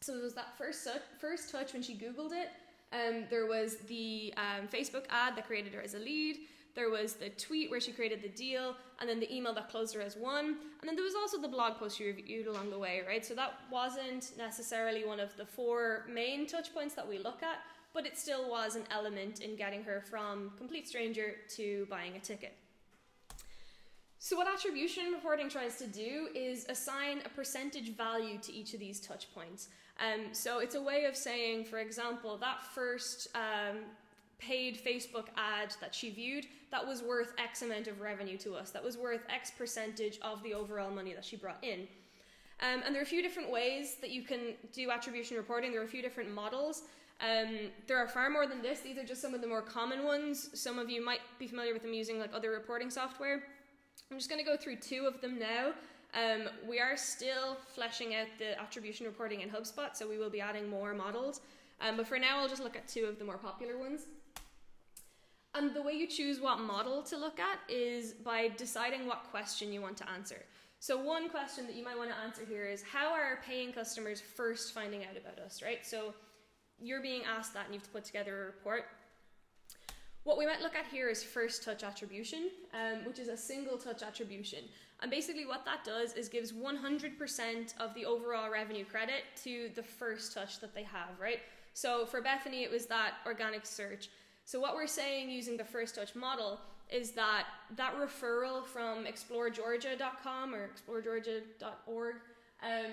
So 0.00 0.12
there 0.12 0.22
was 0.22 0.34
that 0.34 0.56
first 0.56 0.86
first 1.18 1.50
touch 1.50 1.72
when 1.72 1.82
she 1.82 1.94
Googled 1.94 2.32
it. 2.32 2.48
Um, 2.92 3.24
there 3.30 3.46
was 3.46 3.76
the 3.88 4.34
um, 4.36 4.66
Facebook 4.66 5.04
ad 5.10 5.36
that 5.36 5.46
created 5.46 5.72
her 5.74 5.80
as 5.80 5.94
a 5.94 5.98
lead. 5.98 6.38
There 6.74 6.90
was 6.90 7.14
the 7.14 7.30
tweet 7.30 7.70
where 7.70 7.80
she 7.80 7.92
created 7.92 8.22
the 8.22 8.28
deal, 8.28 8.76
and 9.00 9.08
then 9.08 9.18
the 9.18 9.32
email 9.34 9.52
that 9.54 9.68
closed 9.68 9.94
her 9.94 10.00
as 10.00 10.16
one. 10.16 10.46
And 10.46 10.88
then 10.88 10.94
there 10.94 11.04
was 11.04 11.14
also 11.14 11.40
the 11.40 11.48
blog 11.48 11.78
post 11.78 11.98
she 11.98 12.04
reviewed 12.04 12.46
along 12.46 12.70
the 12.70 12.78
way, 12.78 13.02
right? 13.06 13.24
So 13.24 13.34
that 13.34 13.54
wasn't 13.70 14.32
necessarily 14.38 15.04
one 15.04 15.20
of 15.20 15.36
the 15.36 15.44
four 15.44 16.06
main 16.08 16.46
touch 16.46 16.72
points 16.72 16.94
that 16.94 17.06
we 17.08 17.18
look 17.18 17.42
at, 17.42 17.58
but 17.92 18.06
it 18.06 18.18
still 18.18 18.48
was 18.48 18.76
an 18.76 18.84
element 18.90 19.40
in 19.40 19.56
getting 19.56 19.82
her 19.82 20.00
from 20.00 20.52
complete 20.56 20.88
stranger 20.88 21.36
to 21.56 21.86
buying 21.90 22.16
a 22.16 22.20
ticket. 22.20 22.56
So, 24.22 24.36
what 24.36 24.46
attribution 24.46 25.12
reporting 25.12 25.48
tries 25.48 25.76
to 25.78 25.86
do 25.86 26.28
is 26.34 26.66
assign 26.68 27.22
a 27.24 27.28
percentage 27.30 27.96
value 27.96 28.38
to 28.42 28.52
each 28.52 28.74
of 28.74 28.80
these 28.80 29.00
touch 29.00 29.32
points. 29.34 29.68
Um, 29.98 30.32
so, 30.32 30.58
it's 30.58 30.74
a 30.74 30.82
way 30.82 31.06
of 31.06 31.16
saying, 31.16 31.64
for 31.64 31.78
example, 31.78 32.36
that 32.36 32.62
first 32.62 33.28
um, 33.34 33.78
paid 34.38 34.78
Facebook 34.84 35.28
ad 35.38 35.74
that 35.80 35.94
she 35.94 36.10
viewed, 36.10 36.46
that 36.70 36.86
was 36.86 37.02
worth 37.02 37.32
X 37.38 37.62
amount 37.62 37.88
of 37.88 38.02
revenue 38.02 38.36
to 38.38 38.54
us. 38.54 38.70
That 38.70 38.84
was 38.84 38.98
worth 38.98 39.22
X 39.30 39.52
percentage 39.56 40.18
of 40.20 40.42
the 40.42 40.52
overall 40.52 40.90
money 40.90 41.14
that 41.14 41.24
she 41.24 41.36
brought 41.36 41.62
in. 41.62 41.88
Um, 42.60 42.82
and 42.84 42.94
there 42.94 43.00
are 43.00 43.04
a 43.04 43.08
few 43.08 43.22
different 43.22 43.50
ways 43.50 43.96
that 44.02 44.10
you 44.10 44.22
can 44.22 44.54
do 44.72 44.90
attribution 44.90 45.38
reporting. 45.38 45.72
There 45.72 45.80
are 45.80 45.84
a 45.84 45.88
few 45.88 46.02
different 46.02 46.30
models. 46.30 46.82
Um, 47.20 47.70
there 47.86 47.98
are 47.98 48.08
far 48.08 48.30
more 48.30 48.46
than 48.46 48.62
this. 48.62 48.80
These 48.80 48.96
are 48.96 49.04
just 49.04 49.20
some 49.20 49.34
of 49.34 49.40
the 49.40 49.46
more 49.46 49.60
common 49.60 50.04
ones. 50.04 50.50
Some 50.54 50.78
of 50.78 50.88
you 50.88 51.04
might 51.04 51.20
be 51.38 51.46
familiar 51.46 51.74
with 51.74 51.82
them 51.82 51.92
using 51.92 52.18
like 52.18 52.32
other 52.34 52.50
reporting 52.50 52.90
software. 52.90 53.42
I'm 54.10 54.16
just 54.16 54.30
going 54.30 54.42
to 54.42 54.50
go 54.50 54.56
through 54.56 54.76
two 54.76 55.06
of 55.06 55.20
them 55.20 55.38
now. 55.38 55.72
Um, 56.14 56.48
we 56.68 56.80
are 56.80 56.96
still 56.96 57.56
fleshing 57.74 58.14
out 58.14 58.26
the 58.38 58.60
attribution 58.60 59.06
reporting 59.06 59.42
in 59.42 59.50
HubSpot, 59.50 59.94
so 59.94 60.08
we 60.08 60.18
will 60.18 60.30
be 60.30 60.40
adding 60.40 60.68
more 60.68 60.94
models. 60.94 61.40
Um, 61.80 61.96
but 61.96 62.06
for 62.06 62.18
now, 62.18 62.40
I'll 62.40 62.48
just 62.48 62.62
look 62.62 62.76
at 62.76 62.88
two 62.88 63.04
of 63.04 63.18
the 63.18 63.24
more 63.24 63.38
popular 63.38 63.78
ones. 63.78 64.06
And 65.54 65.74
the 65.74 65.82
way 65.82 65.92
you 65.92 66.06
choose 66.06 66.40
what 66.40 66.60
model 66.60 67.02
to 67.02 67.16
look 67.16 67.38
at 67.40 67.58
is 67.68 68.12
by 68.12 68.48
deciding 68.56 69.06
what 69.06 69.24
question 69.30 69.72
you 69.72 69.80
want 69.80 69.96
to 69.98 70.08
answer. 70.10 70.44
So, 70.78 70.96
one 70.96 71.28
question 71.28 71.66
that 71.66 71.74
you 71.74 71.84
might 71.84 71.98
want 71.98 72.10
to 72.10 72.16
answer 72.16 72.42
here 72.48 72.66
is 72.66 72.82
how 72.82 73.12
are 73.12 73.40
paying 73.44 73.72
customers 73.72 74.20
first 74.20 74.72
finding 74.72 75.04
out 75.04 75.16
about 75.16 75.38
us, 75.44 75.62
right? 75.62 75.84
So, 75.84 76.14
you're 76.82 77.02
being 77.02 77.22
asked 77.24 77.54
that 77.54 77.66
and 77.66 77.74
you 77.74 77.80
have 77.80 77.86
to 77.86 77.92
put 77.92 78.04
together 78.04 78.42
a 78.42 78.46
report. 78.46 78.84
What 80.24 80.36
we 80.36 80.46
might 80.46 80.60
look 80.60 80.76
at 80.76 80.86
here 80.86 81.08
is 81.08 81.22
first 81.22 81.64
touch 81.64 81.82
attribution, 81.82 82.50
um, 82.74 83.04
which 83.06 83.18
is 83.18 83.28
a 83.28 83.36
single 83.36 83.78
touch 83.78 84.02
attribution. 84.02 84.60
And 85.02 85.10
basically, 85.10 85.46
what 85.46 85.64
that 85.64 85.82
does 85.82 86.12
is 86.12 86.28
gives 86.28 86.52
100% 86.52 87.78
of 87.78 87.94
the 87.94 88.04
overall 88.04 88.50
revenue 88.50 88.84
credit 88.84 89.22
to 89.44 89.70
the 89.74 89.82
first 89.82 90.34
touch 90.34 90.60
that 90.60 90.74
they 90.74 90.82
have, 90.82 91.18
right? 91.18 91.40
So 91.72 92.04
for 92.04 92.20
Bethany, 92.20 92.64
it 92.64 92.70
was 92.70 92.86
that 92.86 93.14
organic 93.24 93.64
search. 93.64 94.10
So 94.44 94.60
what 94.60 94.74
we're 94.74 94.86
saying 94.86 95.30
using 95.30 95.56
the 95.56 95.64
first 95.64 95.94
touch 95.94 96.14
model 96.14 96.60
is 96.90 97.12
that 97.12 97.46
that 97.76 97.94
referral 97.96 98.64
from 98.64 99.04
exploregeorgia.com 99.04 100.54
or 100.54 100.68
exploregeorgia.org 100.68 102.16
um, 102.62 102.92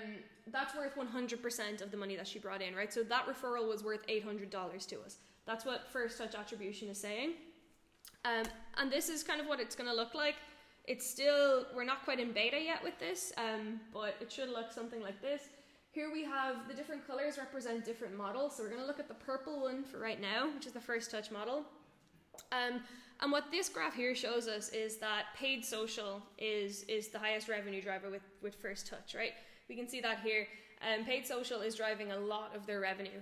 that's 0.51 0.75
worth 0.75 0.95
100% 0.95 1.81
of 1.81 1.91
the 1.91 1.97
money 1.97 2.15
that 2.15 2.27
she 2.27 2.39
brought 2.39 2.61
in, 2.61 2.75
right? 2.75 2.93
So 2.93 3.03
that 3.03 3.25
referral 3.27 3.67
was 3.67 3.83
worth 3.83 4.05
$800 4.07 4.49
to 4.87 4.99
us. 5.01 5.17
That's 5.45 5.65
what 5.65 5.87
first 5.91 6.17
touch 6.17 6.35
attribution 6.35 6.89
is 6.89 6.99
saying. 6.99 7.33
Um, 8.25 8.43
and 8.77 8.91
this 8.91 9.09
is 9.09 9.23
kind 9.23 9.39
of 9.39 9.47
what 9.47 9.59
it's 9.59 9.75
going 9.75 9.89
to 9.89 9.95
look 9.95 10.13
like. 10.13 10.35
It's 10.85 11.09
still, 11.09 11.65
we're 11.75 11.83
not 11.83 12.03
quite 12.03 12.19
in 12.19 12.31
beta 12.31 12.61
yet 12.61 12.81
with 12.83 12.97
this, 12.99 13.33
um, 13.37 13.79
but 13.93 14.15
it 14.21 14.31
should 14.31 14.49
look 14.49 14.71
something 14.71 15.01
like 15.01 15.21
this. 15.21 15.49
Here 15.91 16.11
we 16.13 16.23
have 16.23 16.67
the 16.67 16.73
different 16.73 17.05
colors 17.05 17.37
represent 17.37 17.83
different 17.83 18.17
models. 18.17 18.55
So 18.55 18.63
we're 18.63 18.69
going 18.69 18.81
to 18.81 18.87
look 18.87 18.99
at 18.99 19.07
the 19.07 19.15
purple 19.15 19.61
one 19.61 19.83
for 19.83 19.99
right 19.99 20.21
now, 20.21 20.49
which 20.53 20.65
is 20.65 20.71
the 20.71 20.79
first 20.79 21.11
touch 21.11 21.31
model. 21.31 21.63
Um, 22.51 22.81
And 23.21 23.31
what 23.31 23.45
this 23.51 23.67
graph 23.67 23.95
here 23.95 24.13
shows 24.13 24.47
us 24.47 24.69
is 24.69 24.97
that 24.97 25.25
paid 25.35 25.65
social 25.65 26.21
is 26.37 26.83
is 26.83 27.07
the 27.07 27.17
highest 27.17 27.49
revenue 27.49 27.81
driver 27.81 28.09
with, 28.09 28.21
with 28.41 28.55
First 28.55 28.87
Touch, 28.87 29.15
right? 29.15 29.33
We 29.69 29.75
can 29.75 29.87
see 29.87 30.01
that 30.01 30.19
here. 30.21 30.47
Um, 30.81 31.05
paid 31.05 31.25
social 31.25 31.61
is 31.61 31.75
driving 31.75 32.11
a 32.11 32.17
lot 32.17 32.55
of 32.55 32.65
their 32.65 32.79
revenue. 32.79 33.19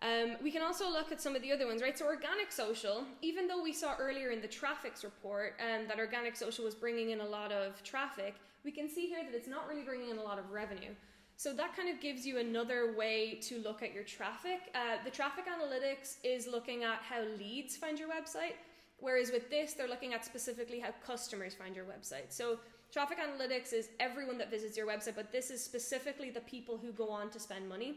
Um, 0.00 0.36
we 0.42 0.50
can 0.50 0.62
also 0.62 0.90
look 0.90 1.12
at 1.12 1.20
some 1.20 1.36
of 1.36 1.42
the 1.42 1.52
other 1.52 1.66
ones, 1.66 1.80
right? 1.80 1.96
So 1.96 2.06
organic 2.06 2.50
social, 2.50 3.04
even 3.20 3.46
though 3.46 3.62
we 3.62 3.72
saw 3.72 3.94
earlier 3.98 4.30
in 4.30 4.40
the 4.40 4.48
traffics 4.48 5.04
report 5.04 5.54
um, 5.60 5.86
that 5.86 5.98
organic 5.98 6.34
social 6.34 6.64
was 6.64 6.74
bringing 6.74 7.10
in 7.10 7.20
a 7.20 7.26
lot 7.26 7.52
of 7.52 7.82
traffic, 7.84 8.34
we 8.64 8.72
can 8.72 8.88
see 8.88 9.06
here 9.06 9.22
that 9.24 9.34
it's 9.34 9.48
not 9.48 9.68
really 9.68 9.82
bringing 9.82 10.10
in 10.10 10.18
a 10.18 10.22
lot 10.22 10.38
of 10.38 10.50
revenue. 10.50 10.90
So 11.36 11.52
that 11.54 11.76
kind 11.76 11.88
of 11.88 12.00
gives 12.00 12.26
you 12.26 12.38
another 12.38 12.94
way 12.96 13.38
to 13.42 13.58
look 13.58 13.82
at 13.82 13.94
your 13.94 14.04
traffic. 14.04 14.60
Uh, 14.74 15.02
the 15.04 15.10
traffic 15.10 15.44
analytics 15.46 16.16
is 16.24 16.46
looking 16.46 16.82
at 16.82 16.98
how 16.98 17.22
leads 17.38 17.76
find 17.76 17.98
your 17.98 18.08
website, 18.08 18.54
whereas 18.98 19.30
with 19.30 19.50
this, 19.50 19.74
they're 19.74 19.88
looking 19.88 20.14
at 20.14 20.24
specifically 20.24 20.80
how 20.80 20.90
customers 21.04 21.54
find 21.54 21.76
your 21.76 21.84
website. 21.84 22.30
So 22.30 22.58
traffic 22.92 23.18
analytics 23.18 23.72
is 23.72 23.88
everyone 23.98 24.38
that 24.38 24.50
visits 24.50 24.76
your 24.76 24.86
website, 24.86 25.16
but 25.16 25.32
this 25.32 25.50
is 25.50 25.64
specifically 25.64 26.30
the 26.30 26.42
people 26.42 26.76
who 26.76 26.92
go 26.92 27.08
on 27.08 27.30
to 27.30 27.40
spend 27.40 27.68
money. 27.68 27.96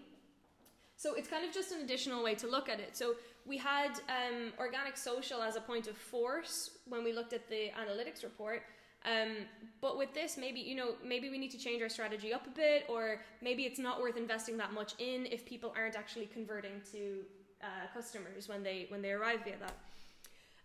So 0.97 1.13
it's 1.15 1.27
kind 1.27 1.45
of 1.45 1.53
just 1.53 1.73
an 1.73 1.81
additional 1.81 2.23
way 2.23 2.35
to 2.35 2.47
look 2.47 2.69
at 2.69 2.79
it. 2.79 2.95
So 2.95 3.15
we 3.45 3.57
had 3.57 3.99
um, 4.09 4.53
organic 4.57 4.95
social 4.95 5.41
as 5.41 5.57
a 5.57 5.61
point 5.61 5.87
of 5.87 5.97
force 5.97 6.71
when 6.87 7.03
we 7.03 7.11
looked 7.11 7.33
at 7.33 7.49
the 7.49 7.71
analytics 7.77 8.23
report. 8.23 8.63
Um, 9.03 9.45
but 9.81 9.97
with 9.97 10.13
this, 10.13 10.37
maybe 10.37 10.61
you 10.61 10.75
know, 10.75 10.95
maybe 11.03 11.29
we 11.29 11.37
need 11.37 11.51
to 11.51 11.59
change 11.59 11.81
our 11.81 11.89
strategy 11.89 12.33
up 12.33 12.47
a 12.47 12.49
bit, 12.49 12.85
or 12.87 13.21
maybe 13.41 13.63
it's 13.63 13.77
not 13.77 14.01
worth 14.01 14.17
investing 14.17 14.57
that 14.57 14.73
much 14.73 14.93
in 14.97 15.27
if 15.27 15.45
people 15.45 15.73
aren't 15.75 15.95
actually 15.95 16.25
converting 16.25 16.81
to 16.91 17.19
uh, 17.61 17.65
customers 17.93 18.47
when 18.47 18.63
they 18.63 18.85
when 18.89 19.01
they 19.01 19.11
arrive 19.11 19.41
via 19.43 19.57
that. 19.59 19.75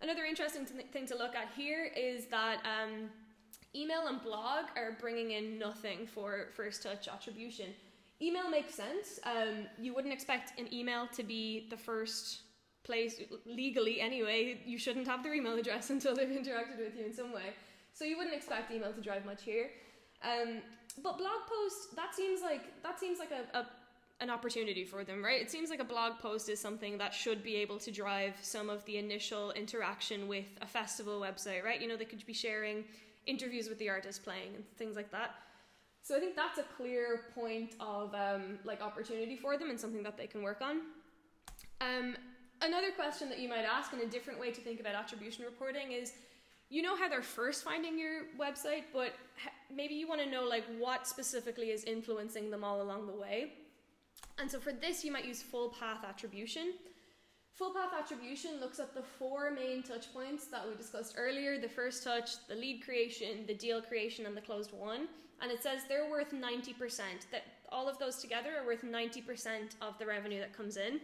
Another 0.00 0.24
interesting 0.24 0.64
thing 0.64 1.06
to 1.06 1.16
look 1.16 1.34
at 1.34 1.48
here 1.54 1.90
is 1.94 2.26
that 2.26 2.62
um, 2.64 3.10
email 3.74 4.06
and 4.08 4.22
blog 4.22 4.66
are 4.76 4.96
bringing 5.00 5.32
in 5.32 5.58
nothing 5.58 6.06
for 6.06 6.48
first 6.54 6.82
touch 6.82 7.08
attribution. 7.08 7.66
Email 8.22 8.50
makes 8.50 8.74
sense. 8.74 9.18
Um, 9.24 9.66
you 9.80 9.94
wouldn't 9.94 10.12
expect 10.12 10.58
an 10.58 10.72
email 10.72 11.06
to 11.14 11.22
be 11.22 11.66
the 11.70 11.76
first 11.76 12.40
place, 12.82 13.20
legally 13.46 14.00
anyway, 14.00 14.60
you 14.64 14.78
shouldn't 14.78 15.06
have 15.06 15.22
their 15.22 15.34
email 15.34 15.56
address 15.58 15.90
until 15.94 16.14
they've 16.14 16.28
interacted 16.28 16.78
with 16.78 16.96
you 16.96 17.04
in 17.06 17.14
some 17.14 17.32
way. 17.32 17.54
So 17.92 18.04
you 18.04 18.16
wouldn't 18.16 18.34
expect 18.34 18.70
email 18.70 18.92
to 18.92 19.00
drive 19.00 19.24
much 19.24 19.42
here. 19.42 19.70
Um, 20.22 20.58
but 21.02 21.18
blog 21.18 21.40
post, 21.48 21.96
that 21.96 22.14
seems 22.14 22.42
like 22.42 22.82
that 22.82 22.98
seems 22.98 23.18
like 23.18 23.30
a, 23.30 23.58
a 23.58 23.66
an 24.20 24.28
opportunity 24.28 24.84
for 24.84 25.02
them, 25.02 25.24
right? 25.24 25.40
It 25.40 25.50
seems 25.50 25.70
like 25.70 25.80
a 25.80 25.84
blog 25.84 26.18
post 26.18 26.50
is 26.50 26.60
something 26.60 26.98
that 26.98 27.14
should 27.14 27.42
be 27.42 27.56
able 27.56 27.78
to 27.78 27.90
drive 27.90 28.34
some 28.42 28.68
of 28.68 28.84
the 28.84 28.98
initial 28.98 29.50
interaction 29.52 30.28
with 30.28 30.44
a 30.60 30.66
festival 30.66 31.20
website, 31.20 31.64
right? 31.64 31.80
You 31.80 31.88
know, 31.88 31.96
they 31.96 32.04
could 32.04 32.24
be 32.26 32.34
sharing 32.34 32.84
interviews 33.26 33.68
with 33.68 33.78
the 33.78 33.88
artist 33.88 34.24
playing 34.24 34.54
and 34.54 34.64
things 34.76 34.96
like 34.96 35.10
that. 35.12 35.34
So 36.02 36.16
I 36.16 36.20
think 36.20 36.34
that's 36.34 36.58
a 36.58 36.64
clear 36.76 37.20
point 37.34 37.74
of 37.78 38.14
um, 38.14 38.58
like 38.64 38.80
opportunity 38.82 39.36
for 39.36 39.58
them 39.58 39.70
and 39.70 39.78
something 39.78 40.02
that 40.02 40.16
they 40.16 40.26
can 40.26 40.42
work 40.42 40.62
on. 40.62 40.80
Um, 41.80 42.16
another 42.62 42.90
question 42.90 43.28
that 43.28 43.38
you 43.38 43.48
might 43.48 43.64
ask 43.64 43.92
and 43.92 44.02
a 44.02 44.06
different 44.06 44.40
way 44.40 44.50
to 44.50 44.60
think 44.60 44.80
about 44.80 44.94
attribution 44.94 45.44
reporting 45.44 45.92
is 45.92 46.12
you 46.68 46.82
know 46.82 46.96
how 46.96 47.08
they're 47.08 47.22
first 47.22 47.64
finding 47.64 47.98
your 47.98 48.22
website 48.38 48.84
but 48.92 49.14
maybe 49.74 49.94
you 49.94 50.06
want 50.06 50.20
to 50.20 50.28
know 50.28 50.44
like 50.44 50.64
what 50.78 51.06
specifically 51.06 51.70
is 51.70 51.84
influencing 51.84 52.50
them 52.50 52.62
all 52.62 52.82
along 52.82 53.06
the 53.06 53.12
way 53.12 53.52
and 54.38 54.50
so 54.50 54.58
for 54.58 54.72
this 54.72 55.04
you 55.04 55.10
might 55.10 55.24
use 55.24 55.42
full 55.42 55.70
path 55.70 56.04
attribution 56.08 56.74
full 57.54 57.72
path 57.74 57.92
attribution 57.98 58.60
looks 58.60 58.78
at 58.78 58.94
the 58.94 59.02
four 59.02 59.50
main 59.50 59.82
touch 59.82 60.12
points 60.12 60.46
that 60.46 60.66
we 60.68 60.74
discussed 60.76 61.14
earlier 61.18 61.58
the 61.58 61.68
first 61.68 62.02
touch 62.02 62.46
the 62.48 62.54
lead 62.54 62.82
creation 62.84 63.44
the 63.46 63.54
deal 63.54 63.82
creation 63.82 64.26
and 64.26 64.36
the 64.36 64.40
closed 64.40 64.72
won. 64.72 65.08
and 65.42 65.50
it 65.50 65.62
says 65.62 65.80
they're 65.88 66.10
worth 66.10 66.32
90%, 66.32 66.76
that 67.32 67.44
all 67.72 67.88
of 67.88 67.98
those 67.98 68.16
together 68.16 68.50
are 68.60 68.66
worth 68.66 68.82
90% 68.82 69.74
of 69.80 69.98
the 69.98 70.06
revenue 70.06 70.38
that 70.38 70.52
comes 70.52 70.76
in. 70.76 71.00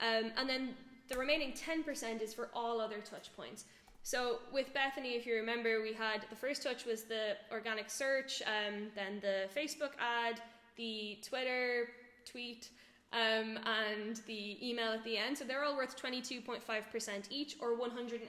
Um, 0.00 0.30
and 0.36 0.48
then 0.48 0.74
the 1.08 1.18
remaining 1.18 1.52
10% 1.52 2.22
is 2.22 2.32
for 2.32 2.50
all 2.54 2.80
other 2.80 2.98
touch 2.98 3.34
points. 3.36 3.64
So 4.02 4.40
with 4.52 4.72
Bethany, 4.74 5.10
if 5.14 5.26
you 5.26 5.34
remember, 5.34 5.82
we 5.82 5.94
had 5.94 6.26
the 6.28 6.36
first 6.36 6.62
touch 6.62 6.84
was 6.84 7.04
the 7.04 7.36
organic 7.50 7.88
search, 7.88 8.42
um, 8.42 8.88
then 8.94 9.20
the 9.20 9.48
Facebook 9.58 9.92
ad, 9.98 10.40
the 10.76 11.18
Twitter 11.26 11.88
tweet, 12.30 12.68
um, 13.14 13.58
and 13.64 14.20
the 14.26 14.58
email 14.68 14.92
at 14.92 15.04
the 15.04 15.16
end. 15.16 15.38
So 15.38 15.44
they're 15.44 15.64
all 15.64 15.76
worth 15.76 16.00
22.5% 16.00 16.60
each 17.30 17.56
or 17.60 17.76
$180 17.76 18.20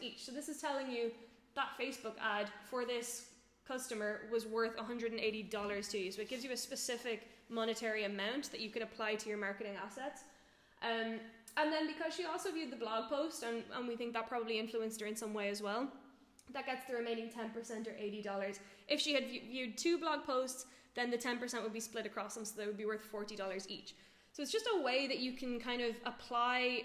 each. 0.00 0.24
So 0.24 0.32
this 0.32 0.48
is 0.48 0.60
telling 0.60 0.90
you 0.90 1.12
that 1.54 1.68
Facebook 1.80 2.14
ad 2.20 2.50
for 2.68 2.84
this 2.84 3.26
customer 3.66 4.22
was 4.30 4.46
worth 4.46 4.76
$180 4.76 5.90
to 5.90 5.98
you. 5.98 6.12
So 6.12 6.20
it 6.20 6.28
gives 6.28 6.44
you 6.44 6.52
a 6.52 6.56
specific 6.56 7.28
monetary 7.48 8.04
amount 8.04 8.50
that 8.50 8.60
you 8.60 8.70
can 8.70 8.82
apply 8.82 9.14
to 9.14 9.28
your 9.28 9.38
marketing 9.38 9.74
assets. 9.84 10.22
Um, 10.82 11.20
and 11.56 11.72
then 11.72 11.86
because 11.86 12.14
she 12.14 12.24
also 12.24 12.52
viewed 12.52 12.70
the 12.70 12.76
blog 12.76 13.08
post, 13.08 13.42
and, 13.44 13.62
and 13.74 13.88
we 13.88 13.96
think 13.96 14.12
that 14.12 14.28
probably 14.28 14.58
influenced 14.58 15.00
her 15.00 15.06
in 15.06 15.16
some 15.16 15.32
way 15.32 15.48
as 15.48 15.62
well, 15.62 15.88
that 16.52 16.66
gets 16.66 16.84
the 16.86 16.94
remaining 16.94 17.28
10% 17.28 17.54
or 17.86 17.92
$80. 17.92 18.58
If 18.88 19.00
she 19.00 19.14
had 19.14 19.24
viewed 19.28 19.78
two 19.78 19.98
blog 19.98 20.24
posts, 20.24 20.66
then 20.94 21.10
the 21.10 21.18
10% 21.18 21.62
would 21.62 21.72
be 21.72 21.80
split 21.80 22.06
across 22.06 22.34
them, 22.34 22.44
so 22.44 22.54
they 22.56 22.66
would 22.66 22.76
be 22.76 22.86
worth 22.86 23.10
$40 23.10 23.66
each. 23.68 23.94
So 24.36 24.42
it's 24.42 24.52
just 24.52 24.68
a 24.78 24.82
way 24.82 25.06
that 25.06 25.20
you 25.20 25.32
can 25.32 25.58
kind 25.58 25.80
of 25.80 25.96
apply 26.04 26.82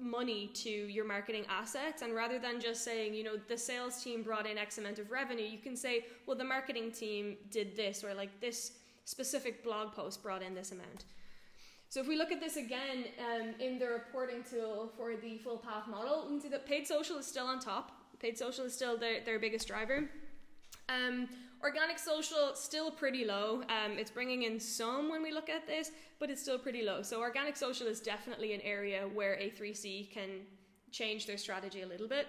money 0.00 0.52
to 0.54 0.70
your 0.70 1.04
marketing 1.04 1.44
assets. 1.48 2.02
And 2.02 2.14
rather 2.14 2.38
than 2.38 2.60
just 2.60 2.84
saying 2.84 3.12
you 3.12 3.24
know 3.24 3.36
the 3.48 3.58
sales 3.58 4.04
team 4.04 4.22
brought 4.22 4.46
in 4.46 4.56
x 4.56 4.78
amount 4.78 5.00
of 5.00 5.10
revenue 5.10 5.44
you 5.44 5.58
can 5.58 5.74
say 5.74 6.04
well 6.26 6.36
the 6.36 6.44
marketing 6.44 6.92
team 6.92 7.38
did 7.50 7.74
this 7.74 8.04
or 8.04 8.14
like 8.14 8.40
this 8.40 8.72
specific 9.04 9.64
blog 9.64 9.94
post 9.94 10.22
brought 10.22 10.44
in 10.44 10.54
this 10.54 10.70
amount. 10.70 11.06
So 11.88 11.98
if 12.00 12.06
we 12.06 12.16
look 12.16 12.30
at 12.30 12.38
this 12.38 12.56
again 12.56 13.06
um, 13.18 13.54
in 13.58 13.80
the 13.80 13.88
reporting 13.88 14.44
tool 14.48 14.92
for 14.96 15.16
the 15.16 15.38
full 15.38 15.58
path 15.58 15.88
model 15.88 16.22
we 16.26 16.34
can 16.34 16.40
see 16.40 16.48
that 16.50 16.66
paid 16.66 16.86
social 16.86 17.16
is 17.16 17.26
still 17.26 17.46
on 17.46 17.58
top. 17.58 17.90
Paid 18.20 18.38
social 18.38 18.64
is 18.64 18.72
still 18.72 18.96
their, 18.96 19.24
their 19.24 19.40
biggest 19.40 19.66
driver. 19.66 20.08
Um, 20.88 21.28
Organic 21.66 21.98
social 21.98 22.52
still 22.54 22.92
pretty 22.92 23.24
low. 23.24 23.60
Um, 23.62 23.98
it's 23.98 24.12
bringing 24.12 24.44
in 24.44 24.60
some 24.60 25.08
when 25.08 25.20
we 25.20 25.32
look 25.32 25.48
at 25.48 25.66
this, 25.66 25.90
but 26.20 26.30
it's 26.30 26.40
still 26.40 26.60
pretty 26.60 26.82
low. 26.82 27.02
So 27.02 27.18
organic 27.18 27.56
social 27.56 27.88
is 27.88 27.98
definitely 27.98 28.52
an 28.52 28.60
area 28.60 29.08
where 29.12 29.34
A3C 29.34 30.12
can 30.12 30.28
change 30.92 31.26
their 31.26 31.36
strategy 31.36 31.82
a 31.82 31.86
little 31.88 32.06
bit. 32.06 32.28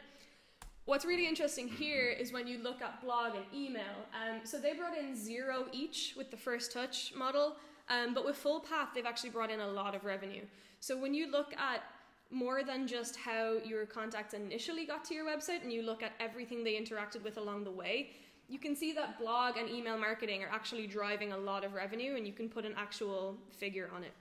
What's 0.85 1.05
really 1.05 1.27
interesting 1.27 1.67
here 1.67 2.09
is 2.09 2.33
when 2.33 2.47
you 2.47 2.57
look 2.57 2.81
at 2.81 2.99
blog 2.99 3.35
and 3.35 3.45
email. 3.53 4.07
Um, 4.11 4.39
so 4.43 4.57
they 4.57 4.73
brought 4.73 4.97
in 4.97 5.15
zero 5.15 5.67
each 5.71 6.15
with 6.17 6.31
the 6.31 6.37
first 6.37 6.71
touch 6.71 7.13
model, 7.15 7.57
um, 7.89 8.15
but 8.15 8.25
with 8.25 8.37
full 8.37 8.61
path 8.61 8.89
they've 8.95 9.05
actually 9.05 9.29
brought 9.29 9.51
in 9.51 9.59
a 9.59 9.67
lot 9.67 9.93
of 9.93 10.03
revenue. 10.03 10.45
So 10.79 10.97
when 10.97 11.13
you 11.13 11.31
look 11.31 11.53
at 11.53 11.83
more 12.31 12.63
than 12.63 12.87
just 12.87 13.15
how 13.15 13.57
your 13.63 13.85
contacts 13.85 14.33
initially 14.33 14.85
got 14.85 15.05
to 15.05 15.13
your 15.13 15.25
website 15.25 15.61
and 15.61 15.71
you 15.71 15.83
look 15.83 16.01
at 16.01 16.13
everything 16.19 16.63
they 16.63 16.73
interacted 16.73 17.23
with 17.23 17.37
along 17.37 17.65
the 17.65 17.71
way, 17.71 18.09
you 18.49 18.59
can 18.59 18.75
see 18.75 18.93
that 18.93 19.19
blog 19.19 19.57
and 19.57 19.69
email 19.69 19.97
marketing 19.97 20.43
are 20.43 20.49
actually 20.49 20.87
driving 20.87 21.33
a 21.33 21.37
lot 21.37 21.63
of 21.63 21.73
revenue 21.73 22.15
and 22.15 22.25
you 22.25 22.33
can 22.33 22.47
put 22.47 22.65
an 22.65 22.73
actual 22.77 23.37
figure 23.49 23.89
on 23.93 24.03
it. 24.03 24.13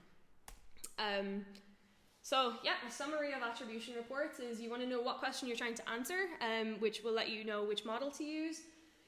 Um, 0.99 1.45
so 2.21 2.53
yeah, 2.63 2.73
a 2.85 2.91
summary 2.91 3.31
of 3.31 3.41
attribution 3.41 3.95
reports 3.95 4.39
is 4.39 4.59
you 4.59 4.69
want 4.69 4.81
to 4.81 4.87
know 4.87 5.01
what 5.01 5.19
question 5.19 5.47
you're 5.47 5.57
trying 5.57 5.75
to 5.75 5.89
answer, 5.89 6.25
um, 6.41 6.75
which 6.79 7.03
will 7.03 7.13
let 7.13 7.29
you 7.29 7.45
know 7.45 7.63
which 7.63 7.85
model 7.85 8.11
to 8.11 8.23
use. 8.23 8.61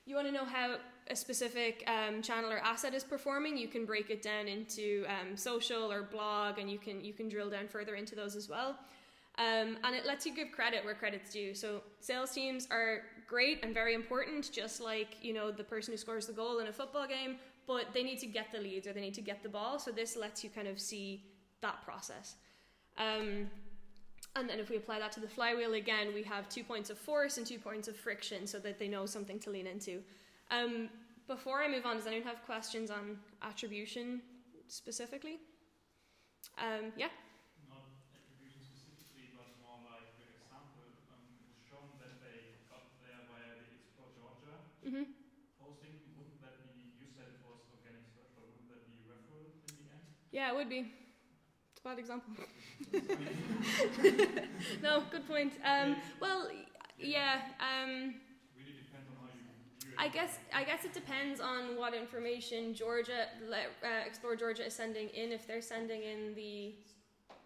You 0.06 0.16
want 0.16 0.28
to 0.28 0.34
know 0.34 0.46
how 0.46 0.78
a 1.10 1.16
specific 1.16 1.84
um, 1.88 2.22
channel 2.22 2.52
or 2.52 2.60
asset 2.60 2.94
is 2.94 3.04
performing. 3.04 3.58
You 3.58 3.68
can 3.68 3.86
break 3.86 4.10
it 4.10 4.22
down 4.22 4.48
into 4.48 5.06
um, 5.08 5.36
social 5.36 5.92
or 5.92 6.04
blog, 6.04 6.60
and 6.60 6.72
you 6.72 6.80
can 6.80 7.04
you 7.04 7.14
can 7.14 7.28
drill 7.28 7.50
down 7.50 7.68
further 7.68 7.96
into 7.96 8.16
those 8.16 8.36
as 8.36 8.48
well. 8.48 8.78
Um, 9.38 9.78
and 9.84 9.96
it 9.96 10.06
lets 10.06 10.26
you 10.26 10.34
give 10.34 10.52
credit 10.52 10.84
where 10.84 10.96
credit's 10.96 11.32
due. 11.32 11.54
So 11.54 11.82
sales 12.00 12.32
teams 12.32 12.68
are 12.72 13.04
great 13.30 13.64
and 13.64 13.74
very 13.74 13.94
important, 13.94 14.52
just 14.52 14.82
like 14.82 15.12
you 15.22 15.34
know 15.34 15.52
the 15.52 15.64
person 15.64 15.94
who 15.94 15.98
scores 15.98 16.26
the 16.26 16.34
goal 16.34 16.60
in 16.60 16.68
a 16.68 16.74
football 16.74 17.08
game. 17.08 17.36
But 17.68 17.94
they 17.94 18.04
need 18.04 18.20
to 18.20 18.26
get 18.26 18.48
the 18.52 18.60
leads 18.60 18.88
or 18.88 18.94
they 18.94 19.02
need 19.02 19.14
to 19.14 19.22
get 19.22 19.44
the 19.44 19.50
ball. 19.50 19.78
So 19.78 19.92
this 19.92 20.18
lets 20.18 20.44
you 20.44 20.50
kind 20.50 20.68
of 20.68 20.80
see 20.80 21.24
that 21.62 21.84
process. 21.86 22.36
Um, 22.98 23.52
and 24.36 24.50
then 24.50 24.60
if 24.60 24.70
we 24.72 24.78
apply 24.78 24.98
that 25.00 25.12
to 25.14 25.20
the 25.20 25.28
flywheel 25.28 25.74
again, 25.76 26.08
we 26.14 26.24
have 26.24 26.50
two 26.50 26.64
points 26.64 26.90
of 26.90 26.98
force 26.98 27.38
and 27.38 27.46
two 27.46 27.60
points 27.60 27.88
of 27.88 27.96
friction, 27.96 28.48
so 28.48 28.58
that 28.60 28.80
they 28.80 28.88
know 28.88 29.06
something 29.06 29.40
to 29.40 29.50
lean 29.52 29.68
into. 29.68 30.02
Um, 30.50 30.90
before 31.28 31.62
I 31.62 31.68
move 31.68 31.86
on, 31.86 31.98
does 31.98 32.08
anyone 32.08 32.28
have 32.28 32.44
questions 32.44 32.90
on 32.90 33.20
attribution 33.44 34.22
specifically? 34.68 35.38
Um, 36.58 36.92
yeah. 36.98 37.10
Mm-hmm. 44.86 45.04
Posting, 45.60 45.96
wouldn't 46.16 46.42
that 46.42 46.56
be, 46.64 46.96
you 47.00 47.08
said 47.12 47.28
it 47.28 47.42
was 47.44 47.60
organic 47.72 48.08
search, 48.16 48.32
but 48.36 48.48
wouldn't 48.48 48.70
that 48.72 48.84
be 48.88 49.04
referral 49.06 49.52
in 49.70 49.76
the 49.76 49.92
end? 49.92 50.04
Yeah, 50.32 50.52
it 50.52 50.56
would 50.56 50.70
be. 50.70 50.92
It's 51.72 51.80
a 51.80 51.88
bad 51.88 52.00
example. 52.00 52.34
no, 54.84 55.04
good 55.12 55.28
point. 55.28 55.54
Um, 55.64 55.96
well, 56.20 56.48
yeah. 56.98 57.42
Um, 57.60 58.16
Really 58.56 58.76
depends 58.84 59.08
on 59.10 59.16
how 59.20 59.32
you 59.32 59.44
view 59.80 59.92
it. 59.92 60.00
I 60.00 60.08
guess 60.08 60.40
I 60.54 60.64
guess 60.64 60.86
it 60.86 60.94
depends 60.94 61.40
on 61.40 61.78
what 61.78 61.94
information 61.94 62.74
Georgia 62.74 63.28
uh, 63.52 63.88
Explore 64.06 64.36
Georgia 64.36 64.66
is 64.66 64.74
sending 64.74 65.10
in. 65.10 65.32
If 65.32 65.46
they're 65.48 65.62
sending 65.62 66.04
in 66.04 66.36
the, 66.36 66.74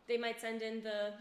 they 0.07 0.17
might 0.17 0.39
send 0.39 0.61
in 0.61 0.81
the 0.83 1.13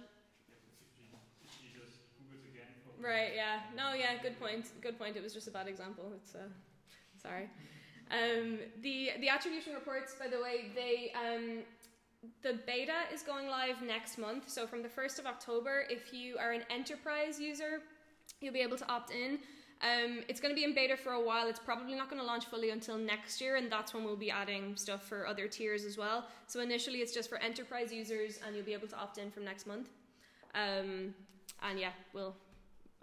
Yeah, 0.49 0.57
but 0.65 0.73
if 0.81 0.89
she, 0.97 1.09
if 1.45 1.51
she 1.53 1.67
just 1.73 2.01
Googles 2.17 2.45
again 2.49 2.73
for 2.85 2.92
right. 3.03 3.33
Yeah. 3.35 3.61
No. 3.77 3.95
Yeah. 3.95 4.21
Good 4.23 4.39
point. 4.41 4.67
Good 4.81 4.99
point. 4.99 5.17
It 5.17 5.23
was 5.23 5.35
just 5.35 5.49
a 5.49 5.51
bad 5.51 5.69
example. 5.69 6.13
It's 6.17 6.35
uh, 6.35 6.49
sorry. 7.21 7.49
Um, 8.11 8.59
the 8.83 9.11
the 9.21 9.29
attribution 9.29 9.75
reports, 9.75 10.15
by 10.19 10.29
the 10.29 10.41
way, 10.41 10.71
they 10.75 11.13
um, 11.15 11.61
the 12.43 12.59
beta 12.67 13.05
is 13.13 13.23
going 13.23 13.49
live 13.49 13.83
next 13.83 14.19
month. 14.19 14.49
So 14.49 14.67
from 14.67 14.83
the 14.83 14.89
first 14.89 15.19
of 15.19 15.27
October, 15.27 15.85
if 15.89 16.13
you 16.13 16.37
are 16.39 16.53
an 16.53 16.63
enterprise 16.71 17.41
user, 17.41 17.81
you'll 18.41 18.53
be 18.53 18.61
able 18.61 18.77
to 18.77 18.89
opt 18.91 19.13
in. 19.13 19.39
Um, 19.83 20.21
it's 20.29 20.41
going 20.41 20.55
to 20.55 20.57
be 20.57 20.63
in 20.63 20.75
beta 20.75 20.97
for 20.97 21.13
a 21.13 21.21
while. 21.21 21.49
It's 21.49 21.59
probably 21.59 21.95
not 21.95 22.09
going 22.09 22.21
to 22.21 22.27
launch 22.27 22.45
fully 22.47 22.71
until 22.71 22.97
next 22.97 23.41
year, 23.41 23.57
and 23.57 23.71
that's 23.71 23.93
when 23.93 24.05
we'll 24.05 24.15
be 24.15 24.31
adding 24.31 24.77
stuff 24.77 25.03
for 25.03 25.27
other 25.27 25.49
tiers 25.49 25.85
as 25.85 25.99
well. 25.99 26.29
So 26.47 26.61
initially, 26.61 26.99
it's 26.99 27.13
just 27.13 27.29
for 27.29 27.39
enterprise 27.39 27.93
users, 27.93 28.39
and 28.47 28.55
you'll 28.55 28.65
be 28.65 28.75
able 28.75 28.87
to 28.89 28.97
opt 28.97 29.19
in 29.19 29.33
from 29.33 29.45
next 29.45 29.67
month. 29.67 29.89
Um, 30.55 31.15
and 31.69 31.81
yeah, 31.81 31.91
we'll. 32.13 32.37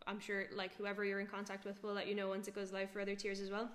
I'm 0.08 0.20
sure, 0.20 0.46
like 0.56 0.76
whoever 0.78 1.04
you're 1.06 1.20
in 1.20 1.28
contact 1.28 1.66
with, 1.66 1.82
will 1.84 1.94
let 1.94 2.08
you 2.08 2.16
know 2.16 2.30
once 2.30 2.48
it 2.48 2.56
goes 2.56 2.72
live 2.72 2.90
for 2.90 3.02
other 3.02 3.16
tiers 3.16 3.40
as 3.40 3.50
well. 3.50 3.70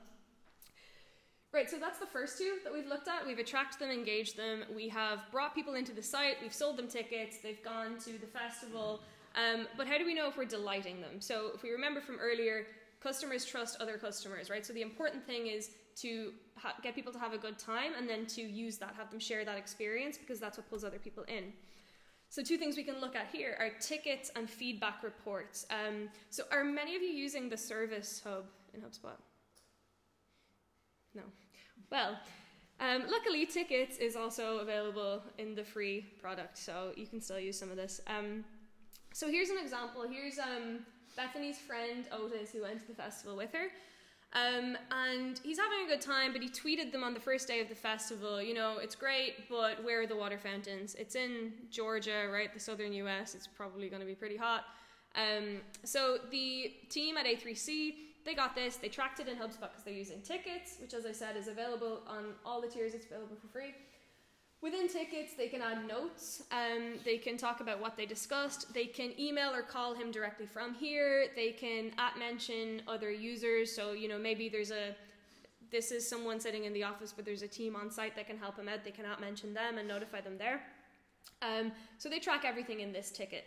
Right, 1.52 1.70
so 1.70 1.78
that's 1.78 2.00
the 2.00 2.06
first 2.06 2.36
two 2.36 2.56
that 2.64 2.72
we've 2.72 2.88
looked 2.88 3.06
at. 3.06 3.24
We've 3.24 3.38
attracted 3.38 3.80
them, 3.80 3.90
engaged 3.90 4.36
them. 4.36 4.64
We 4.74 4.88
have 4.88 5.20
brought 5.30 5.54
people 5.54 5.74
into 5.74 5.92
the 5.92 6.02
site. 6.02 6.36
We've 6.42 6.52
sold 6.52 6.76
them 6.76 6.88
tickets. 6.88 7.38
They've 7.38 7.62
gone 7.62 7.98
to 8.00 8.12
the 8.18 8.26
festival. 8.26 9.00
Um, 9.36 9.68
but 9.76 9.86
how 9.86 9.96
do 9.96 10.04
we 10.04 10.14
know 10.14 10.28
if 10.28 10.36
we're 10.36 10.46
delighting 10.46 11.00
them? 11.00 11.20
So 11.20 11.52
if 11.54 11.62
we 11.62 11.70
remember 11.70 12.00
from 12.00 12.18
earlier, 12.20 12.66
customers 13.00 13.44
trust 13.44 13.80
other 13.80 13.98
customers, 13.98 14.50
right? 14.50 14.66
So 14.66 14.72
the 14.72 14.82
important 14.82 15.24
thing 15.26 15.46
is 15.46 15.70
to 15.96 16.32
get 16.82 16.96
people 16.96 17.12
to 17.12 17.20
have 17.20 17.32
a 17.32 17.38
good 17.38 17.58
time 17.58 17.92
and 17.96 18.08
then 18.08 18.26
to 18.26 18.42
use 18.42 18.78
that, 18.78 18.94
have 18.96 19.10
them 19.10 19.20
share 19.20 19.44
that 19.44 19.56
experience 19.56 20.18
because 20.18 20.40
that's 20.40 20.56
what 20.58 20.68
pulls 20.68 20.82
other 20.82 20.98
people 20.98 21.22
in. 21.28 21.52
So 22.34 22.42
two 22.42 22.56
things 22.56 22.76
we 22.76 22.82
can 22.82 23.00
look 23.00 23.14
at 23.14 23.28
here 23.32 23.56
are 23.60 23.70
tickets 23.78 24.32
and 24.34 24.50
feedback 24.50 25.04
reports. 25.04 25.66
Um, 25.70 26.08
so 26.30 26.42
are 26.50 26.64
many 26.64 26.96
of 26.96 27.00
you 27.00 27.10
using 27.10 27.48
the 27.48 27.56
service 27.56 28.20
hub 28.24 28.46
in 28.74 28.80
HubSpot? 28.80 29.14
No. 31.14 31.22
Well, 31.92 32.18
um, 32.80 33.04
luckily, 33.08 33.46
tickets 33.46 33.98
is 33.98 34.16
also 34.16 34.58
available 34.58 35.22
in 35.38 35.54
the 35.54 35.62
free 35.62 36.06
product, 36.20 36.58
so 36.58 36.90
you 36.96 37.06
can 37.06 37.20
still 37.20 37.38
use 37.38 37.56
some 37.56 37.70
of 37.70 37.76
this. 37.76 38.00
Um, 38.08 38.44
so 39.12 39.30
here's 39.30 39.50
an 39.50 39.58
example. 39.62 40.02
Here's 40.02 40.40
um, 40.40 40.80
Bethany's 41.16 41.58
friend 41.58 42.04
Otis, 42.10 42.50
who 42.50 42.62
went 42.62 42.80
to 42.80 42.88
the 42.88 42.94
festival 42.94 43.36
with 43.36 43.52
her. 43.52 43.68
Um, 44.34 44.76
and 44.90 45.40
he's 45.44 45.58
having 45.58 45.86
a 45.86 45.88
good 45.88 46.00
time, 46.00 46.32
but 46.32 46.42
he 46.42 46.48
tweeted 46.48 46.90
them 46.90 47.04
on 47.04 47.14
the 47.14 47.20
first 47.20 47.46
day 47.46 47.60
of 47.60 47.68
the 47.68 47.74
festival. 47.74 48.42
You 48.42 48.54
know, 48.54 48.78
it's 48.78 48.96
great, 48.96 49.48
but 49.48 49.82
where 49.84 50.02
are 50.02 50.06
the 50.06 50.16
water 50.16 50.38
fountains? 50.38 50.96
It's 50.96 51.14
in 51.14 51.52
Georgia, 51.70 52.28
right? 52.32 52.52
The 52.52 52.58
southern 52.58 52.92
US. 52.94 53.36
It's 53.36 53.46
probably 53.46 53.88
going 53.88 54.00
to 54.00 54.06
be 54.06 54.16
pretty 54.16 54.36
hot. 54.36 54.64
Um, 55.14 55.58
so 55.84 56.18
the 56.32 56.72
team 56.88 57.16
at 57.16 57.26
A3C, 57.26 57.94
they 58.24 58.34
got 58.34 58.56
this. 58.56 58.76
They 58.76 58.88
tracked 58.88 59.20
it 59.20 59.28
in 59.28 59.36
HubSpot 59.36 59.70
because 59.70 59.84
they're 59.84 59.94
using 59.94 60.20
tickets, 60.22 60.78
which, 60.80 60.94
as 60.94 61.06
I 61.06 61.12
said, 61.12 61.36
is 61.36 61.46
available 61.46 62.02
on 62.08 62.34
all 62.44 62.60
the 62.60 62.68
tiers. 62.68 62.94
It's 62.94 63.06
available 63.06 63.36
for 63.40 63.46
free. 63.48 63.74
Within 64.64 64.88
tickets, 64.88 65.34
they 65.34 65.48
can 65.48 65.60
add 65.60 65.86
notes. 65.86 66.42
Um, 66.50 66.94
they 67.04 67.18
can 67.18 67.36
talk 67.36 67.60
about 67.60 67.82
what 67.82 67.98
they 67.98 68.06
discussed. 68.06 68.72
They 68.72 68.86
can 68.86 69.12
email 69.20 69.50
or 69.54 69.60
call 69.60 69.92
him 69.92 70.10
directly 70.10 70.46
from 70.46 70.72
here. 70.72 71.26
They 71.36 71.50
can 71.50 71.90
at 71.98 72.18
mention 72.18 72.80
other 72.88 73.10
users. 73.10 73.76
So 73.76 73.92
you 73.92 74.08
know 74.08 74.18
maybe 74.18 74.48
there's 74.48 74.70
a 74.70 74.96
this 75.70 75.92
is 75.92 76.08
someone 76.08 76.40
sitting 76.40 76.64
in 76.64 76.72
the 76.72 76.82
office, 76.82 77.12
but 77.14 77.26
there's 77.26 77.42
a 77.42 77.48
team 77.48 77.76
on 77.76 77.90
site 77.90 78.16
that 78.16 78.26
can 78.26 78.38
help 78.38 78.58
him 78.58 78.66
out. 78.66 78.84
They 78.84 78.90
can 78.90 79.04
at 79.04 79.20
mention 79.20 79.52
them 79.52 79.76
and 79.76 79.86
notify 79.86 80.22
them 80.22 80.38
there. 80.38 80.62
Um, 81.42 81.70
so 81.98 82.08
they 82.08 82.18
track 82.18 82.46
everything 82.46 82.80
in 82.80 82.90
this 82.90 83.10
ticket. 83.10 83.44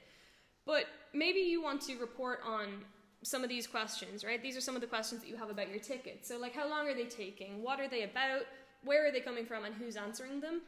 But 0.67 0.86
maybe 1.15 1.39
you 1.39 1.63
want 1.63 1.82
to 1.88 1.97
report 1.97 2.41
on 2.45 2.84
some 3.23 3.43
of 3.43 3.49
these 3.49 3.65
questions, 3.65 4.23
right? 4.23 4.43
These 4.43 4.56
are 4.56 4.62
some 4.62 4.75
of 4.75 4.82
the 4.82 4.88
questions 4.88 5.21
that 5.21 5.30
you 5.30 5.38
have 5.38 5.49
about 5.49 5.69
your 5.69 5.80
ticket. 5.80 6.27
So 6.27 6.38
like 6.38 6.53
how 6.53 6.69
long 6.69 6.88
are 6.88 6.93
they 6.93 7.06
taking? 7.06 7.63
What 7.63 7.80
are 7.80 7.88
they 7.88 8.03
about? 8.03 8.43
Where 8.84 9.08
are 9.08 9.12
they 9.12 9.21
coming 9.21 9.47
from 9.47 9.65
and 9.65 9.73
who's 9.73 9.95
answering 9.95 10.41
them? 10.41 10.62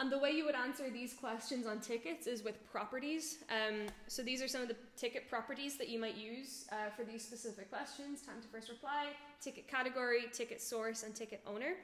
And 0.00 0.10
the 0.10 0.18
way 0.18 0.30
you 0.30 0.46
would 0.46 0.54
answer 0.54 0.88
these 0.88 1.12
questions 1.12 1.66
on 1.66 1.78
tickets 1.78 2.26
is 2.26 2.42
with 2.42 2.56
properties. 2.72 3.44
Um, 3.50 3.86
so 4.06 4.22
these 4.22 4.40
are 4.40 4.48
some 4.48 4.62
of 4.62 4.68
the 4.68 4.76
ticket 4.96 5.28
properties 5.28 5.76
that 5.76 5.90
you 5.90 6.00
might 6.00 6.16
use 6.16 6.64
uh, 6.72 6.88
for 6.96 7.04
these 7.04 7.22
specific 7.22 7.68
questions 7.68 8.22
time 8.22 8.40
to 8.40 8.48
first 8.48 8.70
reply, 8.70 9.08
ticket 9.42 9.68
category, 9.68 10.24
ticket 10.32 10.62
source, 10.62 11.02
and 11.02 11.14
ticket 11.14 11.42
owner. 11.46 11.74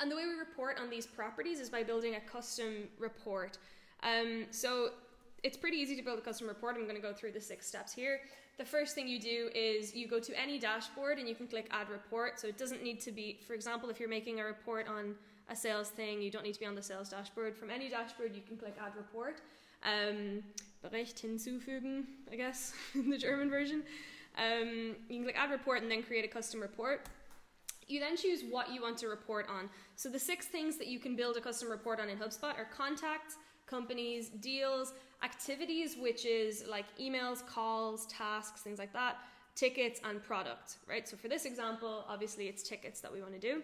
And 0.00 0.10
the 0.10 0.16
way 0.16 0.26
we 0.26 0.34
report 0.34 0.80
on 0.80 0.90
these 0.90 1.06
properties 1.06 1.60
is 1.60 1.70
by 1.70 1.84
building 1.84 2.16
a 2.16 2.20
custom 2.20 2.88
report. 2.98 3.58
Um, 4.02 4.46
so 4.50 4.88
it's 5.44 5.56
pretty 5.56 5.76
easy 5.76 5.94
to 5.94 6.02
build 6.02 6.18
a 6.18 6.22
custom 6.22 6.48
report. 6.48 6.74
I'm 6.74 6.82
going 6.82 6.96
to 6.96 7.02
go 7.02 7.12
through 7.12 7.30
the 7.30 7.40
six 7.40 7.64
steps 7.64 7.92
here. 7.92 8.22
The 8.58 8.64
first 8.64 8.96
thing 8.96 9.06
you 9.06 9.20
do 9.20 9.50
is 9.54 9.94
you 9.94 10.08
go 10.08 10.18
to 10.18 10.40
any 10.40 10.58
dashboard 10.58 11.20
and 11.20 11.28
you 11.28 11.36
can 11.36 11.46
click 11.46 11.68
add 11.70 11.90
report. 11.90 12.40
So 12.40 12.48
it 12.48 12.58
doesn't 12.58 12.82
need 12.82 13.00
to 13.02 13.12
be, 13.12 13.38
for 13.46 13.54
example, 13.54 13.88
if 13.88 14.00
you're 14.00 14.08
making 14.08 14.40
a 14.40 14.44
report 14.44 14.88
on 14.88 15.14
a 15.48 15.56
sales 15.56 15.88
thing, 15.88 16.22
you 16.22 16.30
don't 16.30 16.44
need 16.44 16.54
to 16.54 16.60
be 16.60 16.66
on 16.66 16.74
the 16.74 16.82
sales 16.82 17.08
dashboard. 17.08 17.56
From 17.56 17.70
any 17.70 17.88
dashboard, 17.88 18.34
you 18.34 18.42
can 18.46 18.56
click 18.56 18.76
add 18.80 18.96
report. 18.96 19.40
Um, 19.82 20.42
Bericht 20.82 21.18
hinzufügen, 21.20 22.04
I 22.30 22.36
guess, 22.36 22.72
in 22.94 23.10
the 23.10 23.18
German 23.18 23.50
version. 23.50 23.82
Um, 24.36 24.96
you 25.08 25.16
can 25.16 25.24
click 25.24 25.38
add 25.38 25.50
report 25.50 25.82
and 25.82 25.90
then 25.90 26.02
create 26.02 26.24
a 26.24 26.28
custom 26.28 26.60
report. 26.60 27.06
You 27.86 28.00
then 28.00 28.16
choose 28.16 28.42
what 28.48 28.72
you 28.72 28.80
want 28.80 28.98
to 28.98 29.08
report 29.08 29.46
on. 29.48 29.68
So 29.96 30.08
the 30.08 30.18
six 30.18 30.46
things 30.46 30.78
that 30.78 30.86
you 30.86 30.98
can 30.98 31.16
build 31.16 31.36
a 31.36 31.40
custom 31.40 31.70
report 31.70 32.00
on 32.00 32.08
in 32.08 32.18
HubSpot 32.18 32.56
are 32.56 32.68
contacts, 32.74 33.36
companies, 33.66 34.30
deals, 34.30 34.94
activities, 35.22 35.96
which 35.98 36.24
is 36.24 36.64
like 36.68 36.86
emails, 36.98 37.46
calls, 37.46 38.06
tasks, 38.06 38.62
things 38.62 38.78
like 38.78 38.92
that, 38.94 39.18
tickets, 39.54 40.00
and 40.04 40.22
product, 40.22 40.78
right? 40.88 41.06
So 41.08 41.16
for 41.16 41.28
this 41.28 41.44
example, 41.44 42.04
obviously 42.08 42.48
it's 42.48 42.62
tickets 42.62 43.00
that 43.00 43.12
we 43.12 43.20
want 43.20 43.34
to 43.34 43.40
do. 43.40 43.62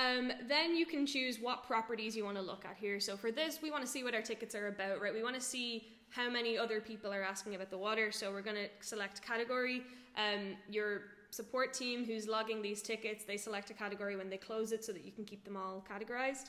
Um, 0.00 0.32
then 0.48 0.74
you 0.74 0.86
can 0.86 1.04
choose 1.04 1.38
what 1.38 1.66
properties 1.66 2.16
you 2.16 2.24
want 2.24 2.38
to 2.38 2.42
look 2.42 2.64
at 2.64 2.76
here. 2.80 2.98
So 3.00 3.16
for 3.16 3.30
this, 3.30 3.60
we 3.62 3.70
want 3.70 3.84
to 3.84 3.90
see 3.90 4.02
what 4.02 4.14
our 4.14 4.22
tickets 4.22 4.54
are 4.54 4.68
about, 4.68 5.00
right? 5.02 5.12
We 5.12 5.22
want 5.22 5.34
to 5.34 5.40
see 5.40 5.88
how 6.08 6.30
many 6.30 6.56
other 6.56 6.80
people 6.80 7.12
are 7.12 7.22
asking 7.22 7.54
about 7.54 7.70
the 7.70 7.78
water. 7.78 8.10
So 8.10 8.32
we're 8.32 8.40
going 8.40 8.56
to 8.56 8.68
select 8.80 9.20
category. 9.22 9.82
Um, 10.16 10.56
your 10.70 11.02
support 11.30 11.74
team 11.74 12.04
who's 12.04 12.26
logging 12.26 12.62
these 12.62 12.80
tickets, 12.82 13.24
they 13.24 13.36
select 13.36 13.68
a 13.70 13.74
category 13.74 14.16
when 14.16 14.30
they 14.30 14.38
close 14.38 14.72
it 14.72 14.84
so 14.84 14.92
that 14.92 15.04
you 15.04 15.12
can 15.12 15.24
keep 15.24 15.44
them 15.44 15.56
all 15.56 15.84
categorized. 15.88 16.48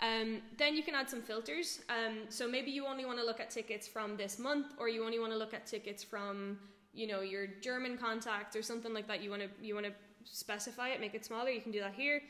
Um, 0.00 0.42
then 0.58 0.76
you 0.76 0.82
can 0.82 0.94
add 0.94 1.08
some 1.08 1.22
filters. 1.22 1.80
Um, 1.88 2.24
so 2.28 2.46
maybe 2.46 2.70
you 2.70 2.86
only 2.86 3.06
want 3.06 3.18
to 3.18 3.24
look 3.24 3.40
at 3.40 3.48
tickets 3.48 3.88
from 3.88 4.18
this 4.18 4.38
month, 4.38 4.74
or 4.78 4.90
you 4.90 5.02
only 5.02 5.18
want 5.18 5.32
to 5.32 5.38
look 5.38 5.54
at 5.54 5.66
tickets 5.66 6.04
from, 6.04 6.58
you 6.92 7.06
know, 7.06 7.22
your 7.22 7.46
German 7.46 7.96
contact 7.96 8.54
or 8.54 8.62
something 8.62 8.92
like 8.92 9.08
that. 9.08 9.22
You 9.22 9.30
want 9.30 9.42
to 9.42 9.48
you 9.66 9.74
want 9.74 9.86
to 9.86 9.92
specify 10.24 10.88
it, 10.90 11.00
make 11.00 11.14
it 11.14 11.24
smaller. 11.24 11.48
You 11.48 11.62
can 11.62 11.72
do 11.72 11.80
that 11.80 11.94
here. 11.94 12.20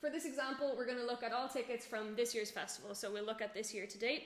For 0.00 0.10
this 0.10 0.26
example, 0.26 0.74
we're 0.76 0.86
going 0.86 0.98
to 0.98 1.06
look 1.06 1.22
at 1.24 1.32
all 1.32 1.48
tickets 1.48 1.84
from 1.84 2.14
this 2.14 2.34
year's 2.34 2.50
festival. 2.50 2.94
So 2.94 3.10
we'll 3.12 3.24
look 3.24 3.42
at 3.42 3.52
this 3.52 3.74
year 3.74 3.86
to 3.86 3.98
date. 3.98 4.22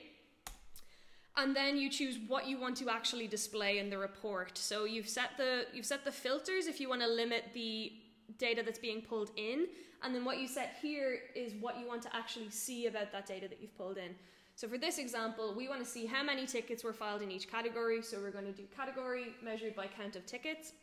And 1.35 1.55
then 1.55 1.77
you 1.77 1.89
choose 1.89 2.19
what 2.27 2.47
you 2.47 2.59
want 2.59 2.77
to 2.77 2.89
actually 2.89 3.27
display 3.27 3.79
in 3.79 3.89
the 3.89 3.97
report. 3.97 4.55
So 4.55 4.85
you've 4.85 5.09
set 5.09 5.31
the 5.37 5.65
you've 5.73 5.85
set 5.85 6.05
the 6.05 6.11
filters 6.11 6.67
if 6.67 6.79
you 6.79 6.87
want 6.89 7.01
to 7.01 7.07
limit 7.07 7.45
the 7.55 7.91
data 8.37 8.61
that's 8.63 8.77
being 8.77 9.01
pulled 9.01 9.31
in, 9.35 9.65
and 10.03 10.13
then 10.13 10.25
what 10.25 10.37
you 10.39 10.47
set 10.47 10.75
here 10.79 11.21
is 11.35 11.53
what 11.59 11.79
you 11.79 11.87
want 11.87 12.03
to 12.03 12.15
actually 12.15 12.51
see 12.51 12.85
about 12.85 13.11
that 13.11 13.25
data 13.25 13.47
that 13.47 13.59
you've 13.59 13.75
pulled 13.75 13.97
in. 13.97 14.13
So 14.55 14.67
for 14.67 14.77
this 14.77 14.99
example, 14.99 15.55
we 15.57 15.67
want 15.67 15.83
to 15.83 15.89
see 15.89 16.05
how 16.05 16.23
many 16.23 16.45
tickets 16.45 16.83
were 16.83 16.93
filed 16.93 17.23
in 17.23 17.31
each 17.31 17.49
category. 17.49 18.03
So 18.03 18.19
we're 18.19 18.29
going 18.29 18.45
to 18.45 18.51
do 18.51 18.63
category 18.75 19.33
measured 19.43 19.75
by 19.75 19.87
count 19.87 20.15
of 20.15 20.27
tickets. 20.27 20.73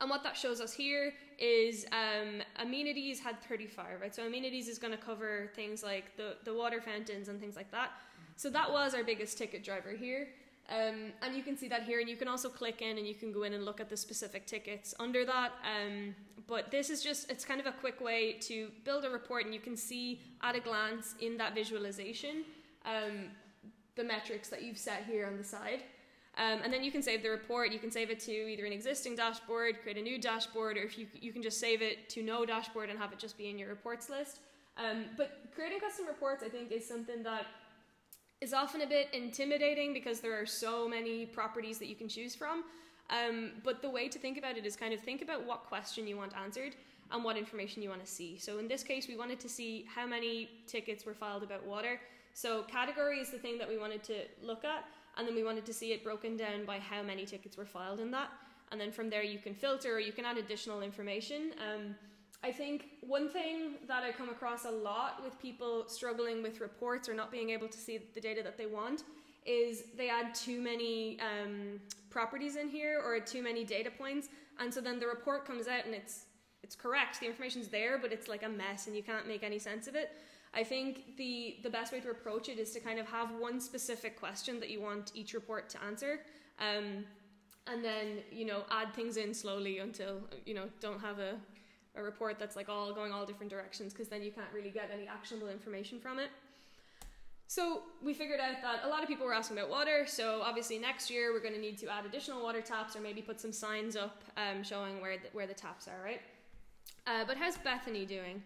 And 0.00 0.10
what 0.10 0.22
that 0.24 0.36
shows 0.36 0.60
us 0.60 0.72
here 0.72 1.12
is 1.38 1.86
um, 1.92 2.42
amenities 2.56 3.20
had 3.20 3.40
35, 3.42 4.00
right? 4.00 4.14
So 4.14 4.26
amenities 4.26 4.68
is 4.68 4.78
going 4.78 4.92
to 4.92 4.98
cover 4.98 5.50
things 5.54 5.82
like 5.82 6.16
the, 6.16 6.36
the 6.44 6.54
water 6.54 6.80
fountains 6.80 7.28
and 7.28 7.40
things 7.40 7.56
like 7.56 7.70
that. 7.70 7.90
So 8.36 8.50
that 8.50 8.72
was 8.72 8.94
our 8.94 9.04
biggest 9.04 9.38
ticket 9.38 9.62
driver 9.62 9.90
here. 9.90 10.28
Um, 10.68 11.12
and 11.22 11.36
you 11.36 11.42
can 11.42 11.56
see 11.56 11.68
that 11.68 11.82
here, 11.82 12.00
and 12.00 12.08
you 12.08 12.16
can 12.16 12.28
also 12.28 12.48
click 12.48 12.82
in 12.82 12.98
and 12.98 13.06
you 13.06 13.14
can 13.14 13.32
go 13.32 13.42
in 13.42 13.52
and 13.52 13.64
look 13.64 13.80
at 13.80 13.88
the 13.88 13.96
specific 13.96 14.46
tickets 14.46 14.94
under 14.98 15.24
that. 15.24 15.52
Um, 15.62 16.14
but 16.46 16.70
this 16.70 16.90
is 16.90 17.02
just, 17.02 17.30
it's 17.30 17.44
kind 17.44 17.60
of 17.60 17.66
a 17.66 17.72
quick 17.72 18.00
way 18.00 18.34
to 18.40 18.70
build 18.84 19.04
a 19.04 19.10
report, 19.10 19.44
and 19.44 19.54
you 19.54 19.60
can 19.60 19.76
see 19.76 20.20
at 20.42 20.56
a 20.56 20.60
glance 20.60 21.14
in 21.20 21.36
that 21.36 21.54
visualization 21.54 22.44
um, 22.84 23.28
the 23.94 24.04
metrics 24.04 24.48
that 24.48 24.62
you've 24.62 24.78
set 24.78 25.04
here 25.04 25.26
on 25.26 25.36
the 25.36 25.44
side. 25.44 25.82
Um, 26.38 26.60
and 26.64 26.72
then 26.72 26.82
you 26.82 26.90
can 26.90 27.02
save 27.02 27.22
the 27.22 27.28
report. 27.28 27.72
You 27.72 27.78
can 27.78 27.90
save 27.90 28.10
it 28.10 28.18
to 28.20 28.32
either 28.32 28.64
an 28.64 28.72
existing 28.72 29.16
dashboard, 29.16 29.82
create 29.82 29.98
a 29.98 30.02
new 30.02 30.18
dashboard, 30.18 30.78
or 30.78 30.82
if 30.82 30.96
you, 30.98 31.06
you 31.12 31.32
can 31.32 31.42
just 31.42 31.60
save 31.60 31.82
it 31.82 32.08
to 32.10 32.22
no 32.22 32.46
dashboard 32.46 32.88
and 32.88 32.98
have 32.98 33.12
it 33.12 33.18
just 33.18 33.36
be 33.36 33.50
in 33.50 33.58
your 33.58 33.68
reports 33.68 34.08
list. 34.08 34.38
Um, 34.78 35.04
but 35.16 35.50
creating 35.54 35.80
custom 35.80 36.06
reports, 36.06 36.42
I 36.42 36.48
think, 36.48 36.72
is 36.72 36.88
something 36.88 37.22
that 37.24 37.46
is 38.40 38.54
often 38.54 38.80
a 38.80 38.86
bit 38.86 39.08
intimidating 39.12 39.92
because 39.92 40.20
there 40.20 40.40
are 40.40 40.46
so 40.46 40.88
many 40.88 41.26
properties 41.26 41.78
that 41.78 41.86
you 41.86 41.94
can 41.94 42.08
choose 42.08 42.34
from. 42.34 42.64
Um, 43.10 43.52
but 43.62 43.82
the 43.82 43.90
way 43.90 44.08
to 44.08 44.18
think 44.18 44.38
about 44.38 44.56
it 44.56 44.64
is 44.64 44.74
kind 44.74 44.94
of 44.94 45.00
think 45.00 45.20
about 45.20 45.46
what 45.46 45.64
question 45.66 46.06
you 46.06 46.16
want 46.16 46.32
answered 46.34 46.74
and 47.10 47.22
what 47.22 47.36
information 47.36 47.82
you 47.82 47.90
want 47.90 48.02
to 48.02 48.10
see. 48.10 48.38
So 48.38 48.58
in 48.58 48.68
this 48.68 48.82
case, 48.82 49.06
we 49.06 49.16
wanted 49.16 49.38
to 49.40 49.48
see 49.48 49.86
how 49.94 50.06
many 50.06 50.48
tickets 50.66 51.04
were 51.04 51.14
filed 51.14 51.42
about 51.42 51.66
water. 51.66 52.00
So 52.32 52.62
category 52.62 53.18
is 53.18 53.30
the 53.30 53.38
thing 53.38 53.58
that 53.58 53.68
we 53.68 53.76
wanted 53.76 54.02
to 54.04 54.14
look 54.42 54.64
at, 54.64 54.86
and 55.16 55.26
then 55.26 55.34
we 55.34 55.44
wanted 55.44 55.66
to 55.66 55.72
see 55.72 55.92
it 55.92 56.02
broken 56.02 56.36
down 56.36 56.64
by 56.64 56.78
how 56.78 57.02
many 57.02 57.24
tickets 57.26 57.56
were 57.56 57.64
filed 57.64 58.00
in 58.00 58.10
that. 58.12 58.30
And 58.70 58.80
then 58.80 58.90
from 58.90 59.10
there, 59.10 59.22
you 59.22 59.38
can 59.38 59.54
filter 59.54 59.94
or 59.94 60.00
you 60.00 60.12
can 60.12 60.24
add 60.24 60.38
additional 60.38 60.80
information. 60.80 61.52
Um, 61.58 61.94
I 62.44 62.50
think 62.50 62.86
one 63.02 63.28
thing 63.28 63.74
that 63.86 64.02
I 64.02 64.10
come 64.10 64.28
across 64.28 64.64
a 64.64 64.70
lot 64.70 65.22
with 65.22 65.40
people 65.40 65.84
struggling 65.86 66.42
with 66.42 66.60
reports 66.60 67.08
or 67.08 67.14
not 67.14 67.30
being 67.30 67.50
able 67.50 67.68
to 67.68 67.78
see 67.78 68.00
the 68.14 68.20
data 68.20 68.42
that 68.42 68.58
they 68.58 68.66
want 68.66 69.04
is 69.44 69.84
they 69.96 70.08
add 70.08 70.34
too 70.34 70.60
many 70.60 71.18
um, 71.20 71.80
properties 72.10 72.56
in 72.56 72.68
here 72.68 73.00
or 73.04 73.18
too 73.20 73.42
many 73.42 73.64
data 73.64 73.90
points, 73.90 74.28
and 74.58 74.72
so 74.72 74.80
then 74.80 74.98
the 74.98 75.06
report 75.06 75.44
comes 75.44 75.66
out 75.68 75.84
and 75.84 75.94
it's 75.94 76.24
it's 76.62 76.76
correct, 76.76 77.18
the 77.18 77.26
information's 77.26 77.66
there, 77.66 77.98
but 77.98 78.12
it's 78.12 78.28
like 78.28 78.44
a 78.44 78.48
mess 78.48 78.86
and 78.86 78.94
you 78.94 79.02
can't 79.02 79.26
make 79.26 79.42
any 79.42 79.58
sense 79.58 79.88
of 79.88 79.96
it. 79.96 80.12
I 80.54 80.64
think 80.64 81.16
the 81.16 81.56
the 81.62 81.70
best 81.70 81.92
way 81.92 82.00
to 82.00 82.10
approach 82.10 82.48
it 82.48 82.58
is 82.58 82.72
to 82.72 82.80
kind 82.80 82.98
of 82.98 83.06
have 83.06 83.30
one 83.38 83.60
specific 83.60 84.18
question 84.18 84.60
that 84.60 84.70
you 84.70 84.80
want 84.80 85.12
each 85.14 85.32
report 85.34 85.68
to 85.70 85.82
answer. 85.82 86.20
Um, 86.58 87.04
and 87.68 87.84
then 87.84 88.18
you 88.30 88.44
know 88.44 88.64
add 88.70 88.92
things 88.94 89.16
in 89.16 89.32
slowly 89.32 89.78
until 89.78 90.20
you 90.44 90.54
know 90.54 90.68
don't 90.80 91.00
have 91.00 91.18
a 91.18 91.36
a 91.94 92.02
report 92.02 92.38
that's 92.38 92.56
like 92.56 92.68
all 92.68 92.92
going 92.92 93.12
all 93.12 93.26
different 93.26 93.50
directions 93.50 93.92
because 93.92 94.08
then 94.08 94.22
you 94.22 94.30
can't 94.32 94.48
really 94.54 94.70
get 94.70 94.90
any 94.92 95.06
actionable 95.06 95.48
information 95.48 96.00
from 96.00 96.18
it. 96.18 96.30
So 97.46 97.82
we 98.02 98.14
figured 98.14 98.40
out 98.40 98.62
that 98.62 98.80
a 98.84 98.88
lot 98.88 99.02
of 99.02 99.08
people 99.08 99.26
were 99.26 99.34
asking 99.34 99.58
about 99.58 99.68
water. 99.68 100.06
So 100.06 100.40
obviously 100.42 100.78
next 100.78 101.10
year 101.10 101.34
we're 101.34 101.42
going 101.42 101.52
to 101.52 101.60
need 101.60 101.76
to 101.78 101.88
add 101.92 102.06
additional 102.06 102.42
water 102.42 102.62
taps 102.62 102.96
or 102.96 103.00
maybe 103.00 103.20
put 103.20 103.42
some 103.42 103.52
signs 103.52 103.94
up 103.94 104.22
um, 104.38 104.62
showing 104.62 105.02
where 105.02 105.18
the, 105.18 105.28
where 105.34 105.46
the 105.46 105.52
taps 105.52 105.86
are, 105.86 106.02
right? 106.02 106.22
Uh, 107.06 107.24
but 107.26 107.36
how's 107.36 107.58
Bethany 107.58 108.06
doing? 108.06 108.42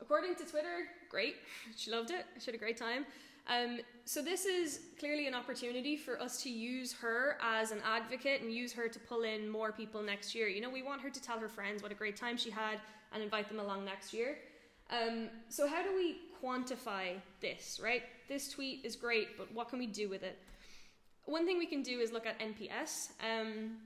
According 0.00 0.34
to 0.36 0.44
Twitter, 0.44 0.88
great. 1.08 1.36
She 1.76 1.90
loved 1.90 2.10
it. 2.10 2.26
She 2.38 2.46
had 2.46 2.54
a 2.54 2.58
great 2.58 2.76
time. 2.76 3.04
Um, 3.48 3.80
so 4.04 4.22
this 4.22 4.44
is 4.44 4.80
clearly 4.98 5.26
an 5.26 5.34
opportunity 5.34 5.96
for 5.96 6.20
us 6.20 6.42
to 6.42 6.50
use 6.50 6.92
her 6.94 7.36
as 7.42 7.72
an 7.72 7.80
advocate 7.84 8.42
and 8.42 8.52
use 8.52 8.72
her 8.72 8.88
to 8.88 8.98
pull 8.98 9.22
in 9.22 9.48
more 9.48 9.72
people 9.72 10.02
next 10.02 10.34
year. 10.34 10.48
You 10.48 10.60
know, 10.60 10.70
we 10.70 10.82
want 10.82 11.00
her 11.00 11.10
to 11.10 11.22
tell 11.22 11.38
her 11.38 11.48
friends 11.48 11.82
what 11.82 11.90
a 11.90 11.94
great 11.94 12.16
time 12.16 12.36
she 12.36 12.50
had 12.50 12.78
and 13.12 13.22
invite 13.22 13.48
them 13.48 13.58
along 13.58 13.84
next 13.84 14.12
year. 14.12 14.38
Um, 14.90 15.28
so 15.48 15.68
how 15.68 15.82
do 15.82 15.94
we 15.94 16.18
quantify 16.42 17.14
this, 17.40 17.80
right? 17.82 18.02
This 18.28 18.48
tweet 18.48 18.84
is 18.84 18.96
great, 18.96 19.36
but 19.36 19.52
what 19.52 19.68
can 19.68 19.78
we 19.78 19.86
do 19.86 20.08
with 20.08 20.22
it? 20.22 20.38
One 21.24 21.46
thing 21.46 21.58
we 21.58 21.66
can 21.66 21.82
do 21.82 22.00
is 22.00 22.12
look 22.12 22.26
at 22.26 22.38
NPS. 22.40 23.10
Um, 23.20 23.78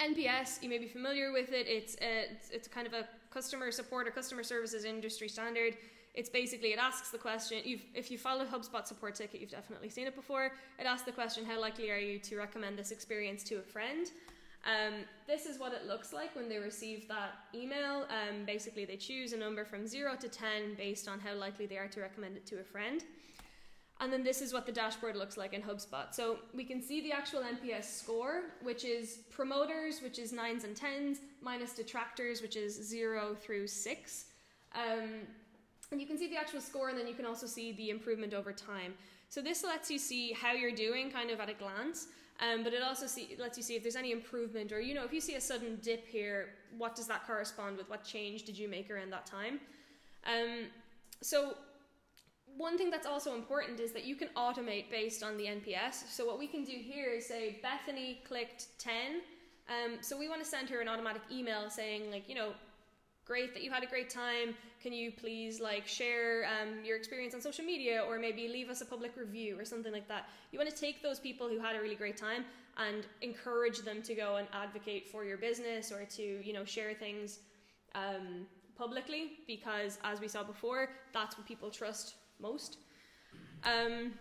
NPS, 0.00 0.62
you 0.62 0.68
may 0.68 0.78
be 0.78 0.88
familiar 0.88 1.32
with 1.32 1.52
it. 1.52 1.66
It's 1.68 1.94
a, 2.00 2.32
it's, 2.32 2.50
it's 2.50 2.68
kind 2.68 2.86
of 2.86 2.92
a 2.92 3.06
customer 3.32 3.70
support 3.70 4.06
or 4.06 4.10
customer 4.10 4.42
services 4.42 4.84
industry 4.84 5.28
standard. 5.28 5.76
It's 6.14 6.28
basically 6.28 6.72
it 6.72 6.78
asks 6.78 7.10
the 7.10 7.18
question. 7.18 7.58
if 7.94 8.10
you 8.10 8.18
follow 8.18 8.44
HubSpot 8.44 8.86
support 8.86 9.14
ticket, 9.14 9.40
you've 9.40 9.50
definitely 9.50 9.88
seen 9.88 10.06
it 10.06 10.14
before. 10.14 10.52
It 10.78 10.84
asks 10.84 11.04
the 11.04 11.12
question: 11.12 11.44
How 11.44 11.60
likely 11.60 11.90
are 11.90 11.98
you 11.98 12.18
to 12.18 12.36
recommend 12.36 12.78
this 12.78 12.90
experience 12.90 13.42
to 13.44 13.56
a 13.56 13.62
friend? 13.62 14.10
Um, 14.64 15.04
this 15.26 15.46
is 15.46 15.58
what 15.58 15.72
it 15.72 15.86
looks 15.86 16.12
like 16.12 16.36
when 16.36 16.48
they 16.48 16.58
receive 16.58 17.08
that 17.08 17.32
email. 17.54 18.06
Um, 18.10 18.44
basically, 18.46 18.84
they 18.84 18.96
choose 18.96 19.32
a 19.32 19.36
number 19.36 19.64
from 19.64 19.86
zero 19.86 20.14
to 20.20 20.28
ten 20.28 20.74
based 20.76 21.08
on 21.08 21.18
how 21.18 21.34
likely 21.34 21.66
they 21.66 21.78
are 21.78 21.88
to 21.88 22.00
recommend 22.00 22.36
it 22.36 22.46
to 22.46 22.60
a 22.60 22.64
friend. 22.64 23.02
And 24.02 24.12
then 24.12 24.24
this 24.24 24.42
is 24.42 24.52
what 24.52 24.66
the 24.66 24.72
dashboard 24.72 25.14
looks 25.14 25.36
like 25.36 25.54
in 25.54 25.62
HubSpot. 25.62 26.12
So 26.12 26.38
we 26.52 26.64
can 26.64 26.82
see 26.82 27.00
the 27.02 27.12
actual 27.12 27.42
NPS 27.42 27.84
score, 27.84 28.42
which 28.60 28.84
is 28.84 29.20
promoters, 29.30 30.02
which 30.02 30.18
is 30.18 30.32
nines 30.32 30.64
and 30.64 30.74
tens, 30.74 31.18
minus 31.40 31.72
detractors, 31.72 32.42
which 32.42 32.56
is 32.56 32.74
zero 32.74 33.36
through 33.40 33.68
six. 33.68 34.24
Um, 34.74 35.20
and 35.92 36.00
you 36.00 36.06
can 36.08 36.18
see 36.18 36.28
the 36.28 36.36
actual 36.36 36.60
score, 36.60 36.88
and 36.88 36.98
then 36.98 37.06
you 37.06 37.14
can 37.14 37.26
also 37.26 37.46
see 37.46 37.70
the 37.72 37.90
improvement 37.90 38.34
over 38.34 38.52
time. 38.52 38.94
So 39.28 39.40
this 39.40 39.62
lets 39.62 39.88
you 39.88 40.00
see 40.00 40.32
how 40.32 40.52
you're 40.52 40.74
doing 40.74 41.08
kind 41.08 41.30
of 41.30 41.38
at 41.38 41.48
a 41.48 41.54
glance. 41.54 42.08
Um, 42.40 42.64
but 42.64 42.72
it 42.72 42.82
also 42.82 43.06
see, 43.06 43.36
lets 43.38 43.56
you 43.56 43.62
see 43.62 43.76
if 43.76 43.84
there's 43.84 43.94
any 43.94 44.10
improvement 44.10 44.72
or 44.72 44.80
you 44.80 44.94
know 44.94 45.04
if 45.04 45.12
you 45.12 45.20
see 45.20 45.34
a 45.34 45.40
sudden 45.40 45.78
dip 45.80 46.08
here 46.08 46.54
what 46.76 46.96
does 46.96 47.06
that 47.06 47.24
correspond 47.24 47.76
with 47.76 47.88
what 47.88 48.02
change 48.02 48.44
did 48.44 48.58
you 48.58 48.68
make 48.68 48.90
around 48.90 49.10
that 49.10 49.26
time 49.26 49.60
um, 50.26 50.64
so 51.20 51.54
one 52.56 52.76
thing 52.76 52.90
that's 52.90 53.06
also 53.06 53.34
important 53.34 53.80
is 53.80 53.92
that 53.92 54.04
you 54.04 54.16
can 54.16 54.28
automate 54.36 54.90
based 54.90 55.22
on 55.22 55.36
the 55.36 55.44
NPS. 55.44 56.10
So 56.10 56.26
what 56.26 56.38
we 56.38 56.46
can 56.46 56.64
do 56.64 56.72
here 56.72 57.14
is 57.14 57.26
say 57.26 57.58
Bethany 57.62 58.20
clicked 58.26 58.66
10. 58.78 58.94
Um, 59.68 59.98
so 60.00 60.18
we 60.18 60.28
want 60.28 60.42
to 60.42 60.48
send 60.48 60.68
her 60.70 60.80
an 60.80 60.88
automatic 60.88 61.22
email 61.30 61.70
saying 61.70 62.10
like, 62.10 62.28
you 62.28 62.34
know, 62.34 62.52
great 63.24 63.54
that 63.54 63.62
you 63.62 63.70
had 63.70 63.82
a 63.82 63.86
great 63.86 64.10
time. 64.10 64.54
Can 64.82 64.92
you 64.92 65.12
please 65.12 65.60
like 65.60 65.86
share 65.86 66.44
um, 66.44 66.84
your 66.84 66.96
experience 66.96 67.34
on 67.34 67.40
social 67.40 67.64
media 67.64 68.02
or 68.06 68.18
maybe 68.18 68.48
leave 68.48 68.68
us 68.68 68.80
a 68.80 68.84
public 68.84 69.16
review 69.16 69.58
or 69.58 69.64
something 69.64 69.92
like 69.92 70.08
that. 70.08 70.28
You 70.50 70.58
want 70.58 70.70
to 70.70 70.76
take 70.76 71.02
those 71.02 71.20
people 71.20 71.48
who 71.48 71.58
had 71.58 71.76
a 71.76 71.80
really 71.80 71.94
great 71.94 72.16
time 72.16 72.44
and 72.76 73.06
encourage 73.20 73.78
them 73.80 74.02
to 74.02 74.14
go 74.14 74.36
and 74.36 74.48
advocate 74.52 75.08
for 75.08 75.24
your 75.24 75.36
business 75.36 75.92
or 75.92 76.04
to, 76.16 76.22
you 76.22 76.52
know, 76.52 76.64
share 76.64 76.94
things 76.94 77.38
um, 77.94 78.46
publicly 78.76 79.32
because 79.46 79.98
as 80.04 80.20
we 80.20 80.28
saw 80.28 80.42
before, 80.42 80.88
that's 81.12 81.38
what 81.38 81.46
people 81.46 81.70
trust 81.70 82.14
most. 82.40 82.78
Um, 83.64 84.12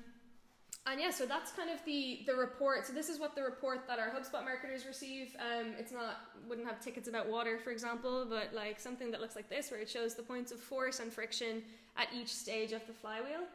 and 0.88 1.00
yeah, 1.00 1.12
so 1.12 1.26
that's 1.28 1.52
kind 1.52 1.70
of 1.70 1.84
the 1.86 2.22
the 2.26 2.34
report. 2.34 2.88
So 2.88 2.94
this 2.94 3.08
is 3.08 3.20
what 3.20 3.36
the 3.36 3.44
report 3.44 3.88
that 3.88 4.00
our 4.00 4.10
HubSpot 4.10 4.44
marketers 4.44 4.86
receive. 4.88 5.36
Um, 5.40 5.74
it's 5.78 5.92
not 5.92 6.22
wouldn't 6.50 6.68
have 6.68 6.80
tickets 6.80 7.08
about 7.08 7.30
water, 7.30 7.60
for 7.64 7.70
example, 7.70 8.26
but 8.28 8.52
like 8.54 8.80
something 8.80 9.12
that 9.12 9.22
looks 9.22 9.36
like 9.36 9.48
this, 9.48 9.70
where 9.70 9.80
it 9.80 9.90
shows 9.90 10.16
the 10.16 10.24
points 10.24 10.52
of 10.52 10.60
force 10.60 11.00
and 11.00 11.14
friction 11.14 11.62
at 11.98 12.08
each 12.16 12.34
stage 12.34 12.72
of 12.72 12.86
the 12.88 12.94
flywheel. 12.94 13.46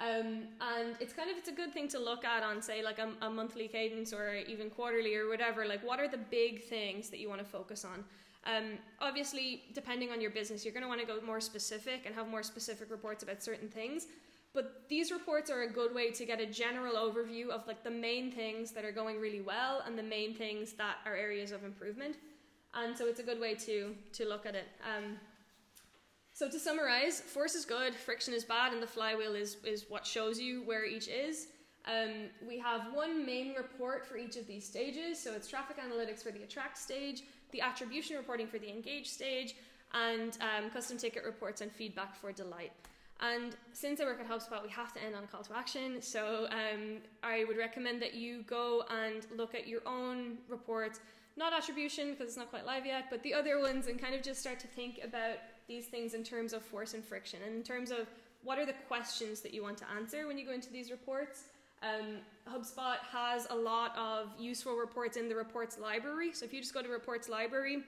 Um, 0.00 0.48
and 0.60 0.96
it's 0.98 1.12
kind 1.12 1.30
of 1.30 1.36
it's 1.36 1.48
a 1.48 1.52
good 1.52 1.74
thing 1.74 1.88
to 1.88 1.98
look 1.98 2.24
at 2.24 2.42
on 2.42 2.62
say 2.62 2.82
like 2.82 2.98
a, 2.98 3.10
a 3.20 3.28
monthly 3.28 3.68
cadence 3.68 4.12
or 4.12 4.34
even 4.34 4.70
quarterly 4.70 5.14
or 5.14 5.28
whatever. 5.28 5.66
Like 5.66 5.86
what 5.86 6.00
are 6.00 6.08
the 6.08 6.18
big 6.18 6.64
things 6.64 7.10
that 7.10 7.20
you 7.20 7.28
want 7.28 7.40
to 7.40 7.46
focus 7.46 7.84
on? 7.84 8.02
Um, 8.44 8.78
obviously, 9.00 9.62
depending 9.72 10.10
on 10.10 10.20
your 10.20 10.30
business, 10.30 10.64
you're 10.64 10.74
going 10.74 10.82
to 10.82 10.88
want 10.88 11.00
to 11.00 11.06
go 11.06 11.20
more 11.24 11.40
specific 11.40 12.02
and 12.06 12.14
have 12.14 12.28
more 12.28 12.42
specific 12.42 12.90
reports 12.90 13.22
about 13.22 13.42
certain 13.42 13.68
things. 13.68 14.06
But 14.54 14.82
these 14.88 15.10
reports 15.10 15.50
are 15.50 15.62
a 15.62 15.70
good 15.70 15.94
way 15.94 16.10
to 16.10 16.26
get 16.26 16.40
a 16.40 16.46
general 16.46 16.94
overview 16.94 17.48
of 17.48 17.66
like 17.66 17.82
the 17.82 17.90
main 17.90 18.30
things 18.30 18.72
that 18.72 18.84
are 18.84 18.92
going 18.92 19.18
really 19.18 19.40
well 19.40 19.82
and 19.86 19.98
the 19.98 20.02
main 20.02 20.34
things 20.34 20.72
that 20.72 20.96
are 21.06 21.16
areas 21.16 21.52
of 21.52 21.64
improvement. 21.64 22.16
And 22.74 22.96
so 22.96 23.06
it's 23.06 23.20
a 23.20 23.22
good 23.22 23.40
way 23.40 23.54
to 23.54 23.94
to 24.12 24.28
look 24.28 24.44
at 24.44 24.54
it. 24.54 24.68
Um, 24.84 25.18
so 26.34 26.50
to 26.50 26.58
summarize, 26.58 27.20
force 27.20 27.54
is 27.54 27.64
good, 27.64 27.94
friction 27.94 28.32
is 28.34 28.44
bad, 28.44 28.72
and 28.72 28.82
the 28.82 28.86
flywheel 28.86 29.34
is 29.34 29.56
is 29.64 29.86
what 29.88 30.06
shows 30.06 30.40
you 30.40 30.62
where 30.64 30.84
each 30.84 31.08
is. 31.08 31.48
Um, 31.86 32.30
we 32.46 32.58
have 32.58 32.94
one 32.94 33.26
main 33.26 33.54
report 33.54 34.06
for 34.06 34.16
each 34.16 34.36
of 34.36 34.46
these 34.46 34.66
stages. 34.66 35.18
So 35.18 35.32
it's 35.34 35.48
traffic 35.48 35.78
analytics 35.78 36.22
for 36.22 36.30
the 36.30 36.42
attract 36.42 36.78
stage, 36.78 37.22
the 37.52 37.60
attribution 37.60 38.16
reporting 38.16 38.46
for 38.46 38.58
the 38.58 38.68
engage 38.68 39.08
stage, 39.08 39.54
and 39.94 40.38
um, 40.40 40.70
custom 40.70 40.96
ticket 40.98 41.24
reports 41.24 41.60
and 41.60 41.70
feedback 41.70 42.16
for 42.16 42.32
delight. 42.32 42.72
And 43.20 43.54
since 43.72 44.00
I 44.00 44.04
work 44.04 44.20
at 44.20 44.28
HubSpot, 44.28 44.62
we 44.62 44.70
have 44.70 44.92
to 44.94 45.02
end 45.02 45.14
on 45.14 45.22
a 45.22 45.26
call 45.26 45.42
to 45.44 45.56
action. 45.56 46.02
So 46.02 46.48
um, 46.50 46.96
I 47.22 47.44
would 47.44 47.56
recommend 47.56 48.02
that 48.02 48.14
you 48.14 48.42
go 48.42 48.84
and 48.90 49.26
look 49.36 49.54
at 49.54 49.68
your 49.68 49.80
own 49.86 50.38
reports, 50.48 50.98
not 51.36 51.52
attribution 51.52 52.10
because 52.10 52.26
it's 52.28 52.36
not 52.36 52.50
quite 52.50 52.66
live 52.66 52.84
yet, 52.84 53.04
but 53.10 53.22
the 53.22 53.32
other 53.32 53.60
ones, 53.60 53.86
and 53.86 54.00
kind 54.00 54.14
of 54.14 54.22
just 54.22 54.40
start 54.40 54.58
to 54.60 54.66
think 54.66 55.00
about 55.04 55.36
these 55.68 55.86
things 55.86 56.14
in 56.14 56.24
terms 56.24 56.52
of 56.52 56.62
force 56.62 56.94
and 56.94 57.04
friction, 57.04 57.38
and 57.46 57.54
in 57.54 57.62
terms 57.62 57.92
of 57.92 58.08
what 58.42 58.58
are 58.58 58.66
the 58.66 58.74
questions 58.88 59.40
that 59.42 59.54
you 59.54 59.62
want 59.62 59.78
to 59.78 59.84
answer 59.96 60.26
when 60.26 60.36
you 60.36 60.44
go 60.44 60.52
into 60.52 60.70
these 60.70 60.90
reports. 60.90 61.44
Um, 61.82 62.18
HubSpot 62.48 62.98
has 63.10 63.46
a 63.50 63.54
lot 63.54 63.96
of 63.96 64.28
useful 64.38 64.76
reports 64.76 65.16
in 65.16 65.28
the 65.28 65.34
reports 65.34 65.78
library. 65.78 66.32
So 66.32 66.44
if 66.44 66.52
you 66.52 66.60
just 66.60 66.74
go 66.74 66.82
to 66.82 66.88
reports 66.88 67.28
library, 67.28 67.82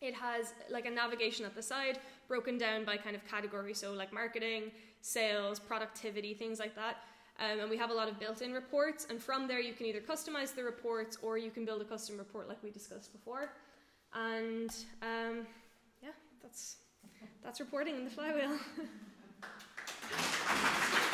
it 0.00 0.14
has 0.14 0.54
like 0.70 0.86
a 0.86 0.90
navigation 0.90 1.44
at 1.44 1.54
the 1.54 1.62
side 1.62 1.98
broken 2.28 2.58
down 2.58 2.84
by 2.84 2.96
kind 2.96 3.16
of 3.16 3.26
category. 3.26 3.74
So 3.74 3.92
like 3.92 4.12
marketing, 4.12 4.70
sales, 5.00 5.58
productivity, 5.58 6.34
things 6.34 6.58
like 6.58 6.74
that. 6.76 6.98
Um, 7.40 7.60
and 7.60 7.70
we 7.70 7.76
have 7.76 7.90
a 7.90 7.94
lot 7.94 8.08
of 8.08 8.18
built-in 8.18 8.52
reports. 8.52 9.06
And 9.08 9.22
from 9.22 9.46
there, 9.46 9.60
you 9.60 9.72
can 9.72 9.86
either 9.86 10.00
customize 10.00 10.54
the 10.54 10.64
reports 10.64 11.18
or 11.22 11.38
you 11.38 11.50
can 11.50 11.64
build 11.64 11.80
a 11.80 11.84
custom 11.84 12.18
report 12.18 12.48
like 12.48 12.62
we 12.62 12.70
discussed 12.70 13.12
before. 13.12 13.52
And 14.14 14.70
um, 15.02 15.46
yeah, 16.02 16.10
that's 16.42 16.76
that's 17.44 17.60
reporting 17.60 17.96
in 17.96 18.04
the 18.04 18.10
flywheel. 18.10 18.58